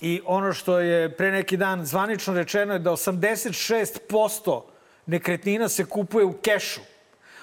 [0.00, 4.62] i ono što je pre neki dan zvanično rečeno je da 86%
[5.06, 6.80] nekretnina se kupuje u kešu.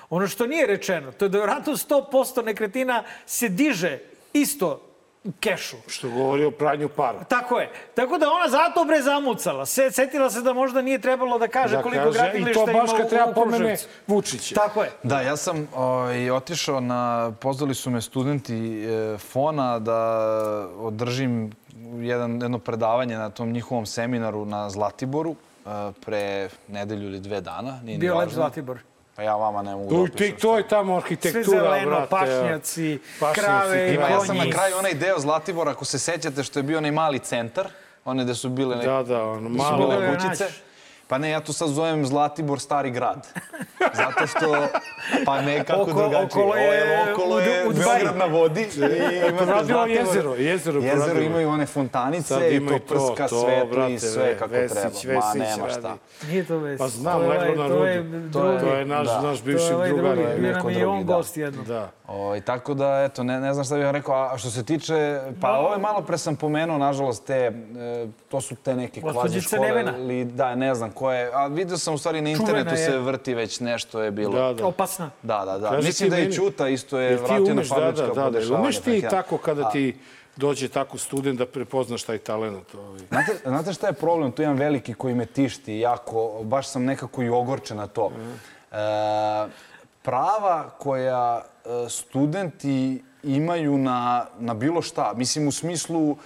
[0.10, 4.00] Ono što nije rečeno, to je da vjerojatno 100% nekretnina se diže
[4.34, 4.82] isto
[5.24, 5.76] u kešu.
[5.88, 7.24] Što govori o pranju para.
[7.24, 7.70] Tako je.
[7.96, 9.66] Tako da ona zato bre zamucala.
[9.66, 12.72] Se, setila se da možda nije trebalo da kaže Da koliko kaže, gradilišta I to
[12.72, 13.78] ima baš kad u- treba u pomene.
[14.08, 14.56] Vučića.
[14.56, 14.92] Tako je.
[15.04, 20.00] Da, ja sam ovaj, otišao na, pozvali su me studenti e, Fona da
[20.78, 21.52] održim
[22.00, 25.36] jedan, jedno predavanje na tom njihovom seminaru na Zlatiboru
[25.66, 25.70] e,
[26.06, 27.80] pre nedelju ili dve dana.
[27.84, 28.30] Nije ni Bio lep.
[28.30, 28.80] Zlatibor.
[29.18, 30.18] Pa ja vama ne mogu da opišem.
[30.18, 32.10] ti, to je tamo Sve arhitektura, zeleno, brate.
[32.10, 36.60] pašnjaci, Pašnjaci, krave, Ima, ja sam na kraju onaj deo Zlatibora, ako se sećate što
[36.60, 37.68] je bio onaj mali centar,
[38.06, 39.88] one gde su bile neke Da, da, ono, gde su malo.
[39.88, 40.44] bile kućice.
[40.44, 40.66] naći.
[41.08, 43.28] Pa ne, ja to sad zovem Zlatibor stari grad.
[43.96, 44.68] Zato što,
[45.26, 46.26] pa nekako Oko- drugačije.
[46.26, 47.88] okolo je Ovo okolo u- je u Dubaju.
[47.90, 48.62] Beograd na vodi.
[48.68, 48.68] I
[49.30, 49.90] Poradilo Zlatibor.
[49.90, 51.26] jezero, jezero Jezero poradilo.
[51.26, 55.02] imaju one fontanice Sad i to to, prska to, svetlo i brate, sve kako Vesić,
[55.02, 55.14] treba.
[55.16, 55.82] Ma Vesić nema šta.
[55.82, 56.00] radi.
[56.24, 56.78] Nije to vez.
[56.80, 58.30] Pa znam, to je, na to je, rudu.
[58.30, 58.60] drugi.
[58.60, 59.22] To je naš, Da.
[59.22, 60.16] naš To je bivši ovaj drugar.
[60.16, 60.22] drugi.
[60.24, 61.14] je Bio neko nam je i on da.
[61.14, 61.66] gost jednom.
[61.66, 61.90] Da.
[62.08, 64.16] Ovaj, tako da, eto, ne, ne znam šta bih vam rekao.
[64.16, 67.52] A što se tiče, pa ovo je malo pre sam pomenuo, nažalost, te, e,
[68.30, 69.68] to su te neke kvazi škole.
[69.68, 69.94] Nevena.
[70.26, 71.32] Da, ne znam ko je.
[71.34, 72.78] A vidio sam u stvari na internetu je.
[72.78, 74.40] se vrti već nešto je bilo.
[74.40, 74.65] Da, da.
[74.65, 75.10] Opasna.
[75.24, 75.69] Da, da, da.
[75.69, 78.14] Kaži Mislim ti da i Ćuta isto je ti vratio na umeš, da, fabrička da,
[78.14, 78.26] da, da.
[78.26, 78.64] podešavanja.
[78.64, 79.10] Umeš ti ja.
[79.10, 79.98] tako kada ti
[80.36, 82.76] dođe tako student da prepoznaš taj talent.
[82.76, 82.99] Ovaj.
[83.10, 84.32] Znate, znate šta je problem?
[84.32, 88.11] Tu imam veliki koji me tišti jako, baš sam nekako i ogorčen na to.
[88.72, 88.76] E,
[90.02, 96.18] prava koja e, studenti imaju na, na bilo šta, mislim u smislu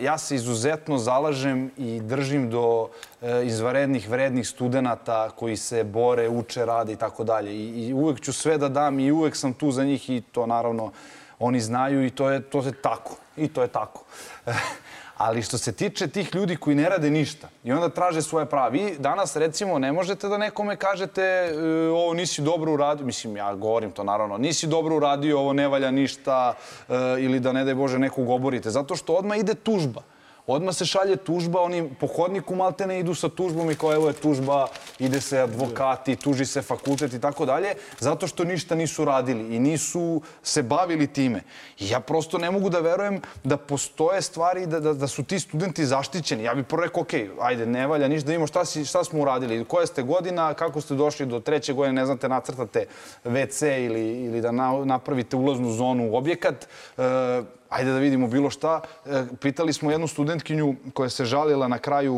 [0.00, 2.88] ja se izuzetno zalažem i držim do
[3.22, 7.54] e, izvarednih, vrednih studenta koji se bore, uče, rade i tako dalje.
[7.54, 10.92] I uvek ću sve da dam i uvek sam tu za njih i to naravno
[11.38, 13.16] oni znaju i to je, to je tako.
[13.36, 14.04] I to je tako.
[15.20, 18.68] Ali što se tiče tih ljudi koji ne rade ništa i onda traže svoje prava.
[18.68, 21.54] Vi danas recimo ne možete da nekome kažete e,
[21.88, 25.90] ovo nisi dobro uradio, mislim ja govorim to naravno, nisi dobro uradio, ovo ne valja
[25.90, 26.54] ništa
[26.88, 30.02] e, ili da ne daj Bože nekog oborite, zato što odmah ide tužba.
[30.50, 34.08] Odmah se šalje tužba, oni po hodniku malte ne idu sa tužbom i kao evo
[34.08, 34.66] je tužba,
[34.98, 39.58] ide se advokati, tuži se fakultet i tako dalje, zato što ništa nisu radili i
[39.58, 41.42] nisu se bavili time.
[41.78, 45.38] I ja prosto ne mogu da verujem da postoje stvari da, da, da su ti
[45.40, 46.44] studenti zaštićeni.
[46.44, 49.22] Ja bih prvo rekao, ok, ajde, ne valja ništa, da imamo šta, si, šta smo
[49.22, 52.86] uradili, koja ste godina, kako ste došli do treće godine, ne znate, nacrtate
[53.24, 56.66] WC ili, ili da na, napravite ulaznu zonu u objekat,
[56.98, 58.80] e, ajde da vidimo bilo šta.
[59.06, 62.14] E, pitali smo jednu studentkinju koja se žalila na kraju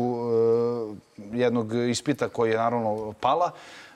[1.31, 3.51] e, jednog ispita koji je naravno pala,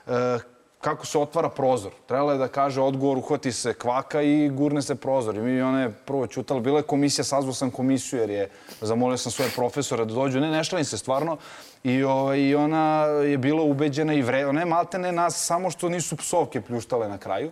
[0.06, 0.38] e,
[0.80, 1.92] kako se otvara prozor.
[2.06, 5.36] Trebala je da kaže odgovor, uhvati se kvaka i gurne se prozor.
[5.36, 6.60] I mi ona je prvo čutala.
[6.60, 10.40] Bila je komisija, sazvao sam komisiju jer je, zamolio sam svoje profesore da dođu.
[10.40, 11.36] Ne, ne šalim se stvarno.
[11.84, 14.46] I, ovaj, ona je bila ubeđena i vre...
[14.46, 17.50] Ona je maltene nas samo što nisu psovke pljuštale na kraju.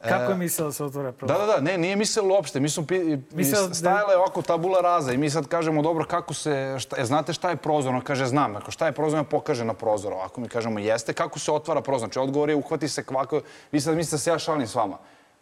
[0.00, 1.38] Kako je mislila da se otvara prozor?
[1.38, 2.60] Da, da, da, ne, nije mislila uopšte.
[2.60, 2.86] Mi smo
[3.30, 6.96] Mislila da- stajala je ovako tabula raza i mi sad kažemo, dobro, kako se, šta,
[6.98, 7.90] e, znate šta je prozor?
[7.90, 8.56] Ona kaže, znam.
[8.56, 10.12] Ako šta je prozor, ona pokaže na prozor.
[10.12, 12.00] Ovako mi kažemo, jeste, kako se otvara prozor?
[12.00, 13.40] Znači, odgovor je, uhvati se kvako.
[13.72, 14.98] Vi sad mislite da se ja šalim s vama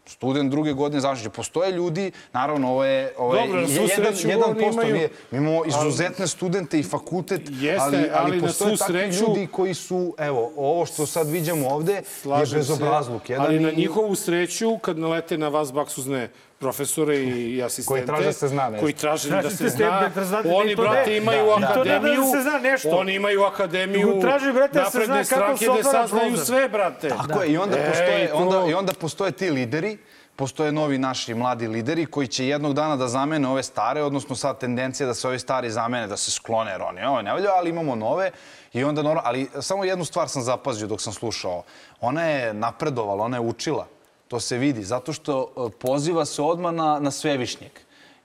[0.09, 1.31] student druge godine zaštiće.
[1.31, 4.83] Postoje ljudi, naravno, ovo je, ovo je Dobro, na jedan, jedan posto.
[4.83, 9.21] imaju- Mi, imamo izuzetne studente i fakultet, Jeste, ali, ali, ali na postoje takvi sreću-
[9.21, 13.31] ljudi koji su, evo, ovo što sad viđamo ovde Slažem je bezobrazluk.
[13.31, 16.29] Jedan ali na i- njihovu sreću, kad nalete na vas baksuzne
[16.59, 17.89] profesore i asistente...
[17.89, 18.83] Koji traže da se zna nešto.
[18.83, 20.09] Koji traže da se zna.
[20.09, 21.59] da znate da Oni, brate, imaju Da, da.
[21.59, 22.23] Ne da akademiju.
[22.25, 22.89] se zna nešto.
[22.91, 26.47] Oni imaju akademiju traže, brate, da se napredne zna kako se da otvara saznaju prozor.
[26.47, 27.09] sve, brate.
[27.09, 29.99] Tako je, i onda, postoje, to- onda, i onda postoje ti lideri,
[30.37, 34.59] postoje novi naši mladi lideri koji će jednog dana da zamene ove stare, odnosno sad
[34.59, 37.71] tendencija da se ovi stari zamene, da se sklone, jer oni ovo ne valja, ali
[37.71, 38.31] imamo nove.
[38.73, 41.63] I onda normalno, ali samo jednu stvar sam zapazio dok sam slušao.
[42.01, 43.87] Ona je napredovala, ona je učila.
[44.29, 47.71] To se vidi, zato što e, poziva se odmah na, na svevišnjeg.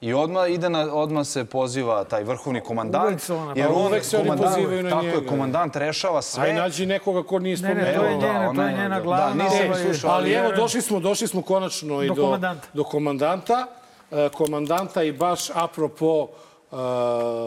[0.02, 3.06] I odmah ide na, odmah se poziva taj vrhovni komandant.
[3.08, 5.16] Uvek se ona- jer on, uvek se oni pozivaju na tako njega.
[5.16, 6.44] je, komandant rešava sve.
[6.44, 7.96] Aj, nađi nekoga ko nije Ne, ne, spomenuo.
[7.96, 9.44] to je Evo, da, njena, to ona je je- njena da, glavna...
[9.44, 12.68] nisam ovaj, slušao, Ali evo, došli smo, došli smo konačno i Do do, komandanta.
[12.74, 13.68] do komandanta.
[14.12, 16.28] E, komandanta i baš apropo
[16.72, 16.76] e,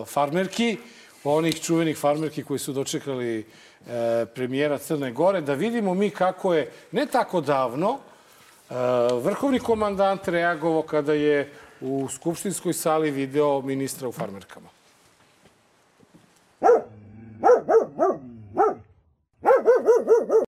[0.06, 0.78] farmerki,
[1.24, 3.46] onih čuvenih farmerki koji su dočekali
[3.86, 7.98] e, premijera Crne Gore, da vidimo mi kako je, ne tako davno,
[9.20, 14.68] vrhovni komandant reagovao kada je u skupštinskoj sali video ministra u farmerkama.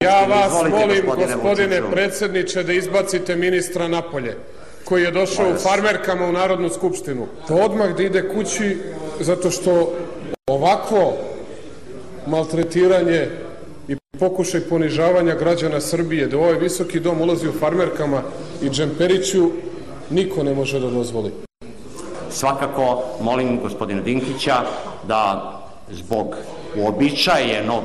[0.01, 4.36] Ja vas molim, gospodine predsjedniče, da izbacite ministra napolje
[4.85, 7.27] koji je došao u farmerkama u Narodnu skupštinu.
[7.49, 8.77] Da odmah da ide kući,
[9.20, 9.93] zato što
[10.47, 11.16] ovakvo
[12.27, 13.28] maltretiranje
[13.89, 18.23] i pokušaj ponižavanja građana Srbije, da ovaj visoki dom ulazi u farmerkama
[18.62, 19.51] i džemperiću,
[20.10, 21.32] niko ne može da dozvoli.
[22.31, 24.56] Svakako molim gospodina Dinkića
[25.09, 25.55] da
[25.90, 26.36] zbog
[26.77, 27.82] uobičajenog,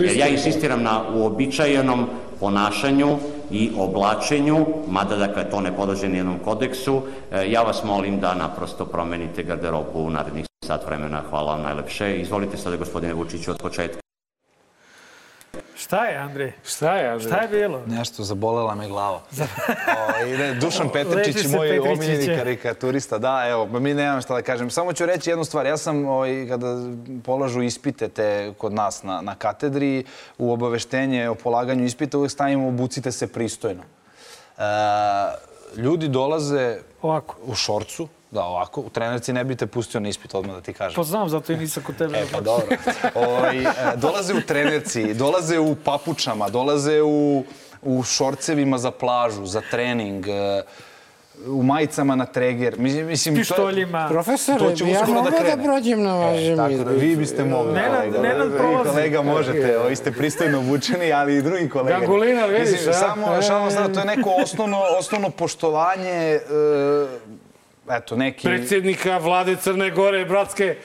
[0.00, 2.06] jer ja insistiram na uobičajenom
[2.40, 3.16] ponašanju
[3.50, 7.02] i oblačenju, mada dakle to ne podleže nijednom kodeksu,
[7.32, 11.22] e, ja vas molim da naprosto promenite garderobu u narednih sat vremena.
[11.30, 12.16] Hvala vam najlepše.
[12.16, 14.03] Izvolite sada gospodine Vučiću od početka.
[15.76, 16.52] Šta je, Andrej?
[16.64, 17.28] Šta je, Andrej?
[17.28, 17.82] Šta je bilo?
[17.86, 19.20] Nešto, zabolela me glava.
[20.20, 23.18] o, ide Dušan Petričić, moj omiljeni karikaturista.
[23.18, 24.70] Da, evo, pa mi nemam šta da kažem.
[24.70, 25.66] Samo ću reći jednu stvar.
[25.66, 26.76] Ja sam, ovaj, kada
[27.24, 30.04] polažu ispite te kod nas na, na katedri,
[30.38, 33.82] u obaveštenje o polaganju ispita uvek stavimo obucite se pristojno.
[34.58, 34.62] E,
[35.76, 37.36] ljudi dolaze Ovako.
[37.46, 38.80] u šorcu, da, ovako.
[38.80, 40.96] U trenerci ne bi te pustio na ispit, odmah da ti kažem.
[40.96, 42.18] Pa znam, zato i nisam kod tebe.
[42.18, 42.66] E, pa dobro.
[43.16, 43.64] Ovaj, e,
[43.96, 47.44] dolaze u trenerci, dolaze u papučama, dolaze u,
[47.82, 50.62] u šorcevima za plažu, za trening, e,
[51.46, 52.74] u majicama na treger.
[52.78, 54.06] Mislim, mislim, to je- Pištoljima.
[54.08, 55.64] Profesore, To će ja uskoro mogu da da, krene.
[55.64, 57.72] prođem na vašem E, tako da, vi biste mogli.
[57.72, 58.18] Nenad- kolega.
[58.20, 58.90] Nenad Vi, prolazi.
[58.90, 59.78] kolega, možete.
[59.88, 61.98] Vi ste pristojno obučeni, ali i drugi kolega.
[61.98, 62.92] Gangulina, vidiš, Mislim, a?
[62.94, 63.70] Samo, E.
[63.70, 66.40] sad, to je neko osnovno, osnovno poštovanje, e,
[67.90, 68.48] eto, neki...
[68.48, 70.76] Predsjednika vlade Crne Gore, bratske e,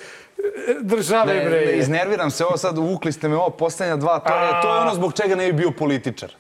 [0.82, 1.66] države, Ne, bre.
[1.66, 4.82] ne, iznerviram se ovo sad, uvukli ste me ovo poslednja dva, to je, to je
[4.82, 6.32] ono zbog čega ne bi bio političar.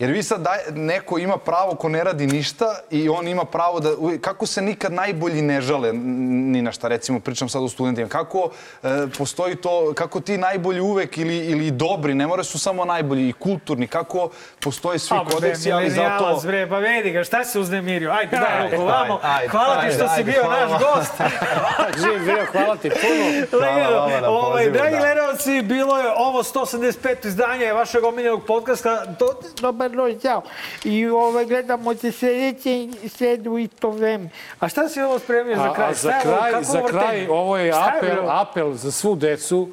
[0.00, 3.80] Jer vi sad daj, neko ima pravo ko ne radi ništa i on ima pravo
[3.80, 3.90] da...
[4.20, 8.50] Kako se nikad najbolji ne žale ni na šta, recimo pričam sad o studentima, kako
[8.82, 13.28] e, postoji to, kako ti najbolji uvek ili, ili dobri, ne more su samo najbolji
[13.28, 16.40] i kulturni, kako postoje svi Pa, kodeksi, ali zato...
[16.44, 18.10] Bre, pa vedi ga, šta se uznemirio?
[18.10, 19.20] Ajde, daj Ajde, ruku vamo.
[19.22, 21.12] ajde, Hvala ti ajde, što si bio hvala naš gost.
[22.02, 23.64] Živ bio, hvala ti puno.
[23.64, 25.00] Hvala vama na ovaj, pozivu, dragi da.
[25.00, 27.26] gledalci, bilo je ovo 185.
[27.26, 29.14] izdanje vašeg omiljenog podcasta.
[29.18, 30.42] To, Dobar noć, ćao.
[30.84, 34.28] I ovaj, gledamo se sledeće sredu u isto vreme.
[34.60, 35.90] a šta si ovo spremio za A, kraj?
[35.90, 39.68] a Šta za kraj, Kako za ovo kraj ovo je apel, apel za svu decu,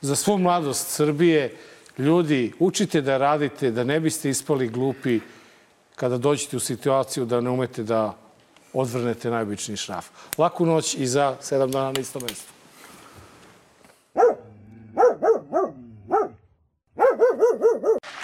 [0.00, 1.56] za svu mladost Srbije.
[1.98, 5.20] Ljudi, učite da radite, da ne biste ispali glupi
[5.96, 8.14] kada dođete u situaciju da ne umete da
[8.72, 10.06] odvrnete najobičniji šraf.
[10.38, 12.52] Laku noć i za sedam dana na istom mestu.
[17.74, 18.23] Punite